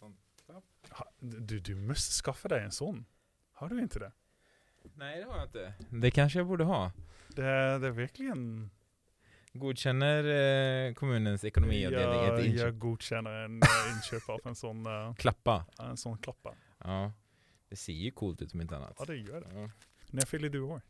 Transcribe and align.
sån 0.00 0.16
knapp. 0.46 0.64
Ha, 0.90 1.06
Du, 1.18 1.60
du 1.60 1.74
måste 1.74 2.12
skaffa 2.24 2.48
dig 2.48 2.64
en 2.64 2.72
sån. 2.72 3.04
Har 3.52 3.68
du 3.68 3.78
inte 3.80 3.98
det? 3.98 4.12
Nej 4.94 5.18
det 5.18 5.24
har 5.24 5.36
jag 5.36 5.46
inte. 5.46 5.74
Det 5.90 6.10
kanske 6.10 6.38
jag 6.38 6.46
borde 6.46 6.64
ha. 6.64 6.92
Det, 7.28 7.42
det 7.78 7.86
är 7.86 7.90
verkligen... 7.90 8.70
Godkänner 9.52 10.24
eh, 10.88 10.94
kommunens 10.94 11.44
ekonomiavdelning 11.44 12.18
jag, 12.24 12.38
ett 12.40 12.46
inköp? 12.46 12.60
jag 12.60 12.78
godkänner 12.78 13.30
en 13.30 13.62
eh, 13.62 13.68
inköp 13.96 14.28
av 14.28 14.40
en 14.44 14.54
sån, 14.54 14.86
eh, 14.86 15.14
Klappa. 15.14 15.66
en 15.78 15.96
sån 15.96 16.18
klappa. 16.18 16.54
Ja. 16.78 17.12
Det 17.68 17.76
ser 17.76 17.92
ju 17.92 18.10
coolt 18.10 18.42
ut 18.42 18.54
om 18.54 18.60
inte 18.60 18.76
annat. 18.76 18.94
Ja 18.98 19.04
det 19.04 19.16
gör 19.16 19.40
det. 19.40 19.60
Ja. 19.60 19.70
När 20.10 20.26
fyller 20.26 20.48
du 20.48 20.60
år? 20.60 20.80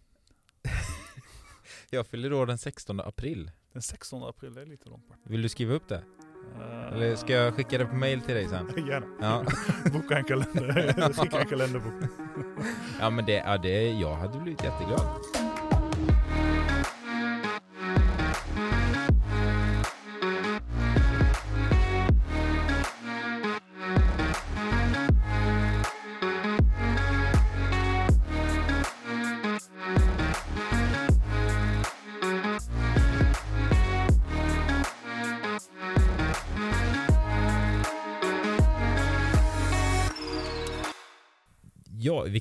Jag 1.91 2.07
fyller 2.07 2.33
år 2.33 2.47
den 2.47 2.59
16 2.59 3.01
april. 3.01 3.51
Den 3.73 3.83
16 3.83 4.23
april, 4.23 4.55
det 4.55 4.63
är 4.63 4.67
lite 4.67 4.89
långt 4.89 5.09
bort. 5.09 5.19
Vill 5.25 5.43
du 5.43 5.49
skriva 5.49 5.75
upp 5.75 5.89
det? 5.89 6.03
Eh, 6.61 6.93
Eller 6.93 7.16
ska 7.16 7.32
jag 7.32 7.54
skicka 7.54 7.79
det 7.79 7.86
på 7.86 7.95
mail 7.96 8.20
till 8.20 8.34
dig 8.34 8.48
sen? 8.48 8.66
Gärna. 8.89 9.07
Ja, 9.21 9.44
Boka 9.93 10.17
en 10.18 10.25
kalender. 10.25 11.12
Skicka 11.22 11.40
en 11.40 11.46
kalenderbok. 11.46 11.93
ja 13.00 13.11
men 13.11 13.25
det, 13.26 13.32
ja, 13.46 13.58
det, 13.58 13.90
jag 13.93 14.14
hade 14.14 14.39
blivit 14.39 14.64
jätteglad. 14.64 15.00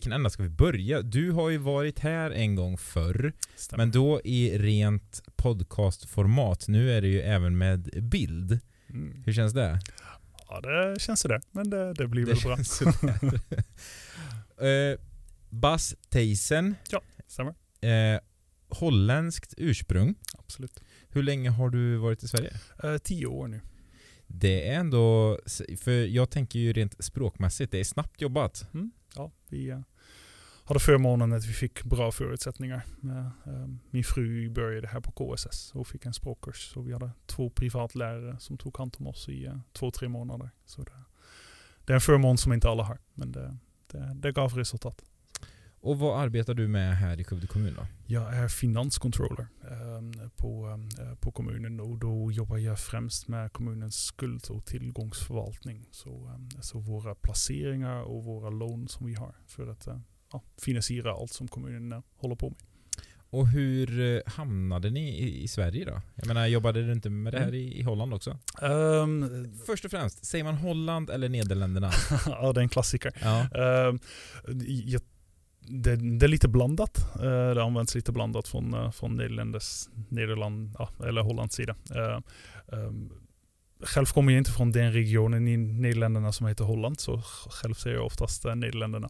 Vilken 0.09 0.19
ända 0.19 0.29
ska 0.29 0.43
vi 0.43 0.49
börja? 0.49 1.01
Du 1.01 1.31
har 1.31 1.49
ju 1.49 1.57
varit 1.57 1.99
här 1.99 2.31
en 2.31 2.55
gång 2.55 2.77
förr, 2.77 3.33
Stämmer. 3.55 3.85
men 3.85 3.91
då 3.91 4.21
i 4.23 4.57
rent 4.57 5.21
podcastformat. 5.35 6.67
Nu 6.67 6.91
är 6.91 7.01
det 7.01 7.07
ju 7.07 7.21
även 7.21 7.57
med 7.57 7.89
bild. 8.03 8.59
Mm. 8.89 9.23
Hur 9.25 9.33
känns 9.33 9.53
det? 9.53 9.79
Ja 10.49 10.61
det 10.61 10.99
känns 11.01 11.23
det. 11.23 11.41
Men 11.51 11.69
det, 11.69 11.93
det 11.93 12.07
blir 12.07 12.25
Det 12.25 12.33
väl 12.33 12.41
bra. 12.43 12.57
sådär. 12.63 13.39
Eh, 14.65 14.99
Bas 15.49 15.95
Theisen, 16.09 16.75
Stämmer. 17.27 17.53
eh, 17.81 18.19
holländskt 18.69 19.53
ursprung. 19.57 20.15
Absolut. 20.37 20.79
Hur 21.09 21.23
länge 21.23 21.49
har 21.49 21.69
du 21.69 21.97
varit 21.97 22.23
i 22.23 22.27
Sverige? 22.27 22.53
Eh, 22.83 22.97
tio 22.97 23.25
år 23.25 23.47
nu. 23.47 23.61
Det 24.27 24.67
är 24.67 24.73
ändå, 24.79 25.39
för 25.77 25.91
jag 25.91 26.29
tänker 26.29 26.59
ju 26.59 26.73
rent 26.73 27.03
språkmässigt, 27.03 27.71
det 27.71 27.79
är 27.79 27.83
snabbt 27.83 28.21
jobbat. 28.21 28.65
Ja, 28.71 28.79
vi 29.49 29.69
eh, 29.69 29.79
hade 30.69 30.79
förmånen 30.79 31.33
att 31.33 31.45
vi 31.45 31.53
fick 31.53 31.83
bra 31.83 32.11
förutsättningar. 32.11 32.85
Eh, 33.03 33.53
eh, 33.53 33.67
min 33.89 34.03
fru 34.03 34.49
började 34.49 34.87
här 34.87 34.99
på 34.99 35.11
KSS 35.11 35.71
och 35.75 35.87
fick 35.87 36.05
en 36.05 36.13
språkkurs. 36.13 36.71
Så 36.73 36.81
vi 36.81 36.93
hade 36.93 37.11
två 37.25 37.49
privatlärare 37.49 38.39
som 38.39 38.57
tog 38.57 38.77
hand 38.77 38.95
om 38.99 39.07
oss 39.07 39.29
i 39.29 39.45
eh, 39.45 39.59
två, 39.73 39.91
tre 39.91 40.07
månader. 40.07 40.49
Så 40.65 40.83
det, 40.83 40.91
det 41.85 41.93
är 41.93 41.95
en 41.95 42.01
förmån 42.01 42.37
som 42.37 42.53
inte 42.53 42.69
alla 42.69 42.83
har. 42.83 42.97
Men 43.13 43.31
det, 43.31 43.57
det, 43.87 44.13
det 44.15 44.31
gav 44.31 44.53
resultat. 44.53 45.03
Och 45.81 45.99
vad 45.99 46.21
arbetar 46.21 46.53
du 46.53 46.67
med 46.67 46.97
här 46.97 47.19
i 47.19 47.23
Skövde 47.23 47.47
kommun 47.47 47.73
då? 47.77 47.85
Jag 48.07 48.35
är 48.35 48.47
finanscontroller 48.47 49.47
eh, 49.63 50.29
på, 50.35 50.79
eh, 50.99 51.15
på 51.15 51.31
kommunen 51.31 51.79
och 51.79 51.97
då 51.97 52.31
jobbar 52.31 52.57
jag 52.57 52.79
främst 52.79 53.27
med 53.27 53.53
kommunens 53.53 53.95
skuld 53.95 54.45
och 54.49 54.65
tillgångsförvaltning. 54.65 55.87
Så, 55.91 56.09
eh, 56.09 56.59
så 56.61 56.79
våra 56.79 57.15
placeringar 57.15 58.01
och 58.01 58.23
våra 58.23 58.49
lån 58.49 58.87
som 58.87 59.05
vi 59.05 59.13
har 59.13 59.35
för 59.47 59.67
att 59.67 59.87
eh, 59.87 59.99
ja, 60.31 60.41
finansiera 60.57 61.11
allt 61.13 61.31
som 61.33 61.47
kommunen 61.47 61.91
eh, 61.91 62.01
håller 62.17 62.35
på 62.35 62.49
med. 62.49 62.59
Och 63.31 63.47
hur 63.47 64.21
hamnade 64.29 64.89
ni 64.89 65.09
i, 65.19 65.43
i 65.43 65.47
Sverige 65.47 65.85
då? 65.85 66.01
Jag 66.15 66.27
menar, 66.27 66.47
jobbade 66.47 66.85
du 66.85 66.91
inte 66.91 67.09
med 67.09 67.33
det 67.33 67.39
här 67.39 67.47
Mm. 67.47 67.59
i, 67.59 67.79
i 67.79 67.81
Holland 67.83 68.13
också? 68.13 68.37
Ehm, 68.61 69.51
Först 69.65 69.85
och 69.85 69.91
främst, 69.91 70.25
säger 70.25 70.43
man 70.43 70.55
Holland 70.55 71.09
eller 71.09 71.29
Nederländerna? 71.29 71.91
ja, 72.25 72.53
det 72.53 72.59
är 72.59 72.63
en 72.63 72.69
klassiker. 72.69 73.11
Ja. 73.21 73.39
Ehm, 73.41 73.99
jag, 74.85 75.01
det, 75.69 75.95
det 75.95 76.25
är 76.25 76.27
lite 76.27 76.47
blandat. 76.47 76.97
Eh, 77.15 77.49
det 77.55 77.63
används 77.63 77.95
lite 77.95 78.11
blandat 78.11 78.47
från, 78.47 78.73
eh, 78.73 78.91
från 78.91 79.15
Nederländes, 79.15 79.89
Nederland, 80.09 80.75
ja, 80.79 80.89
eller 81.07 81.21
Hollands 81.21 81.55
sida. 81.55 81.75
Eh, 81.95 82.19
ehm, 82.79 83.09
själv 83.83 84.05
kommer 84.05 84.31
jag 84.31 84.37
inte 84.37 84.51
från 84.51 84.71
den 84.71 84.93
regionen 84.93 85.47
i 85.47 85.57
Nederländerna 85.57 86.31
som 86.31 86.47
heter 86.47 86.63
Holland, 86.63 86.99
så 86.99 87.21
själv 87.49 87.73
säger 87.73 87.95
jag 87.95 88.05
oftast 88.05 88.43
Nederländerna. 88.45 89.09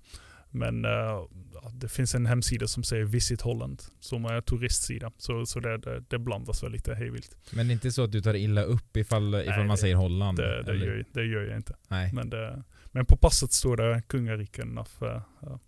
Men 0.51 0.83
ja, 0.83 1.29
det 1.73 1.89
finns 1.89 2.15
en 2.15 2.25
hemsida 2.25 2.67
som 2.67 2.83
säger 2.83 3.03
Visit 3.05 3.41
Holland, 3.41 3.81
som 3.99 4.25
är 4.25 4.41
turistsida. 4.41 5.11
Så, 5.17 5.45
så 5.45 5.59
det, 5.59 5.77
det, 5.77 6.03
det 6.07 6.19
blandas 6.19 6.63
väl 6.63 6.71
lite 6.71 6.95
hejvilt. 6.95 7.37
Men 7.53 7.67
det 7.67 7.71
är 7.71 7.73
inte 7.73 7.91
så 7.91 8.03
att 8.03 8.11
du 8.11 8.21
tar 8.21 8.33
illa 8.33 8.63
upp 8.63 8.97
ifall, 8.97 9.35
ifall 9.35 9.45
Nej, 9.47 9.57
man 9.57 9.67
det- 9.69 9.77
säger 9.77 9.95
Holland? 9.95 10.37
Det, 10.37 10.63
det, 10.63 10.75
gör, 10.75 11.05
det 11.13 11.23
gör 11.25 11.41
jag 11.41 11.55
inte. 11.57 11.75
Nej. 11.87 12.13
Men, 12.13 12.29
det, 12.29 12.63
men 12.91 13.05
på 13.05 13.17
passet 13.17 13.53
står 13.53 13.77
det 13.77 14.03
kungariken 14.07 14.77
av, 14.77 14.89
eh, 15.01 15.21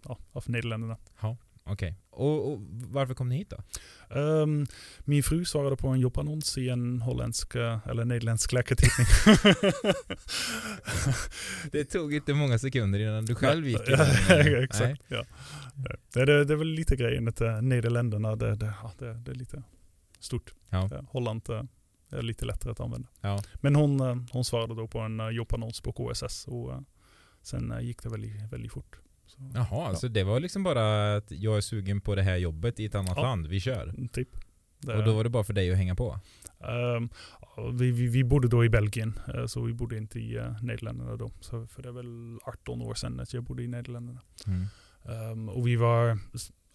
ja, 0.04 0.18
av 0.32 0.44
Nederländerna. 0.48 0.98
Okej. 1.64 1.96
Och, 2.10 2.52
och 2.52 2.60
varför 2.70 3.14
kom 3.14 3.30
ni 3.30 3.38
hit 3.38 3.50
då? 3.50 3.64
Ehm, 4.20 4.68
min 5.00 5.24
fru 5.24 5.46
svarade 5.46 5.76
på 5.76 5.88
en 5.88 6.00
jobbannons 6.00 6.58
i 6.58 6.70
en 6.70 7.02
holländsk 7.02 7.56
eh, 7.56 7.88
eller 7.88 8.06
nederländsk 8.06 8.52
läkartidning. 8.52 9.08
Det 11.72 11.86
tog 11.86 12.14
inte 12.14 12.34
många 12.34 12.60
sekunder 12.60 13.00
innan 13.00 13.26
du 13.26 13.36
själv 13.36 13.68
gick. 13.68 13.82
Ja, 13.88 14.06
Exakt. 14.64 15.02
Ja. 15.08 15.26
Det, 16.14 16.26
det, 16.26 16.46
det 16.46 16.54
är 16.54 16.58
väl 16.58 16.68
lite 16.68 16.96
grejen 16.96 17.28
att 17.28 17.42
eh, 17.42 17.62
Nederländerna, 17.62 18.36
det, 18.36 18.56
det, 18.56 18.74
ja, 18.84 18.92
det, 18.98 19.14
det 19.14 19.32
är 19.32 19.36
lite 19.36 19.64
stort. 20.20 20.54
Ja. 20.70 20.90
Holland 21.10 21.50
är 22.10 22.22
lite 22.22 22.46
lättare 22.46 22.72
att 22.72 22.80
använda. 22.80 23.08
Ja. 23.22 23.44
Men 23.56 23.76
hon, 23.76 24.00
hon 24.32 24.46
svarade 24.46 24.76
då 24.76 24.88
på 24.88 25.00
en 25.00 25.36
jobbannons 25.36 25.82
på 25.82 25.94
KSS 25.94 26.48
och 26.48 26.84
sen 27.42 27.72
eh, 27.72 27.80
gick 27.82 28.04
det 28.04 28.10
väldigt, 28.10 28.54
väldigt 28.54 28.72
fort. 28.72 29.00
Så, 29.26 29.38
Jaha, 29.54 29.68
Ja. 29.72 29.96
så 29.96 30.08
det 30.08 30.24
var 30.24 30.40
liksom 30.40 30.64
bara 30.64 31.16
att 31.16 31.32
jag 31.32 31.58
är 31.58 31.62
sugen 31.62 32.02
på 32.02 32.16
det 32.16 32.22
här 32.24 32.38
jobbet 32.38 32.80
i 32.80 32.86
ett 32.86 32.96
annat 32.96 33.14
Ja. 33.16 33.22
land, 33.24 33.48
vi 33.48 33.60
kör. 33.60 33.94
Typ. 34.12 34.30
Det, 34.80 34.96
Och 34.98 35.04
då 35.04 35.14
var 35.14 35.24
det 35.24 35.30
bara 35.30 35.44
för 35.44 35.54
dig 35.54 35.72
att 35.72 35.78
hänga 35.78 35.96
på? 35.96 36.20
Ja, 36.60 37.02
vi, 37.74 37.92
vi, 37.92 38.08
vi 38.08 38.24
bodde 38.24 38.48
då 38.48 38.66
i 38.66 38.70
Belgien, 38.70 39.20
eh, 39.36 39.46
så 39.46 39.62
vi 39.62 39.74
bodde 39.74 39.98
inte 39.98 40.20
i 40.20 40.38
uh, 40.40 40.64
Nederländerna 40.64 41.16
då. 41.16 41.32
Så 41.40 41.68
för 41.68 41.82
det 41.82 41.90
är 41.90 41.94
väl 41.94 42.40
18 42.44 42.82
år 42.82 42.94
sedan 42.94 43.20
att 43.20 43.34
jag 43.34 43.44
bodde 43.44 43.64
i 43.64 43.68
Nederländerna. 43.68 44.22
Mm. 44.48 44.66
Ehm, 45.06 45.50
och 45.50 45.68
vi 45.68 45.76
var, 45.76 46.20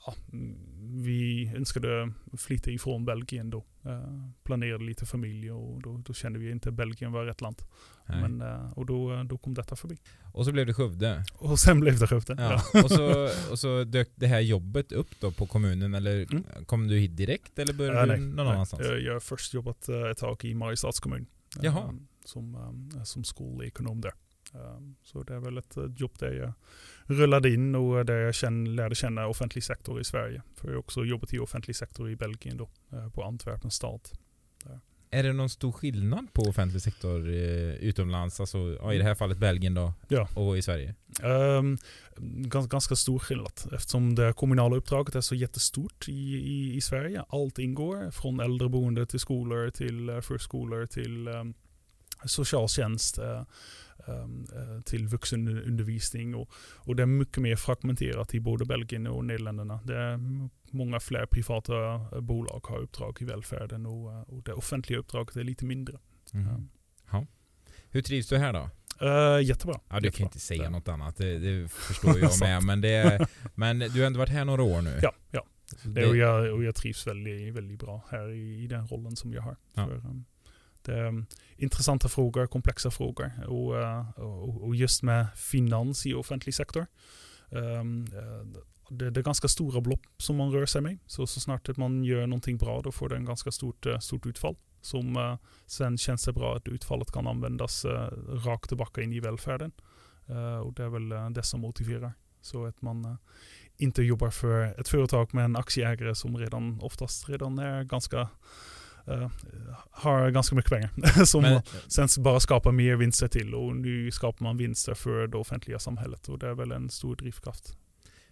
ja, 0.06 0.14
mm, 0.32 0.56
vi 1.04 1.52
önskade 1.56 2.12
flytta 2.38 2.70
ifrån 2.70 3.04
Belgien 3.04 3.50
då. 3.50 3.64
Eh, 3.84 4.28
planerade 4.42 4.84
lite 4.84 5.06
familj 5.06 5.50
och 5.52 5.82
då, 5.82 5.98
då 5.98 6.12
kände 6.14 6.38
vi 6.38 6.50
inte 6.50 6.68
att 6.68 6.74
Belgien 6.74 7.12
var 7.12 7.24
rätt 7.24 7.40
land. 7.40 7.62
Men, 8.08 8.40
eh, 8.40 8.72
och 8.72 8.86
då, 8.86 9.22
då 9.22 9.38
kom 9.38 9.54
detta 9.54 9.76
förbi. 9.76 9.96
Och 10.32 10.44
så 10.44 10.52
blev 10.52 10.66
det 10.66 10.74
Skövde. 10.74 11.24
Och 11.34 11.58
sen 11.58 11.80
blev 11.80 11.98
det 11.98 12.06
Skövde. 12.06 12.34
Ja. 12.38 12.62
Ja. 12.74 12.82
och, 12.84 12.90
så, 12.90 13.28
och 13.50 13.58
så 13.58 13.84
dök 13.84 14.08
det 14.14 14.26
här 14.26 14.40
jobbet 14.40 14.92
upp 14.92 15.08
då 15.20 15.30
på 15.30 15.46
kommunen 15.46 15.94
eller 15.94 16.26
Mm. 16.32 16.44
kom 16.66 16.88
du 16.88 16.98
hit 16.98 17.16
direkt 17.16 17.58
eller 17.58 17.72
började 17.72 18.00
Eh, 18.14 18.18
du 18.20 18.26
någon 18.26 18.36
nej. 18.46 18.54
annanstans? 18.54 18.82
Jag, 19.04 19.12
har 19.12 19.20
först 19.20 19.54
jobbat 19.54 19.88
eh, 19.88 20.02
ett 20.10 20.18
tag 20.18 20.44
i 20.44 20.54
Mariestads 20.54 21.00
kommun. 21.00 21.26
eh, 21.58 21.64
Jaha. 21.64 21.94
Som, 22.24 22.54
eh, 22.96 23.02
som 23.02 23.24
skolekonom 23.24 24.00
där. 24.00 24.12
Eh, 24.54 24.78
Så 25.02 25.22
det 25.22 25.34
är 25.34 25.38
väl 25.40 25.58
ett 25.58 25.76
eh, 25.76 25.84
jobb 25.96 26.12
där 26.18 26.32
jag 26.32 26.52
rullade 27.04 27.50
in 27.54 27.74
och 27.74 28.04
där 28.06 28.16
jag 28.16 28.34
känn, 28.34 28.76
lärde 28.76 28.94
känna 28.94 29.26
offentlig 29.26 29.64
sektor 29.64 30.00
i 30.00 30.04
Sverige. 30.04 30.42
För 30.54 30.68
jag 30.68 30.74
har 30.74 30.78
också 30.78 31.04
jobbat 31.04 31.32
i 31.34 31.38
offentlig 31.38 31.76
sektor 31.76 32.10
i 32.10 32.16
Belgien 32.16 32.56
då, 32.56 32.68
eh, 32.92 33.08
på 33.08 33.22
Antwerpen 33.24 33.70
stad. 33.70 34.00
Är 35.10 35.22
det 35.22 35.32
någon 35.32 35.48
stor 35.50 35.72
skillnad 35.72 36.32
på 36.32 36.42
offentlig 36.42 36.82
sektor 36.82 37.28
eh, 37.28 37.74
utomlands, 37.74 38.40
alltså 38.40 38.58
ja, 38.80 38.92
i 38.94 38.98
det 38.98 39.04
här 39.04 39.14
fallet 39.14 39.38
Belgien 39.38 39.74
då, 39.74 39.92
Ja. 40.08 40.28
och 40.34 40.58
i 40.58 40.62
Sverige? 40.62 40.94
Um, 41.22 41.78
ganska, 42.18 42.68
ganska 42.74 42.96
stor 42.96 43.18
skillnad 43.18 43.52
eftersom 43.72 44.14
det 44.14 44.32
kommunala 44.32 44.76
uppdraget 44.76 45.14
är 45.14 45.20
så 45.20 45.34
jättestort 45.34 46.08
i, 46.08 46.12
i, 46.36 46.76
i 46.76 46.80
Sverige. 46.80 47.24
Allt 47.28 47.58
ingår 47.58 48.10
från 48.10 48.40
äldreboende 48.40 49.06
till 49.06 49.20
skolor 49.20 49.70
till 49.70 50.10
uh, 50.10 50.20
förskolor 50.20 50.86
till 50.86 51.28
um, 51.28 51.54
socialtjänst 52.24 53.18
eh, 53.18 53.30
eh, 53.30 53.42
till 54.84 55.08
vuxenundervisning 55.08 56.34
och, 56.34 56.50
och 56.76 56.96
det 56.96 57.02
är 57.02 57.06
mycket 57.06 57.38
mer 57.42 57.56
fragmenterat 57.56 58.34
i 58.34 58.40
både 58.40 58.64
Belgien 58.64 59.06
och 59.06 59.24
Nederländerna. 59.24 59.80
Det 59.84 59.96
är 59.98 60.20
många 60.70 61.00
fler 61.00 61.26
privata 61.26 61.74
eh, 61.94 62.20
bolag 62.20 62.66
har 62.66 62.78
uppdrag 62.78 63.18
i 63.22 63.24
välfärden 63.24 63.86
och, 63.86 64.12
eh, 64.12 64.20
och 64.20 64.42
det 64.42 64.52
offentliga 64.52 64.98
uppdraget 64.98 65.36
är 65.36 65.44
lite 65.44 65.64
mindre. 65.64 65.98
Mhm. 66.32 66.68
Ja. 67.10 67.26
Hur 67.90 68.02
trivs 68.02 68.28
du 68.28 68.36
här 68.36 68.52
då? 68.52 68.70
Uh, 69.06 69.42
jättebra. 69.42 69.80
Ja, 69.88 69.94
du 69.94 70.00
kan 70.00 70.02
Jättebra. 70.04 70.24
inte 70.26 70.38
säga 70.38 70.62
Det- 70.62 70.70
något 70.70 70.88
annat, 70.88 71.16
det, 71.16 71.38
det 71.38 71.68
förstår 71.68 72.18
jag 72.18 72.30
med. 72.40 72.62
Men, 72.64 72.80
det, 72.80 73.28
men 73.54 73.78
du 73.78 74.00
har 74.00 74.06
ändå 74.06 74.18
varit 74.18 74.28
här 74.28 74.44
några 74.44 74.62
år 74.62 74.82
nu. 74.82 74.98
Ja, 75.02 75.12
ja. 75.30 75.46
Det, 75.84 76.06
och, 76.06 76.16
jag, 76.16 76.54
och 76.54 76.64
jag 76.64 76.74
trivs 76.74 77.06
väldigt, 77.06 77.54
väldigt 77.54 77.80
bra 77.80 78.04
här 78.10 78.28
i, 78.32 78.62
i 78.64 78.66
den 78.66 78.86
rollen 78.86 79.16
som 79.16 79.32
jag 79.32 79.42
har. 79.42 79.56
Ja. 79.74 79.86
För, 79.86 79.94
um, 79.96 80.24
det 80.86 80.98
är 80.98 81.06
eh, 81.06 81.12
intressanta 81.56 82.08
frågor, 82.08 82.46
komplexa 82.46 82.90
frågor 82.90 83.32
och, 83.48 83.82
eh, 83.82 84.10
och, 84.10 84.62
och 84.62 84.76
just 84.76 85.02
med 85.02 85.26
finans 85.36 86.06
i 86.06 86.14
offentlig 86.14 86.54
sektor. 86.54 86.86
Um, 87.50 88.06
det, 88.90 89.10
det, 89.10 89.20
är 89.20 89.24
ganska 89.24 89.48
stora 89.48 89.80
belopp 89.80 90.00
som 90.16 90.36
man 90.36 90.52
rör 90.52 90.66
sig 90.66 90.80
med. 90.80 90.98
Så, 91.06 91.26
så 91.26 91.40
snart 91.40 91.76
man 91.76 92.04
gör 92.04 92.26
någonting 92.26 92.56
bra 92.56 92.80
då 92.82 92.92
får 92.92 93.08
det 93.08 93.16
en 93.16 93.24
ganska 93.24 93.50
stort, 93.50 93.86
stort 94.00 94.26
utfall. 94.26 94.56
Som 94.80 95.38
sen 95.66 95.98
känns 95.98 96.24
det 96.24 96.32
bra 96.32 96.56
att 96.56 96.68
utfallet 96.68 97.12
kan 97.12 97.26
användas 97.26 97.84
rakt 98.46 98.68
tillbaka 98.68 99.02
in 99.02 99.12
i 99.12 99.20
välfärden. 99.20 99.72
Och 100.64 100.72
det 100.72 100.82
är 100.82 100.88
väl 100.88 101.32
det 101.32 101.42
som 101.42 101.60
motiverar. 101.60 102.12
Så 102.40 102.66
att 102.66 102.82
man 102.82 103.18
inte 103.76 104.02
jobbar 104.02 104.30
för 104.30 104.80
ett 104.80 104.88
företag 104.88 105.34
med 105.34 105.44
en 105.44 105.56
aktieägare 105.56 106.14
som 106.14 106.38
redan 106.38 106.80
oftast 106.80 107.28
redan 107.28 107.58
är 107.58 107.84
ganska 107.84 108.28
Uh, 109.08 109.28
har 109.90 110.30
ganska 110.30 110.56
mycket 110.56 110.70
pengar 110.70 110.90
som 111.24 111.42
Men, 111.42 111.62
sen 111.88 112.22
bara 112.24 112.40
skapar 112.40 112.72
mer 112.72 112.96
vinster 112.96 113.28
till 113.28 113.54
och 113.54 113.76
nu 113.76 114.10
skapar 114.10 114.44
man 114.44 114.56
vinster 114.56 114.94
för 114.94 115.26
det 115.26 115.36
offentliga 115.36 115.78
samhället 115.78 116.28
och 116.28 116.38
det 116.38 116.48
är 116.48 116.54
väl 116.54 116.72
en 116.72 116.90
stor 116.90 117.16
drivkraft. 117.16 117.76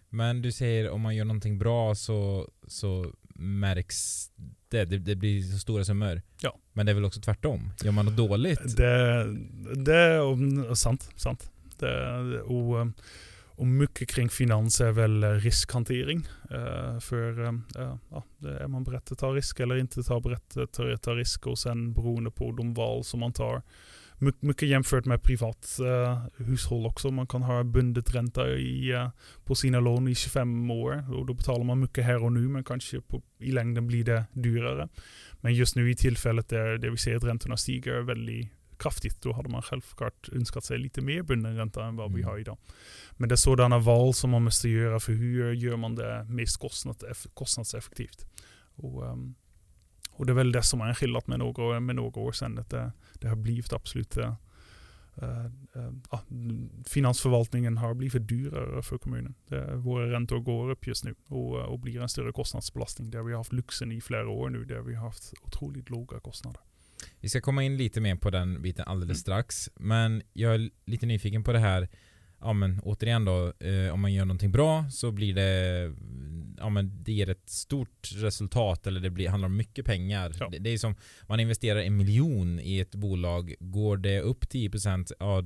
Men 0.09 0.41
du 0.41 0.51
säger 0.51 0.89
om 0.89 1.01
man 1.01 1.15
gör 1.15 1.25
någonting 1.25 1.57
bra 1.57 1.95
så, 1.95 2.49
så 2.67 3.11
märks 3.35 4.29
det, 4.69 4.85
det, 4.85 4.97
det 4.97 5.15
blir 5.15 5.41
så 5.41 5.59
stora 5.59 5.85
summor. 5.85 6.21
Ja. 6.41 6.57
Men 6.73 6.85
det 6.85 6.91
är 6.91 6.93
väl 6.93 7.05
också 7.05 7.21
tvärtom? 7.21 7.71
Gör 7.83 7.91
man 7.91 8.05
något 8.05 8.17
dåligt? 8.17 8.77
Det, 8.77 9.25
det 9.75 9.95
är 9.95 10.73
sant. 10.75 11.09
sant. 11.15 11.51
Det, 11.79 12.41
och, 12.41 12.87
och 13.55 13.67
mycket 13.67 14.09
kring 14.09 14.29
finans 14.29 14.81
är 14.81 14.91
väl 14.91 15.23
eh, 15.23 15.29
riskhantering. 15.29 16.27
Uh, 16.51 16.99
för 16.99 17.39
uh, 17.39 17.59
ja, 18.09 18.23
är 18.59 18.67
man 18.67 18.83
beredd 18.83 19.01
att 19.11 19.17
ta 19.17 19.33
risk 19.33 19.59
eller 19.59 19.75
inte 19.75 20.03
ta 20.03 20.19
beredd 20.19 20.57
att 20.57 21.01
ta 21.01 21.15
risk 21.15 21.47
och 21.47 21.59
sen 21.59 21.93
beroende 21.93 22.31
på 22.31 22.51
de 22.51 22.73
val 22.73 23.03
som 23.03 23.19
man 23.19 23.33
tar 23.33 23.61
mycket 24.39 24.69
jämfört 24.69 25.05
med 25.05 25.23
privat 25.23 25.77
uh, 25.81 26.45
hushåll 26.45 26.85
också. 26.85 27.11
Man 27.11 27.27
kan 27.27 27.43
ha 27.43 27.63
bundet 27.63 28.15
ränta 28.15 28.49
i, 28.49 28.93
uh, 28.93 29.09
på 29.45 29.55
sina 29.55 29.79
lån 29.79 30.07
i 30.07 30.15
25 30.15 30.71
år 30.71 31.13
och 31.13 31.25
då 31.25 31.33
betalar 31.33 31.63
man 31.63 31.79
mycket 31.79 32.05
här 32.05 32.23
och 32.23 32.31
nu 32.31 32.47
men 32.47 32.63
kanske 32.63 33.01
på, 33.01 33.21
i 33.39 33.51
längden 33.51 33.87
blir 33.87 34.03
det 34.03 34.25
dyrare. 34.33 34.89
Men 35.41 35.53
just 35.53 35.75
nu 35.75 35.91
i 35.91 35.95
tillfället 35.95 36.49
där, 36.49 36.77
där 36.77 36.89
vi 36.89 36.97
ser 36.97 37.15
att 37.15 37.23
räntorna 37.23 37.57
stiger 37.57 38.01
väldigt 38.01 38.51
kraftigt, 38.85 39.21
då 39.21 39.33
hade 39.33 39.49
man 39.49 39.61
självklart 39.61 40.29
önskat 40.31 40.63
sig 40.63 40.77
lite 40.77 41.01
mer 41.01 41.23
bunden 41.23 41.57
ränta 41.57 41.85
än 41.85 41.95
vad 41.95 42.05
mm. 42.05 42.17
vi 42.17 42.23
har 42.23 42.37
idag. 42.37 42.57
Men 43.11 43.29
det 43.29 43.35
är 43.35 43.37
sådana 43.37 43.79
val 43.79 44.13
som 44.13 44.29
man 44.29 44.43
måste 44.43 44.69
göra 44.69 44.99
för 44.99 45.13
hur 45.13 45.53
gör 45.53 45.77
man 45.77 45.95
det 45.95 46.23
mest 46.29 46.59
kostnadseffektivt. 47.33 48.25
Och, 48.75 49.03
um, 49.03 49.35
och 50.11 50.25
det 50.25 50.31
är 50.31 50.35
väl 50.35 50.51
det 50.51 50.63
som 50.63 50.81
är 50.81 50.93
skillnad 50.93 51.23
med 51.25 51.39
några, 51.39 51.79
med 51.79 51.95
några 51.95 52.21
år 52.21 52.31
sedan. 52.31 52.57
Att 52.57 52.69
det, 52.69 52.91
det 53.13 53.27
har 53.27 53.35
blivit 53.35 53.73
absolut 53.73 54.17
uh, 54.17 54.33
uh, 55.23 56.19
finansförvaltningen 56.85 57.77
har 57.77 57.93
blivit 57.93 58.27
dyrare 58.27 58.81
för 58.81 58.97
kommunen. 58.97 59.35
Det, 59.47 59.75
våra 59.75 60.11
räntor 60.11 60.39
går 60.39 60.71
upp 60.71 60.87
just 60.87 61.03
nu 61.03 61.15
och, 61.27 61.55
och 61.55 61.79
blir 61.79 62.01
en 62.01 62.09
större 62.09 62.31
kostnadsbelastning. 62.31 63.11
Där 63.11 63.23
vi 63.23 63.31
har 63.31 63.37
haft 63.37 63.53
lyxen 63.53 63.91
i 63.91 64.01
flera 64.01 64.29
år 64.29 64.49
nu, 64.49 64.65
där 64.65 64.81
vi 64.81 64.95
har 64.95 65.05
haft 65.05 65.33
otroligt 65.41 65.89
låga 65.89 66.19
kostnader. 66.19 66.61
Vi 67.25 67.29
ska 67.29 67.41
komma 67.41 67.63
in 67.63 67.77
lite 67.77 68.01
mer 68.01 68.15
på 68.15 68.29
den 68.29 68.61
biten 68.61 68.85
alldeles 68.87 69.15
mm. 69.15 69.21
strax. 69.21 69.69
Men 69.75 70.21
jag 70.33 70.55
är 70.55 70.69
lite 70.85 71.05
nyfiken 71.05 71.43
på 71.43 71.53
det 71.53 71.59
här 71.59 71.89
ja 72.39 72.53
men 72.53 72.79
återigen 72.83 73.25
då, 73.25 73.53
eh, 73.59 73.93
om 73.93 74.01
man 74.01 74.13
gör 74.13 74.25
någonting 74.25 74.51
bra 74.51 74.85
så 74.91 75.11
blir 75.11 75.33
det 75.33 75.93
ja 76.57 76.69
men 76.69 77.03
det 77.03 77.13
ger 77.13 77.29
ett 77.29 77.49
stort 77.49 78.11
resultat 78.15 78.87
eller 78.87 78.99
det 78.99 79.09
blir, 79.09 79.29
handlar 79.29 79.45
om 79.45 79.57
mycket 79.57 79.85
pengar. 79.85 80.35
Ja. 80.39 80.49
Det, 80.49 80.59
det, 80.59 80.69
är 80.69 80.77
som, 80.77 80.95
man 81.27 81.39
investerar 81.39 81.79
en 81.79 81.97
miljon 81.97 82.59
i 82.59 82.79
ett 82.79 82.95
bolag, 82.95 83.55
går 83.59 83.97
det 83.97 84.21
upp 84.21 84.43
10% 84.43 85.11
ja 85.19 85.43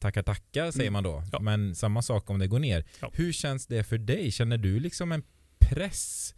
tackar 0.00 0.22
tackar 0.22 0.70
säger 0.70 0.88
mm. 0.88 0.92
man 0.92 1.04
då. 1.04 1.22
Ja. 1.32 1.40
Men 1.40 1.74
samma 1.74 2.02
sak 2.02 2.30
om 2.30 2.38
det 2.38 2.46
går 2.46 2.58
ner. 2.58 2.84
Hur 3.12 3.32
känns 3.32 3.66
det 3.66 3.84
för 3.84 3.98
dig? 3.98 4.30
Känner 4.30 4.58
du 4.58 4.80
liksom 4.80 5.12
en 5.12 5.22
press 5.58 6.34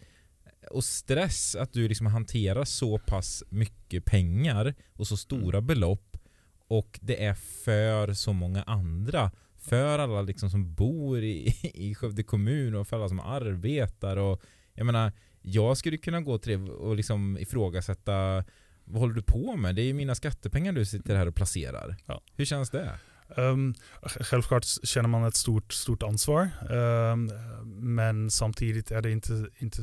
och 0.71 0.85
stress 0.85 1.55
att 1.55 1.73
du 1.73 1.89
liksom 1.89 2.07
hanterar 2.07 2.65
så 2.65 2.99
pass 2.99 3.45
mycket 3.49 4.05
pengar 4.05 4.75
och 4.93 5.07
så 5.07 5.17
stora 5.17 5.59
mm. 5.59 5.67
belopp 5.67 6.17
och 6.69 6.99
det 7.03 7.25
är 7.25 7.35
för 7.35 8.13
så 8.13 8.33
många 8.33 8.63
andra 8.63 9.31
för 9.59 9.99
alla 9.99 10.23
liksom 10.23 10.51
som 10.51 10.75
bor 10.75 11.23
i, 11.23 11.57
i 11.75 11.95
Skövde 11.95 12.23
kommun 12.23 12.75
och 12.75 12.89
för 12.89 12.97
alla 12.97 13.09
som 13.09 13.21
arbetar 13.21 14.17
och 14.17 14.43
jag 14.75 14.87
menar 14.87 15.13
jag 15.43 15.77
skulle 15.77 15.97
kunna 15.97 16.21
gå 16.21 16.39
till 16.39 16.65
det 16.65 16.73
och 16.73 16.97
liksom 16.97 17.39
ifrågasätta 17.39 18.45
vad 18.85 19.01
håller 19.01 19.15
du 19.15 19.23
på 19.23 19.57
med? 19.57 19.75
Det 19.75 19.83
är 19.83 19.87
ju 19.87 19.95
mina 19.95 20.15
skattepengar 20.15 20.73
du 20.73 20.85
sitter 20.85 21.17
här 21.17 21.29
och 21.29 21.35
placerar. 21.35 21.97
Ja. 22.07 22.23
Hur 22.37 22.45
känns 22.45 22.71
det? 22.71 22.99
Um, 23.37 23.75
självklart 24.03 24.65
känner 24.83 25.09
man 25.09 25.25
ett 25.25 25.37
stort, 25.37 25.73
stort 25.73 26.03
ansvar. 26.03 26.49
Um, 26.71 27.31
men 27.95 28.31
samtidigt 28.31 28.91
är 28.91 29.03
det 29.03 29.11
inte, 29.11 29.47
inte 29.59 29.83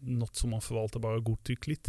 något 0.00 0.36
som 0.36 0.50
man 0.50 0.60
förvaltar 0.60 1.00
bara 1.00 1.18
godtyckligt. 1.18 1.88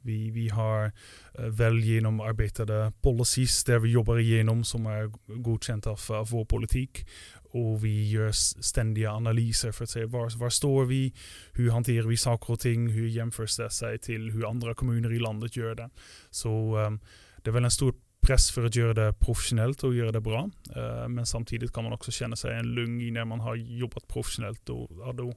Vi, 0.00 0.30
vi 0.30 0.48
har 0.48 0.92
uh, 1.38 1.46
väl 1.46 1.80
genomarbetade 1.80 2.92
policies 3.00 3.64
där 3.64 3.78
vi 3.78 3.90
jobbar 3.90 4.18
igenom 4.18 4.64
som 4.64 4.86
är 4.86 5.12
godkänt 5.42 5.86
av, 5.86 6.00
av 6.08 6.28
vår 6.30 6.44
politik. 6.44 7.06
Och 7.54 7.84
vi 7.84 8.10
gör 8.10 8.32
ständiga 8.62 9.12
analyser 9.12 9.72
för 9.72 9.84
att 9.84 9.90
se 9.90 10.04
var, 10.04 10.38
var 10.38 10.50
står 10.50 10.84
vi, 10.84 11.14
hur 11.52 11.70
hanterar 11.70 12.06
vi 12.06 12.16
saker 12.16 12.52
och 12.52 12.60
ting, 12.60 12.88
hur 12.88 13.08
jämförs 13.08 13.56
det 13.56 13.70
sig 13.70 13.98
till 13.98 14.30
hur 14.30 14.50
andra 14.50 14.74
kommuner 14.74 15.12
i 15.12 15.18
landet 15.18 15.56
gör 15.56 15.74
det. 15.74 15.90
Så 16.30 16.76
um, 16.76 17.00
det 17.42 17.50
är 17.50 17.52
väl 17.52 17.64
en 17.64 17.70
stor 17.70 17.94
press 18.26 18.50
för 18.50 18.64
att 18.64 18.76
göra 18.76 18.94
det 18.94 19.12
professionellt 19.12 19.84
och 19.84 19.94
göra 19.94 20.12
det 20.12 20.20
bra. 20.20 20.50
Uh, 20.76 21.08
men 21.08 21.26
samtidigt 21.26 21.72
kan 21.72 21.84
man 21.84 21.92
också 21.92 22.10
känna 22.10 22.36
sig 22.36 22.58
en 22.58 22.74
lugn 22.74 23.00
i 23.00 23.10
när 23.10 23.24
man 23.24 23.40
har 23.40 23.56
jobbat 23.56 24.08
professionellt. 24.08 24.68
Och, 24.68 24.90
ja, 24.98 25.12
då, 25.12 25.34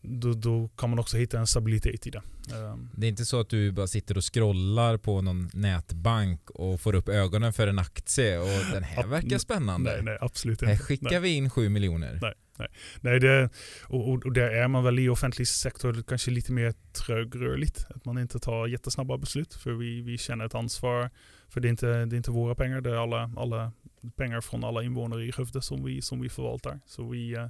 då, 0.00 0.32
då, 0.32 0.68
kan 0.68 0.90
man 0.90 0.98
också 0.98 1.16
hitta 1.16 1.38
en 1.38 1.46
stabilitet 1.46 2.06
i 2.06 2.10
det. 2.10 2.22
Ehm. 2.52 2.90
Det 2.96 3.06
är 3.06 3.08
inte 3.08 3.24
så 3.24 3.40
att 3.40 3.48
du 3.48 3.72
bara 3.72 3.86
sitter 3.86 4.16
och 4.16 4.34
scrollar 4.34 4.96
på 4.96 5.22
någon 5.22 5.50
nätbank 5.52 6.50
och 6.50 6.80
får 6.80 6.94
upp 6.94 7.08
ögonen 7.08 7.52
för 7.52 7.66
en 7.66 7.78
aktie 7.78 8.38
och 8.38 8.72
den 8.72 8.82
här 8.82 9.06
verkar 9.06 9.38
spännande. 9.38 9.92
Nej, 9.92 10.02
nej 10.02 10.18
absolut 10.20 10.62
inte. 10.62 10.72
Här 10.72 10.78
skickar 10.78 11.10
nej. 11.10 11.20
vi 11.20 11.28
in 11.28 11.50
7 11.50 11.68
miljoner. 11.68 12.18
Nej, 12.22 12.34
nej. 12.58 12.68
nej 13.00 13.20
det, 13.20 13.50
och, 13.82 14.12
och, 14.12 14.26
och 14.26 14.32
där 14.32 14.50
är 14.50 14.68
man 14.68 14.84
väl 14.84 14.98
i 14.98 15.08
offentlig 15.08 15.48
sektor 15.48 16.02
kanske 16.08 16.30
lite 16.30 16.52
mer 16.52 16.74
trögrörligt. 17.06 17.86
Att 17.90 18.04
man 18.04 18.18
inte 18.18 18.38
tar 18.38 18.66
jättesnabba 18.66 19.18
beslut 19.18 19.54
för 19.54 19.72
vi, 19.72 20.02
vi 20.02 20.18
känner 20.18 20.46
ett 20.46 20.54
ansvar. 20.54 21.10
För 21.48 21.60
det 21.60 21.68
är 21.68 21.70
inte, 21.70 21.86
det 21.86 22.14
är 22.14 22.16
inte 22.16 22.30
våra 22.30 22.54
pengar, 22.54 22.80
det 22.80 22.90
är 22.90 22.94
alla, 22.94 23.30
alla 23.36 23.72
pengar 24.16 24.40
från 24.40 24.64
alla 24.64 24.82
invånare 24.82 25.24
i 25.24 25.32
Skövde 25.32 25.62
som 25.62 25.84
vi, 25.84 26.02
som 26.02 26.20
vi 26.20 26.28
förvaltar. 26.28 26.80
Så 26.86 27.08
vi 27.08 27.34
eh, 27.34 27.46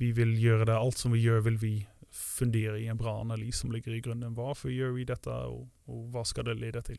vi 0.00 0.12
vill 0.12 0.42
göra 0.42 0.64
det, 0.64 0.76
allt 0.76 0.98
som 0.98 1.12
vi 1.12 1.20
gör 1.20 1.40
vill 1.40 1.56
vi 1.56 1.86
fundera 2.10 2.78
i 2.78 2.86
en 2.86 2.96
bra 2.96 3.20
analys 3.20 3.58
som 3.58 3.72
ligger 3.72 3.94
i 3.94 4.00
grunden. 4.00 4.34
Varför 4.34 4.68
gör 4.68 4.90
vi 4.90 5.04
detta 5.04 5.46
och, 5.46 5.68
och 5.84 6.12
vad 6.12 6.26
ska 6.26 6.42
det 6.42 6.54
leda 6.54 6.82
till? 6.82 6.98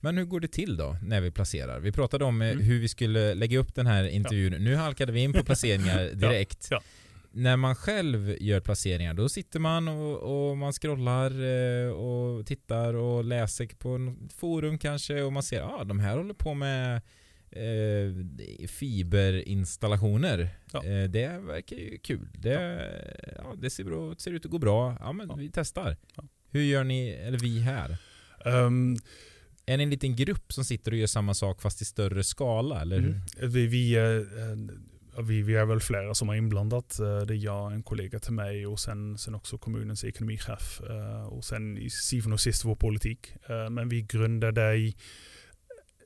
Men 0.00 0.16
hur 0.18 0.24
går 0.24 0.40
det 0.40 0.48
till 0.48 0.76
då 0.76 0.96
när 1.02 1.20
vi 1.20 1.30
placerar? 1.30 1.80
Vi 1.80 1.92
pratade 1.92 2.24
om 2.24 2.42
eh, 2.42 2.50
mm. 2.50 2.64
hur 2.64 2.80
vi 2.80 2.88
skulle 2.88 3.34
lägga 3.34 3.58
upp 3.58 3.74
den 3.74 3.86
här 3.86 4.04
intervjun. 4.04 4.52
Ja. 4.52 4.58
Nu 4.58 4.76
halkade 4.76 5.12
vi 5.12 5.20
in 5.20 5.32
på 5.32 5.44
placeringar 5.44 6.10
direkt. 6.14 6.68
Ja. 6.70 6.76
Ja. 6.76 6.82
När 7.30 7.56
man 7.56 7.74
själv 7.74 8.36
gör 8.40 8.60
placeringar 8.60 9.14
då 9.14 9.28
sitter 9.28 9.60
man 9.60 9.88
och, 9.88 10.48
och 10.50 10.56
man 10.56 10.72
scrollar 10.72 11.30
eh, 11.30 11.90
och 11.90 12.46
tittar 12.46 12.94
och 12.94 13.24
läser 13.24 13.66
på 13.66 14.16
forum 14.36 14.78
kanske 14.78 15.22
och 15.22 15.32
man 15.32 15.42
ser 15.42 15.62
att 15.62 15.80
ah, 15.80 15.84
de 15.84 16.00
här 16.00 16.16
håller 16.16 16.34
på 16.34 16.54
med 16.54 17.02
fiberinstallationer. 18.68 20.50
Ja. 20.72 20.84
Eh, 20.84 21.08
det 21.08 21.38
verkar 21.38 21.76
ju 21.76 21.98
kul. 21.98 22.28
Det, 22.32 22.52
ja. 23.36 23.54
det 23.58 23.70
ser, 23.70 23.84
bra, 23.84 24.14
ser, 24.18 24.32
ut 24.32 24.44
att 24.44 24.50
gå 24.50 24.58
bra. 24.58 24.96
Ja, 25.00 25.12
men 25.12 25.28
ja. 25.28 25.34
vi 25.34 25.50
testar. 25.52 25.96
Hur 26.50 26.62
gör 26.62 26.84
ni, 26.84 27.08
eller 27.08 27.38
vi 27.38 27.60
här? 27.60 27.96
Um, 28.44 28.96
är 29.66 29.76
ni 29.76 29.82
en 29.82 29.90
liten 29.90 30.16
grupp 30.16 30.52
som 30.52 30.64
sitter 30.64 30.92
och 30.92 30.98
gör 30.98 31.06
samma 31.06 31.34
sak 31.34 31.62
fast 31.62 31.82
i 31.82 31.84
större 31.84 32.24
skala? 32.24 32.80
Eller? 32.80 32.98
Mm. 32.98 33.20
Vi, 33.40 33.66
vi, 33.66 33.96
äh, 33.96 35.22
vi, 35.22 35.42
vi, 35.42 35.54
är 35.54 35.64
väl 35.64 35.80
flera 35.80 36.14
som 36.14 36.28
är 36.28 36.34
inblandat. 36.34 36.98
Eh, 36.98 37.20
det 37.20 37.34
är 37.34 37.44
jag, 37.44 37.72
en 37.72 37.82
kollega 37.82 38.18
till 38.18 38.32
mig 38.32 38.66
och 38.66 38.80
sen, 38.80 39.18
sen 39.18 39.34
också 39.34 39.58
kommunens 39.58 40.04
ekonomichef. 40.04 40.80
Och 41.28 41.44
sen 41.44 41.78
i 41.78 41.90
syvende 41.90 42.34
och 42.34 42.40
sist 42.40 42.64
vår 42.64 42.76
politik. 42.76 43.32
Men 43.70 43.88
vi 43.88 44.02
grundade 44.02 44.76
i 44.76 44.96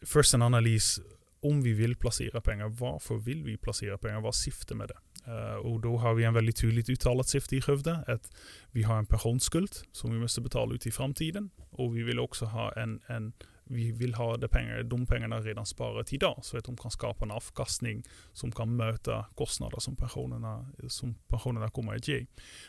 först 0.02 0.34
en 0.34 0.42
analys 0.42 1.00
om 1.42 1.62
vi 1.62 1.72
vill 1.72 1.96
placera 1.96 2.40
pengar, 2.40 2.68
varför 2.68 3.16
vill 3.16 3.44
vi 3.44 3.56
placera 3.56 3.99
pengar? 3.99 4.20
Vad 4.20 4.28
är 4.28 4.32
syftet 4.32 4.76
med 4.76 4.88
det? 4.88 5.30
Uh, 5.32 5.54
och 5.54 5.80
då 5.80 5.96
har 5.96 6.14
vi 6.14 6.25
en 6.25 6.34
väldigt 6.34 6.56
tydligt 6.56 6.88
uttalat 6.88 7.28
syfte 7.28 7.56
i 7.56 7.61
Skövde. 7.61 8.04
Att 8.06 8.32
vi 8.70 8.82
har 8.82 8.99
en 8.99 9.06
pensionsskuld 9.06 9.70
som 9.92 10.12
vi 10.12 10.18
måste 10.18 10.40
betala 10.40 10.75
ut 10.75 10.87
i 10.87 10.90
framtiden. 10.90 11.50
Och 11.70 11.96
vi 11.96 12.02
vill 12.02 12.18
också 12.18 12.44
ha 12.44 12.72
en, 12.72 13.00
en 13.06 13.32
vi 13.73 13.93
vill 13.93 14.14
ha 14.14 14.37
de, 14.37 14.49
pengar, 14.49 14.83
de 14.83 15.07
pengarna 15.07 15.41
redan 15.41 15.67
sparat 15.67 16.12
idag 16.12 16.41
så 16.43 16.59
att 16.59 16.64
de 16.64 16.76
kan 16.76 16.91
skapa 16.91 17.25
en 17.25 17.31
avkastning 17.31 18.02
som 18.33 18.52
kan 18.52 18.76
möta 18.76 19.26
kostnader 19.35 19.81
som 19.81 19.97
pensionerna, 19.97 20.67
som 20.88 21.14
pensionerna 21.14 21.71
kommer 21.71 21.95
att 21.95 22.09
ge. 22.09 22.26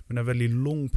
Men 0.07 0.17
en 0.17 0.25
väldigt 0.25 0.51
lång 0.51 0.89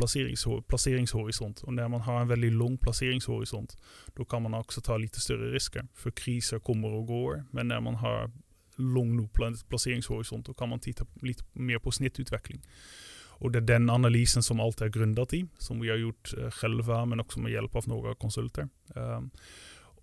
placeringshorisont 0.68 1.62
och 1.62 1.74
när 1.74 1.88
man 1.88 2.00
har 2.00 2.20
en 2.20 2.28
väldigt 2.28 2.52
lång 2.52 2.78
placeringshorisont 2.78 3.76
då 4.14 4.24
kan 4.24 4.42
man 4.42 4.54
också 4.54 4.80
ta 4.80 4.96
lite 4.96 5.20
större 5.20 5.50
risker. 5.54 5.86
För 5.94 6.10
kriser 6.10 6.58
kommer 6.58 6.88
och 6.88 7.06
går 7.06 7.44
men 7.50 7.68
när 7.68 7.80
man 7.80 7.94
har 7.94 8.30
lång 8.76 9.16
nog 9.16 9.30
placeringshorisont 9.68 10.46
då 10.46 10.54
kan 10.54 10.68
man 10.68 10.80
titta 10.80 11.06
lite 11.22 11.44
mer 11.52 11.78
på 11.78 11.90
snittutveckling. 11.90 12.62
Och 13.38 13.50
det 13.50 13.58
är 13.58 13.62
den 13.62 13.90
analysen 13.90 14.42
som 14.42 14.60
allt 14.60 14.80
är 14.80 14.88
grundat 14.88 15.34
i, 15.34 15.46
som 15.58 15.80
vi 15.80 15.90
har 15.90 15.96
gjort 15.96 16.34
eh, 16.38 16.50
själva 16.50 17.04
men 17.04 17.20
också 17.20 17.40
med 17.40 17.52
hjälp 17.52 17.76
av 17.76 17.88
några 17.88 18.14
konsulter. 18.14 18.68
Um, 18.94 19.30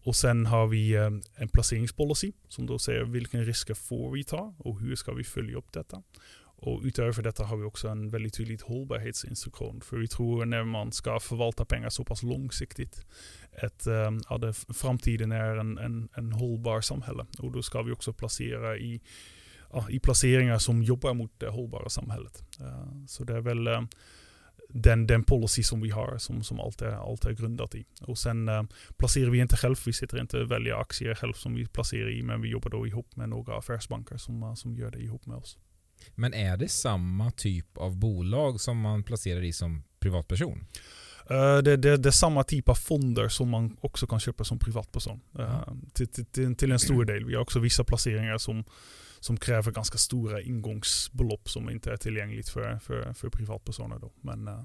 och 0.03 0.15
sen 0.15 0.45
har 0.45 0.67
vi 0.67 0.93
eh, 0.95 1.09
en 1.35 1.49
placeringspolicy 1.49 2.31
som 2.47 2.65
då 2.65 2.79
säger 2.79 3.03
vilken 3.03 3.45
risker 3.45 3.73
får 3.73 4.11
vi 4.11 4.23
ta 4.23 4.55
och 4.57 4.79
hur 4.79 4.95
ska 4.95 5.13
vi 5.13 5.23
följa 5.23 5.57
upp 5.57 5.71
detta. 5.71 6.03
Och 6.65 6.81
utöver 6.83 7.23
detta 7.23 7.45
har 7.45 7.57
vi 7.57 7.63
också 7.63 7.87
en 7.87 8.09
väldigt 8.09 8.33
tydlig 8.33 8.59
hållbarhetsinstruktion. 8.61 9.81
För 9.81 9.97
vi 9.97 10.07
tror 10.07 10.45
när 10.45 10.63
man 10.63 10.91
ska 10.91 11.19
förvalta 11.19 11.65
pengar 11.65 11.89
så 11.89 12.03
pass 12.03 12.23
långsiktigt 12.23 13.05
att 13.61 13.87
um, 13.87 14.21
ja, 14.29 14.37
det, 14.37 14.53
framtiden 14.53 15.31
är 15.31 15.55
en, 15.55 15.77
en, 15.77 16.09
en 16.13 16.31
hållbar 16.31 16.81
samhälle. 16.81 17.25
Och 17.39 17.51
då 17.51 17.61
ska 17.61 17.81
vi 17.81 17.91
också 17.91 18.13
placera 18.13 18.77
i 18.77 19.01
ja, 19.73 19.89
i 19.89 19.99
placeringar 19.99 20.57
som 20.57 20.83
jobbar 20.83 21.13
mot 21.13 21.39
det 21.39 21.49
hållbara 21.49 21.89
samhället. 21.89 22.43
Uh, 22.61 23.05
så 23.07 23.23
det 23.23 23.33
är 23.33 23.41
väl 23.41 23.67
uh, 23.67 23.81
den, 24.73 25.07
den 25.07 25.23
policy 25.23 25.63
som 25.63 25.81
vi 25.81 25.89
har 25.89 26.17
som, 26.17 26.43
som 26.43 26.59
allt, 26.59 26.81
är, 26.81 27.11
allt 27.11 27.25
är 27.25 27.31
grundat 27.31 27.75
i. 27.75 27.85
Och 28.01 28.17
sen 28.17 28.49
uh, 28.49 28.63
placerar 28.97 29.29
vi 29.29 29.39
inte 29.39 29.57
själv, 29.57 29.75
vi 29.85 29.93
sitter 29.93 30.21
inte 30.21 30.39
och 30.39 30.51
väljer 30.51 30.81
aktier 30.81 31.15
själv 31.15 31.33
som 31.33 31.55
vi 31.55 31.67
placerar 31.67 32.11
i, 32.11 32.23
men 32.23 32.41
vi 32.41 32.49
jobbar 32.49 32.69
då 32.69 32.87
ihop 32.87 33.15
med 33.15 33.29
några 33.29 33.57
affärsbanker 33.57 34.17
som, 34.17 34.55
som 34.55 34.77
gör 34.77 34.91
det 34.91 34.99
ihop 34.99 35.25
med 35.25 35.37
oss. 35.37 35.57
Men 36.15 36.33
är 36.33 36.57
det 36.57 36.69
samma 36.69 37.31
typ 37.31 37.77
av 37.77 37.97
bolag 37.97 38.61
som 38.61 38.79
man 38.79 39.03
placerar 39.03 39.43
i 39.43 39.53
som 39.53 39.83
privatperson? 39.99 40.65
Uh, 41.31 41.57
det, 41.57 41.77
det, 41.77 41.97
det, 41.97 42.09
är 42.09 42.11
samma 42.11 42.43
typ 42.43 42.69
av 42.69 42.75
fonder 42.75 43.29
som 43.29 43.49
man 43.49 43.77
också 43.81 44.07
kan 44.07 44.19
köpa 44.19 44.43
som 44.43 44.59
privatperson. 44.59 45.19
Uh, 45.39 45.63
mm. 45.67 45.89
till, 45.93 46.07
till, 46.07 46.55
till, 46.55 46.71
en 46.71 46.79
stor 46.79 47.05
del. 47.05 47.25
Vi 47.25 47.33
har 47.35 47.41
också 47.41 47.59
vissa 47.59 47.83
placeringar 47.83 48.37
som 48.37 48.63
som 49.23 49.37
kräver 49.37 49.71
ganska 49.71 49.97
stora 49.97 50.41
ingångsbelopp 50.41 51.49
som 51.49 51.69
inte 51.69 51.91
är 51.91 51.97
tillgängligt 51.97 52.49
för, 52.49 52.79
för, 52.79 53.13
för 53.13 53.29
privatpersoner. 53.29 53.99
Då. 53.99 54.11
Men, 54.21 54.47
uh, 54.47 54.63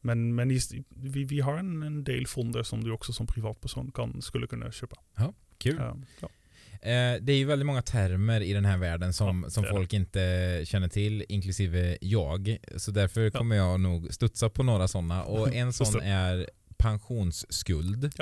men, 0.00 0.34
men 0.34 0.48
vi, 0.88 1.24
vi 1.24 1.40
har 1.40 1.58
en, 1.58 1.82
en 1.82 2.04
del 2.04 2.26
fonder 2.26 2.62
som 2.62 2.84
du 2.84 2.92
också 2.92 3.12
som 3.12 3.26
privatperson 3.26 3.90
kan, 3.92 4.22
skulle 4.22 4.46
kunna 4.46 4.72
köpa. 4.72 4.96
Ja, 5.16 5.34
kul. 5.58 5.78
Uh, 5.78 5.94
ja. 6.20 6.28
Eh, 6.72 7.20
det 7.20 7.32
är 7.32 7.36
ju 7.36 7.44
väldigt 7.44 7.66
många 7.66 7.82
termer 7.82 8.40
i 8.40 8.52
den 8.52 8.64
här 8.64 8.78
världen 8.78 9.12
som, 9.12 9.42
ja, 9.42 9.50
som 9.50 9.64
folk 9.64 9.92
inte 9.92 10.60
känner 10.64 10.88
till, 10.88 11.24
inklusive 11.28 11.98
jag. 12.00 12.58
Så 12.76 12.90
därför 12.90 13.20
ja. 13.20 13.30
kommer 13.30 13.56
jag 13.56 13.80
nog 13.80 14.14
studsa 14.14 14.50
på 14.50 14.62
några 14.62 14.88
sådana. 14.88 15.24
Och 15.24 15.54
en 15.54 15.72
sån 15.72 16.00
är 16.00 16.50
pensionsskuld. 16.76 18.12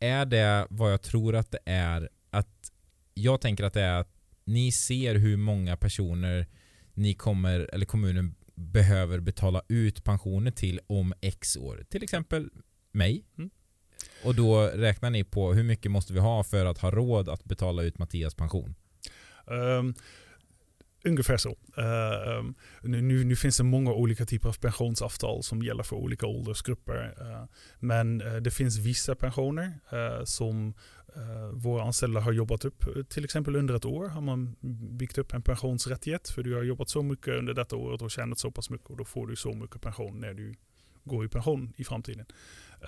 Är 0.00 0.26
det 0.26 0.66
vad 0.70 0.92
jag 0.92 1.02
tror 1.02 1.34
att 1.34 1.50
det 1.50 1.60
är? 1.66 2.08
Att 2.30 2.72
jag 3.14 3.40
tänker 3.40 3.64
att 3.64 3.74
det 3.74 3.82
är 3.82 4.00
att 4.00 4.13
ni 4.44 4.72
ser 4.72 5.14
hur 5.14 5.36
många 5.36 5.76
personer 5.76 6.46
ni 6.94 7.14
kommer, 7.14 7.70
eller 7.72 7.86
kommunen 7.86 8.34
behöver 8.54 9.20
betala 9.20 9.62
ut 9.68 10.04
pensioner 10.04 10.50
till 10.50 10.80
om 10.86 11.14
x 11.20 11.56
år. 11.56 11.84
Till 11.90 12.02
exempel 12.02 12.50
mig. 12.92 13.24
Mm. 13.38 13.50
Och 14.24 14.34
då 14.34 14.66
räknar 14.66 15.10
ni 15.10 15.24
på 15.24 15.52
hur 15.52 15.62
mycket 15.62 15.90
måste 15.90 16.12
vi 16.12 16.18
ha 16.18 16.44
för 16.44 16.66
att 16.66 16.78
ha 16.78 16.90
råd 16.90 17.28
att 17.28 17.44
betala 17.44 17.82
ut 17.82 17.98
Mattias 17.98 18.34
pension? 18.34 18.74
Um, 19.46 19.94
ungefär 21.04 21.36
så. 21.36 21.50
Uh, 21.50 22.50
nu, 22.82 23.24
nu, 23.24 23.36
finns 23.36 23.56
det 23.56 23.64
många 23.64 23.92
olika 23.92 24.26
typer 24.26 24.48
av 24.48 24.52
pensionsavtal 24.52 25.42
som 25.42 25.62
gäller 25.62 25.82
för 25.82 25.96
olika 25.96 26.26
åldersgrupper. 26.26 27.14
Uh, 27.20 27.44
men 27.78 28.22
uh, 28.22 28.36
det 28.36 28.50
finns 28.50 28.78
vissa 28.78 29.14
pensioner 29.14 29.72
som 30.24 30.74
Uh, 31.03 31.03
Eh, 31.16 31.48
våra 31.52 31.82
anställda 31.82 32.20
har 32.20 32.32
jobbat 32.32 32.64
upp, 32.64 32.96
eh, 32.96 33.02
till 33.02 33.24
exempel 33.24 33.56
under 33.56 33.74
ett 33.74 33.84
år 33.84 34.08
har 34.08 34.20
man 34.20 34.56
byggt 34.98 35.18
upp 35.18 35.34
en 35.34 35.42
pensionsrättighet. 35.42 36.28
För 36.28 36.42
du 36.42 36.54
har 36.54 36.62
jobbat 36.62 36.88
så 36.88 37.02
mycket 37.02 37.28
under 37.28 37.54
detta 37.54 37.76
året 37.76 38.02
och 38.02 38.10
tjänat 38.10 38.38
så 38.38 38.50
pass 38.50 38.70
mycket 38.70 38.90
och 38.90 38.96
då 38.96 39.04
får 39.04 39.26
du 39.26 39.36
så 39.36 39.52
mycket 39.52 39.80
pension 39.82 40.20
när 40.20 40.34
du 40.34 40.54
går 41.04 41.24
i 41.24 41.28
pension 41.28 41.72
i 41.76 41.84
framtiden. 41.84 42.26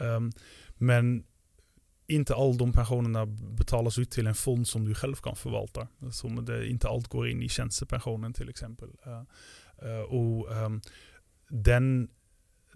Um, 0.00 0.32
men 0.74 1.24
inte 2.06 2.34
all 2.34 2.58
de 2.58 2.72
pensionerna 2.72 3.26
betalas 3.26 3.98
ut 3.98 4.10
till 4.10 4.26
en 4.26 4.34
fond 4.34 4.68
som 4.68 4.84
du 4.84 4.94
själv 4.94 5.14
kan 5.14 5.36
förvalta. 5.36 5.88
Som 6.12 6.44
det 6.44 6.68
inte 6.68 6.88
allt 6.88 7.08
går 7.08 7.28
in 7.28 7.42
i 7.42 7.48
tjänstepensionen 7.48 8.32
till 8.32 8.48
exempel. 8.48 8.88
Uh, 9.06 9.22
uh, 9.88 10.00
och 10.00 10.50
um, 10.50 10.80
den 11.48 12.08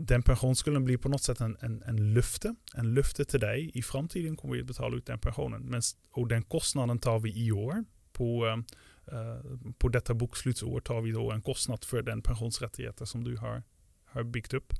den 0.06 0.22
pensionsskulden 0.22 0.84
blir 0.84 0.96
på 0.96 1.08
något 1.08 1.22
sätt 1.22 1.40
en, 1.40 1.56
en, 1.60 1.82
en 1.82 2.14
löfte. 2.14 2.54
En 2.74 2.94
löfte 2.94 3.24
till 3.24 3.40
dig. 3.40 3.70
I 3.74 3.82
framtiden 3.82 4.36
kommer 4.36 4.54
vi 4.54 4.60
att 4.60 4.66
betala 4.66 4.96
ut 4.96 5.06
den 5.06 5.18
pensionen. 5.18 5.62
Men, 5.62 5.82
och 6.10 6.28
den 6.28 6.42
kostnaden 6.42 6.98
tar 6.98 7.18
vi 7.18 7.46
i 7.46 7.52
år. 7.52 7.84
På, 8.12 8.46
uh, 8.46 9.72
på 9.78 9.88
detta 9.88 10.14
bokslutsår 10.14 10.80
tar 10.80 11.00
vi 11.00 11.10
då 11.10 11.32
en 11.32 11.42
kostnad 11.42 11.84
för 11.84 12.02
den 12.02 12.22
pensionsrättigheter 12.22 13.04
som 13.04 13.24
du 13.24 13.36
har, 13.36 13.62
har 14.04 14.22
byggt 14.22 14.54
upp. 14.54 14.72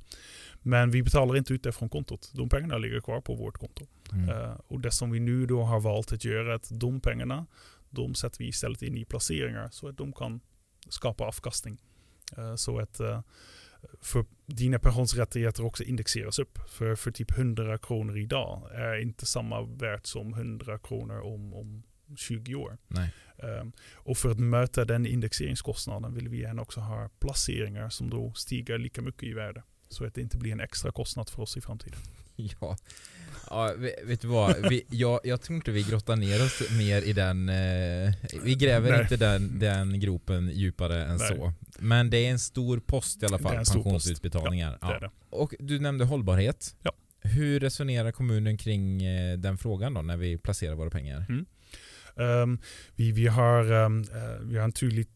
Men 0.61 0.91
vi 0.91 1.03
betalar 1.03 1.37
inte 1.37 1.53
ut 1.53 1.63
det 1.63 1.71
från 1.71 1.89
kontot. 1.89 2.31
De 2.33 2.49
pengarna 2.49 2.77
ligger 2.77 2.99
kvar 2.99 3.21
på 3.21 3.35
vårt 3.35 3.57
konto. 3.57 3.87
Mm. 4.11 4.29
Uh, 4.29 4.59
och 4.67 4.79
det 4.79 4.91
som 4.91 5.11
vi 5.11 5.19
nu 5.19 5.45
då 5.45 5.63
har 5.63 5.79
valt 5.79 6.13
att 6.13 6.25
göra 6.25 6.51
är 6.51 6.55
att 6.55 6.69
de 6.71 7.01
pengarna, 7.01 7.45
de 7.89 8.15
sätter 8.15 8.37
vi 8.37 8.47
istället 8.47 8.81
in 8.81 8.97
i 8.97 9.05
placeringar 9.05 9.69
så 9.71 9.87
att 9.87 9.97
de 9.97 10.13
kan 10.13 10.39
skapa 10.89 11.23
avkastning. 11.23 11.77
Uh, 12.37 12.55
så 12.55 12.79
att 12.79 13.01
för 14.01 14.25
dina 14.45 14.79
pensionsrättigheter 14.79 15.65
också 15.65 15.83
indexeras 15.83 16.39
upp. 16.39 16.59
För, 16.69 16.95
för 16.95 17.11
typ 17.11 17.37
100 17.37 17.77
kronor 17.77 18.17
idag 18.17 18.69
är 18.73 19.01
inte 19.01 19.25
samma 19.25 19.61
värt 19.61 20.05
som 20.05 20.33
100 20.33 20.79
kronor 20.79 21.19
om, 21.19 21.53
om 21.53 21.83
20 22.17 22.55
år. 22.55 22.77
Um, 23.37 23.71
och 23.93 24.17
för 24.17 24.31
att 24.31 24.39
möta 24.39 24.85
den 24.85 25.05
indexeringskostnaden 25.05 26.13
vill 26.13 26.29
vi 26.29 26.41
gärna 26.41 26.61
också 26.61 26.79
ha 26.79 27.09
placeringar 27.19 27.89
som 27.89 28.09
då 28.09 28.33
stiger 28.33 28.77
lika 28.77 29.01
mycket 29.01 29.23
i 29.23 29.33
värde. 29.33 29.63
Så 29.89 30.05
att 30.05 30.15
det 30.15 30.21
inte 30.21 30.37
blir 30.37 30.51
en 30.51 30.59
extra 30.59 30.91
kostnad 30.91 31.29
för 31.29 31.41
oss 31.41 31.57
i 31.57 31.61
framtiden. 31.61 31.99
Ja, 32.61 32.77
ja 33.49 33.73
vet 34.03 34.21
du 34.21 34.27
vad? 34.27 34.69
Vi, 34.69 34.85
jag, 34.89 35.19
jag 35.23 35.41
tror 35.41 35.55
inte 35.55 35.71
vi 35.71 35.83
grottar 35.83 36.15
ner 36.15 36.45
oss 36.45 36.61
mer 36.77 37.01
i 37.01 37.13
den, 37.13 37.49
eh, 37.49 38.13
vi 38.43 38.55
gräver 38.55 38.91
Nej. 38.91 39.01
inte 39.01 39.17
den, 39.17 39.59
den 39.59 39.99
gropen 39.99 40.49
djupare 40.53 41.05
än 41.05 41.17
Nej. 41.17 41.27
så. 41.27 41.53
Men 41.79 42.09
det 42.09 42.17
är 42.17 42.31
en 42.31 42.39
stor 42.39 42.79
post 42.79 43.23
i 43.23 43.25
alla 43.25 43.39
fall, 43.39 43.55
pensionsutbetalningar. 43.55 44.77
Ja, 44.81 44.97
ja. 45.01 45.11
Och 45.29 45.55
du 45.59 45.79
nämnde 45.79 46.05
hållbarhet. 46.05 46.75
Ja. 46.83 46.91
Hur 47.23 47.59
resonerar 47.59 48.11
kommunen 48.11 48.57
kring 48.57 49.03
eh, 49.03 49.37
den 49.37 49.57
frågan 49.57 49.93
då 49.93 50.01
när 50.01 50.17
vi 50.17 50.37
placerar 50.37 50.75
våra 50.75 50.89
pengar? 50.89 51.25
Mm. 51.29 51.45
Um, 52.15 52.59
vi, 52.95 53.11
vi, 53.11 53.27
har, 53.27 53.71
um, 53.71 54.01
uh, 54.01 54.07
vi 54.41 54.57
har 54.57 54.63
en 54.63 54.71
tydlig 54.71 55.07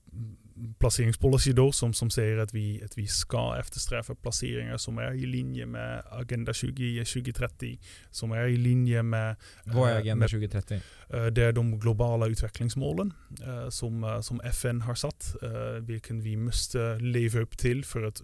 placeringspolicy 0.80 1.54
då 1.54 1.72
som, 1.72 1.94
som 1.94 2.10
säger 2.10 2.38
att 2.38 2.54
vi, 2.54 2.84
att 2.84 2.98
vi 2.98 3.08
ska 3.08 3.58
eftersträva 3.60 4.16
placeringar 4.16 4.78
som 4.78 4.98
är 4.98 5.14
i 5.14 5.26
linje 5.26 5.66
med 5.66 6.04
Agenda 6.12 6.54
20, 6.54 7.06
2030. 7.06 7.80
Som 8.12 8.32
är 8.32 8.48
i 8.48 8.58
linje 8.58 9.04
med... 9.04 9.36
Vad 9.64 9.90
är 9.90 9.94
eh, 9.94 10.00
Agenda 10.00 10.16
med, 10.16 10.30
2030? 10.30 10.82
Eh, 11.10 11.26
det 11.26 11.44
är 11.44 11.52
de 11.52 11.80
globala 11.80 12.28
utvecklingsmålen 12.28 13.14
uh, 13.48 13.70
som, 13.70 14.20
som 14.24 14.42
FN 14.42 14.82
har 14.82 14.96
satt. 14.96 15.36
Vilken 15.82 16.22
vi 16.22 16.38
måste 16.38 17.00
leva 17.00 17.40
upp 17.40 17.58
till 17.58 17.86
för 17.86 18.04
att, 18.04 18.22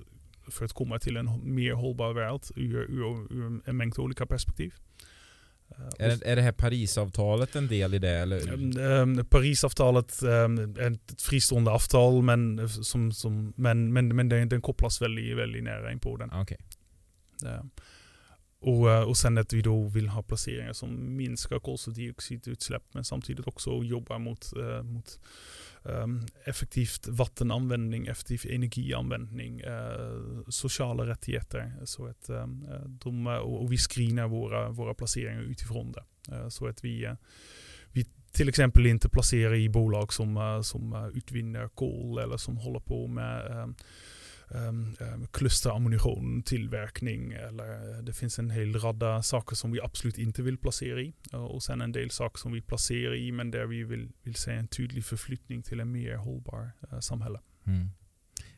för 0.47 0.65
att 0.65 0.73
komma 0.73 0.99
till 0.99 1.17
en 1.17 1.55
mer 1.55 1.73
hållbar 1.73 2.13
värld 2.13 2.41
ur, 2.55 2.91
ur, 2.91 3.33
ur 3.33 3.61
en 3.65 3.77
mängd 3.77 3.99
olika 3.99 4.25
perspektiv. 4.25 4.73
Är 5.99 6.09
det, 6.09 6.25
är 6.25 6.35
det 6.35 6.41
här 6.41 6.51
Parisavtalet 6.51 7.55
en 7.55 7.67
del 7.67 7.93
i 7.93 7.99
det? 7.99 8.09
Eller? 8.09 8.79
Um, 8.79 9.25
Parisavtalet 9.25 10.23
um, 10.23 10.57
är 10.77 10.91
ett 10.91 11.21
fristående 11.21 11.71
avtal 11.71 12.21
men, 12.21 12.69
som, 12.69 13.11
som, 13.11 13.53
men, 13.57 13.93
men, 13.93 14.15
men 14.15 14.29
den, 14.29 14.49
den 14.49 14.61
kopplas 14.61 15.01
väldigt, 15.01 15.37
väldigt 15.37 15.63
nära 15.63 15.91
in 15.91 15.99
på 15.99 16.17
den. 16.17 16.33
Okay. 16.33 16.57
Um, 17.45 17.71
och, 18.61 18.91
eh, 18.91 19.01
och 19.01 19.17
sen 19.17 19.37
att 19.37 19.53
vi 19.53 19.61
då 19.61 19.87
vill 19.87 20.07
ha 20.07 20.23
placeringar 20.23 20.73
som 20.73 21.15
minskar 21.15 21.59
koldioxidutsläpp 21.59 22.83
men 22.91 23.03
samtidigt 23.03 23.47
också 23.47 23.83
jobbar 23.83 24.19
mot, 24.19 24.53
uh, 24.57 24.83
mot 24.83 25.19
Ehm, 25.85 26.25
effektivt 26.43 27.07
vattenanvändning, 27.07 28.07
effektiv 28.07 28.41
energianvändning, 28.49 29.63
uh, 29.63 30.43
sociala 30.47 31.05
rättigheter. 31.05 31.73
Så 31.85 32.05
att, 32.05 32.29
um, 32.29 32.67
de, 33.03 33.27
och, 33.27 33.61
och, 33.61 33.71
vi 33.71 33.77
screenar 33.77 34.27
våra, 34.27 34.69
våra 34.69 34.93
placeringar 34.93 35.41
utifrån 35.41 35.91
det. 35.91 36.03
Uh, 36.35 36.49
så 36.49 36.67
att 36.67 36.83
vi, 36.83 37.07
uh, 37.07 37.13
vi 37.91 38.05
till 38.31 38.49
exempel 38.49 38.85
inte 38.85 39.09
placerar 39.09 39.55
i 39.55 39.69
bolag 39.69 40.13
som, 40.13 40.61
som 40.63 41.11
utvinner 41.13 41.67
kol 41.67 42.17
eller 42.19 42.37
som 42.37 42.57
håller 42.57 42.79
på 42.79 43.07
med 43.07 43.51
ehm, 43.51 43.75
klusterammunition, 45.31 46.43
tillverkning 46.43 47.31
eller 47.31 48.01
det 48.01 48.13
finns 48.13 48.39
en 48.39 48.49
hel 48.49 48.79
radda 48.79 49.21
saker 49.21 49.55
som 49.55 49.71
vi 49.71 49.81
absolut 49.81 50.17
inte 50.17 50.41
vill 50.41 50.57
placera 50.57 51.01
i. 51.01 51.13
Och 51.31 51.63
sen 51.63 51.81
en 51.81 51.91
del 51.91 52.11
saker 52.11 52.39
som 52.39 52.51
vi 52.51 52.61
placerar 52.61 53.15
i 53.15 53.31
men 53.31 53.51
där 53.51 53.65
vi 53.65 53.83
vill, 53.83 54.11
vill 54.23 54.35
se 54.35 54.51
en 54.51 54.67
tydlig 54.67 55.05
förflyttning 55.05 55.63
till 55.63 55.79
en 55.79 55.91
mer 55.91 56.15
hållbar 56.15 56.71
uh, 56.93 56.99
samhälle. 56.99 57.39
Mm. 57.65 57.89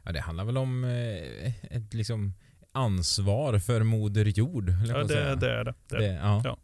Ja, 0.04 0.12
det 0.12 0.22
handlar 0.22 0.46
väl 0.46 0.58
om 0.58 0.84
eh, 0.84 1.78
ett 1.78 1.94
liksom 1.94 2.34
ansvar 2.72 3.60
för 3.60 3.84
moder 3.84 4.26
jord. 4.26 4.70
Ja, 4.88 5.04
det, 5.04 5.36
det, 5.36 5.52
är 5.52 5.64
det. 5.64 5.74
det, 5.88 5.98
det 5.98 6.06
ja. 6.06 6.42
Ja. 6.44 6.58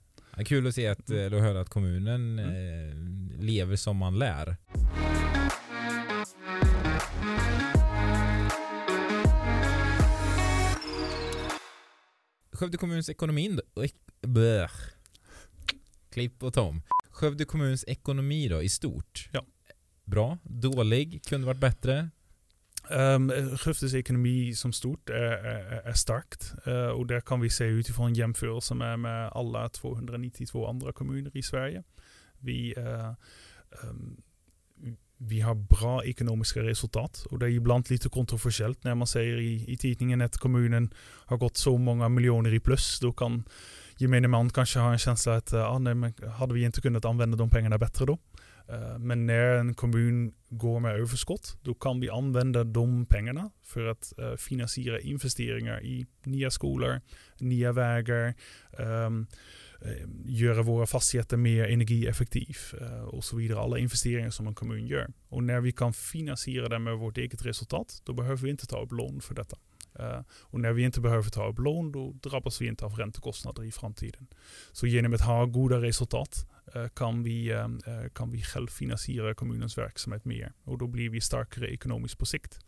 Kul 0.46 0.68
att 0.68 0.76
se 0.76 0.88
att, 0.88 1.10
eller 1.10 1.40
höra 1.40 1.62
att 1.62 1.70
kommunen 1.70 2.40
mm. 2.40 2.50
eh, 2.50 3.44
lever 3.44 3.76
som 3.76 3.98
man 3.98 4.20
lär. 4.20 4.58
Skövde 12.60 12.78
kommuns 12.78 13.10
ekonomi 13.10 13.60
Klipp 16.12 16.44
och 16.44 16.54
Tom. 16.54 16.82
Skövde 17.12 17.46
kommuns 17.46 17.84
ekonomi 17.88 18.48
då 18.48 18.62
i 18.62 18.70
stort? 18.70 19.30
Ja. 19.32 19.46
Bra? 20.06 20.38
Dålig? 20.44 21.24
Kunde 21.24 21.48
varit 21.48 21.60
bättre? 21.60 22.10
Um, 22.90 23.32
Skövdes 23.58 23.94
ekonomi 23.94 24.54
som 24.56 24.74
stort 24.74 25.10
är, 25.10 25.16
är, 25.16 25.82
är 25.88 25.94
starkt 25.94 26.54
uh, 26.68 26.74
och 26.74 27.06
det 27.06 27.26
kan 27.26 27.42
vi 27.42 27.50
se 27.50 27.66
utifrån 27.66 28.14
jämförelse 28.14 28.76
med, 28.76 29.00
med 29.00 29.30
alla 29.30 29.70
292 29.70 30.68
andra 30.68 30.94
kommuner 30.94 31.38
i 31.38 31.44
Sverige. 31.44 31.84
Vi, 32.40 32.76
uh, 32.78 33.14
um, 33.84 34.22
vi 35.22 35.42
har 35.42 35.56
bra 35.56 36.04
ekonomiska 36.04 36.64
resultat 36.64 37.26
och 37.30 37.40
det 37.40 37.46
är 37.46 37.50
ibland 37.50 37.90
lite 37.92 38.10
kontroversiellt 38.10 38.84
när 38.84 38.96
man 38.96 39.08
säger 39.08 39.38
i, 39.38 39.66
i 39.68 39.78
tidningen 39.78 40.22
att 40.22 40.38
kommunen 40.38 40.94
har 41.26 41.38
gått 41.38 41.58
så 41.58 41.78
många 41.78 42.10
miljoner 42.10 42.54
i 42.54 42.60
plus. 42.60 43.00
Då 43.00 43.14
kan 43.14 43.44
gemene 43.98 44.28
man 44.28 44.50
kanske 44.50 44.80
ha 44.80 44.92
en 44.92 44.98
känsla 44.98 45.36
att 45.36 45.54
ah, 45.54 45.80
nej, 45.80 45.96
men 45.96 46.14
hade 46.38 46.54
vi 46.54 46.64
inte 46.64 46.82
kunnat 46.82 47.06
använda 47.06 47.38
de 47.38 47.50
pengarna 47.50 47.78
bättre 47.78 48.06
då? 48.06 48.18
Uh, 48.72 48.98
men 48.98 49.26
när 49.26 49.56
en 49.56 49.74
kommun 49.74 50.34
går 50.50 50.80
med 50.80 50.96
överskott, 50.96 51.58
då 51.62 51.74
kan 51.74 52.00
vi 52.00 52.10
använda 52.10 52.64
de 52.64 53.06
pengarna 53.06 53.52
för 53.64 53.86
att 53.86 54.14
uh, 54.20 54.36
finansiera 54.36 55.00
investeringar 55.00 55.84
i 55.84 56.06
nya 56.24 56.52
skolor, 56.52 57.02
nya 57.40 57.72
vägar, 57.72 58.34
um, 58.78 59.28
Eh, 59.82 60.08
göra 60.26 60.62
våra 60.62 60.88
fastigheter 60.88 61.38
mer 61.38 61.66
energieffektiv 61.66 62.58
eh, 62.82 63.02
och 63.02 63.24
så 63.24 63.36
vidare. 63.36 63.60
Alla 63.60 63.78
investeringar 63.78 64.30
som 64.30 64.48
en 64.48 64.56
kommun 64.56 64.88
gör. 64.88 65.08
Och 65.30 65.44
när 65.44 65.62
vi 65.62 65.72
kan 65.72 65.94
finansiera 65.94 66.70
det 66.70 66.80
med 66.80 66.98
vårt 66.98 67.18
eget 67.18 67.46
resultat, 67.46 68.02
då 68.04 68.14
behöver 68.14 68.44
vi 68.44 68.50
inte 68.50 68.68
ta 68.68 68.84
upp 68.84 68.92
lån 68.92 69.22
för 69.22 69.36
detta. 69.36 69.58
Uh, 70.00 70.22
och 70.42 70.60
när 70.60 70.74
vi 70.74 70.84
inte 70.84 71.02
behöver 71.02 71.30
ta 71.30 71.48
upp 71.48 71.60
lån, 71.60 71.92
då 71.92 72.12
drabbas 72.12 72.62
vi 72.62 72.68
inte 72.68 72.86
av 72.86 72.96
räntekostnader 72.96 73.64
i 73.64 73.72
framtiden. 73.72 74.28
Så 74.72 74.88
genom 74.88 75.14
att 75.14 75.22
ha 75.22 75.46
goda 75.46 75.82
resultat 75.82 76.50
uh, 76.76 76.88
kan, 76.88 77.24
vi, 77.24 77.54
uh, 77.54 77.68
kan 78.14 78.32
vi 78.32 78.42
självfinansiera 78.42 79.34
kommunens 79.34 79.78
verksamhet 79.78 80.26
mer. 80.26 80.54
Och 80.64 80.78
då 80.78 80.88
blir 80.88 81.10
vi 81.10 81.22
starkare 81.22 81.74
ekonomiskt 81.74 82.18
på 82.18 82.26
sikt. 82.26 82.60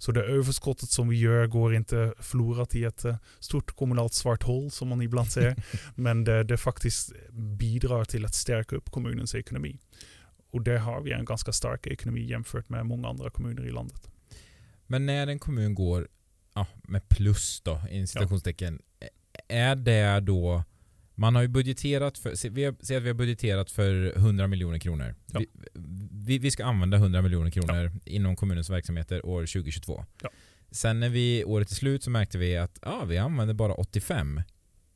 Så 0.00 0.12
det 0.12 0.22
överskottet 0.22 0.90
som 0.90 1.08
vi 1.08 1.18
gör 1.18 1.46
går 1.46 1.74
inte 1.74 2.14
förlorat 2.18 2.74
i 2.74 2.84
ett 2.84 3.04
eh, 3.04 3.16
stort 3.38 3.76
kommunalt 3.76 4.14
svart 4.14 4.42
hål 4.42 4.70
som 4.70 4.88
man 4.88 5.02
ibland 5.02 5.32
säger. 5.32 5.56
men 5.94 6.24
det, 6.24 6.44
det 6.44 6.56
faktiskt 6.56 7.12
bidrar 7.32 8.04
till 8.04 8.24
att 8.24 8.34
stärka 8.34 8.76
upp 8.76 8.90
kommunens 8.90 9.34
ekonomi. 9.34 9.78
Och 10.50 10.62
där 10.62 10.78
har 10.78 11.00
vi 11.00 11.12
en 11.12 11.24
ganska 11.24 11.52
stark 11.52 11.86
ekonomi 11.86 12.20
jämfört 12.20 12.68
med 12.68 12.86
många 12.86 13.08
andra 13.08 13.30
kommuner 13.30 13.66
i 13.66 13.70
landet. 13.70 14.10
Men 14.86 15.06
när 15.06 15.26
en 15.26 15.38
kommun 15.38 15.74
går 15.74 16.08
ja, 16.54 16.66
med 16.82 17.08
plus 17.08 17.60
då, 17.60 17.80
i 17.90 18.06
citationstecken, 18.06 18.82
ja. 19.00 19.08
är 19.48 19.76
det 19.76 20.20
då 20.20 20.64
man 21.20 21.34
har 21.34 21.42
ju 21.42 21.48
budgeterat 21.48 22.18
för, 22.18 22.50
vi 22.50 22.64
har, 22.64 22.74
säg 22.80 22.96
att 22.96 23.02
vi 23.02 23.08
har 23.08 23.14
budgeterat 23.14 23.70
för 23.70 24.16
100 24.16 24.46
miljoner 24.46 24.78
kronor. 24.78 25.14
Ja. 25.32 25.40
Vi, 26.12 26.38
vi, 26.38 26.50
ska 26.50 26.64
använda 26.64 26.96
100 26.96 27.22
miljoner 27.22 27.50
kronor 27.50 27.92
ja. 27.94 28.00
inom 28.04 28.36
kommunens 28.36 28.70
verksamheter 28.70 29.26
år 29.26 29.40
2022. 29.40 30.04
Ja. 30.22 30.30
Sen 30.70 31.00
när 31.00 31.08
vi 31.08 31.44
året 31.44 31.70
är 31.70 31.74
slut 31.74 32.02
så 32.02 32.10
märkte 32.10 32.38
vi 32.38 32.56
att 32.56 32.78
ah, 32.82 33.04
vi 33.04 33.18
använder 33.18 33.54
bara 33.54 33.74
85. 33.74 34.42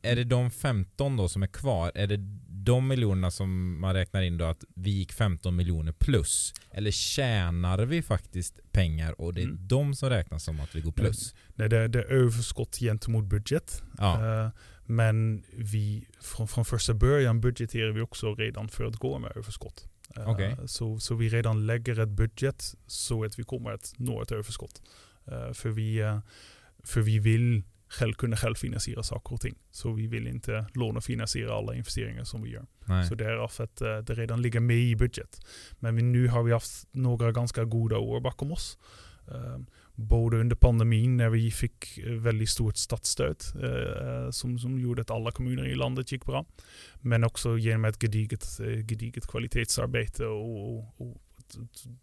Är 0.02 0.16
det 0.16 0.24
de 0.24 0.50
15 0.50 1.16
då 1.16 1.28
som 1.28 1.42
är 1.42 1.46
kvar? 1.46 1.92
Är 1.94 2.06
det 2.06 2.16
de 2.48 2.88
miljonerna 2.88 3.30
som 3.30 3.80
man 3.80 3.94
räknar 3.94 4.22
in 4.22 4.38
då 4.38 4.44
att 4.44 4.64
vi 4.74 4.90
gick 4.90 5.12
15 5.12 5.56
miljoner 5.56 5.92
plus? 5.92 6.54
Eller 6.70 6.90
tjänar 6.90 7.78
vi 7.78 8.02
faktiskt 8.02 8.72
pengar 8.72 9.20
och 9.20 9.34
det 9.34 9.40
är 9.40 9.44
mm. 9.44 9.68
de 9.68 9.94
som 9.94 10.10
räknas 10.10 10.44
som 10.44 10.60
att 10.60 10.74
vi 10.74 10.80
går 10.80 10.92
plus? 10.92 11.34
Nej, 11.54 11.68
det, 11.68 11.88
det 11.88 11.98
är 11.98 12.12
överskott 12.12 12.78
gentemot 12.78 13.24
budget. 13.24 13.82
Ja. 13.98 14.44
Uh, 14.44 14.50
men 14.86 15.44
vi, 15.52 16.06
från, 16.20 16.48
från 16.48 16.64
första 16.64 16.94
början 16.94 17.40
budgeterar 17.40 17.90
vi 17.90 18.00
också 18.00 18.34
redan 18.34 18.68
för 18.68 18.84
att 18.84 18.96
gå 18.96 19.18
med 19.18 19.32
överskott. 19.36 19.88
Eh, 20.16 20.30
okay. 20.30 20.56
så, 20.66 20.98
så 20.98 21.14
vi 21.14 21.28
redan 21.28 21.66
lägger 21.66 22.00
ett 22.00 22.08
budget 22.08 22.74
så 22.86 23.24
att 23.24 23.38
vi 23.38 23.44
kommer 23.44 23.70
att 23.70 23.92
nå 23.96 24.22
ett 24.22 24.32
överskott. 24.32 24.82
Uh, 25.32 25.52
för, 25.52 25.68
vi, 25.68 26.02
uh, 26.02 26.18
för 26.84 27.00
vi 27.00 27.18
vill 27.18 27.62
själv 27.88 28.12
kunna 28.14 28.36
självfinansiera 28.36 29.02
saker 29.02 29.34
och 29.34 29.40
ting. 29.40 29.58
Så 29.70 29.92
vi 29.92 30.06
vill 30.06 30.26
inte 30.26 30.66
lånefinansiera 30.74 31.54
alla 31.54 31.74
investeringar 31.74 32.24
som 32.24 32.42
vi 32.42 32.50
gör. 32.50 32.66
Nej. 32.84 33.06
Så 33.06 33.14
därför 33.14 33.64
att 33.64 33.76
det 33.76 34.14
redan 34.14 34.42
ligger 34.42 34.60
med 34.60 34.76
i 34.76 34.96
budget. 34.96 35.40
Men 35.78 35.96
vi, 35.96 36.02
nu 36.02 36.28
har 36.28 36.42
vi 36.42 36.52
haft 36.52 36.88
några 36.92 37.32
ganska 37.32 37.64
goda 37.64 37.98
år 37.98 38.20
bakom 38.20 38.52
oss. 38.52 38.78
Både 39.94 40.36
under 40.36 40.56
pandemin 40.56 41.16
när 41.16 41.28
vi 41.28 41.50
fick 41.50 41.98
eh, 41.98 42.12
väldigt 42.12 42.50
stort 42.50 42.76
statsstöd 42.76 43.36
eh, 43.62 44.30
som, 44.30 44.58
som 44.58 44.78
gjorde 44.78 45.02
att 45.02 45.10
alla 45.10 45.30
kommuner 45.30 45.66
i 45.66 45.74
landet 45.74 46.12
gick 46.12 46.24
bra. 46.24 46.46
Men 47.00 47.24
också 47.24 47.58
genom 47.58 47.84
ett 47.84 48.00
gediget, 48.00 48.60
eh, 48.60 48.66
gediget 48.66 49.26
kvalitetsarbete 49.26 50.26
och, 50.26 50.78
och, 50.78 51.00
och 51.00 51.20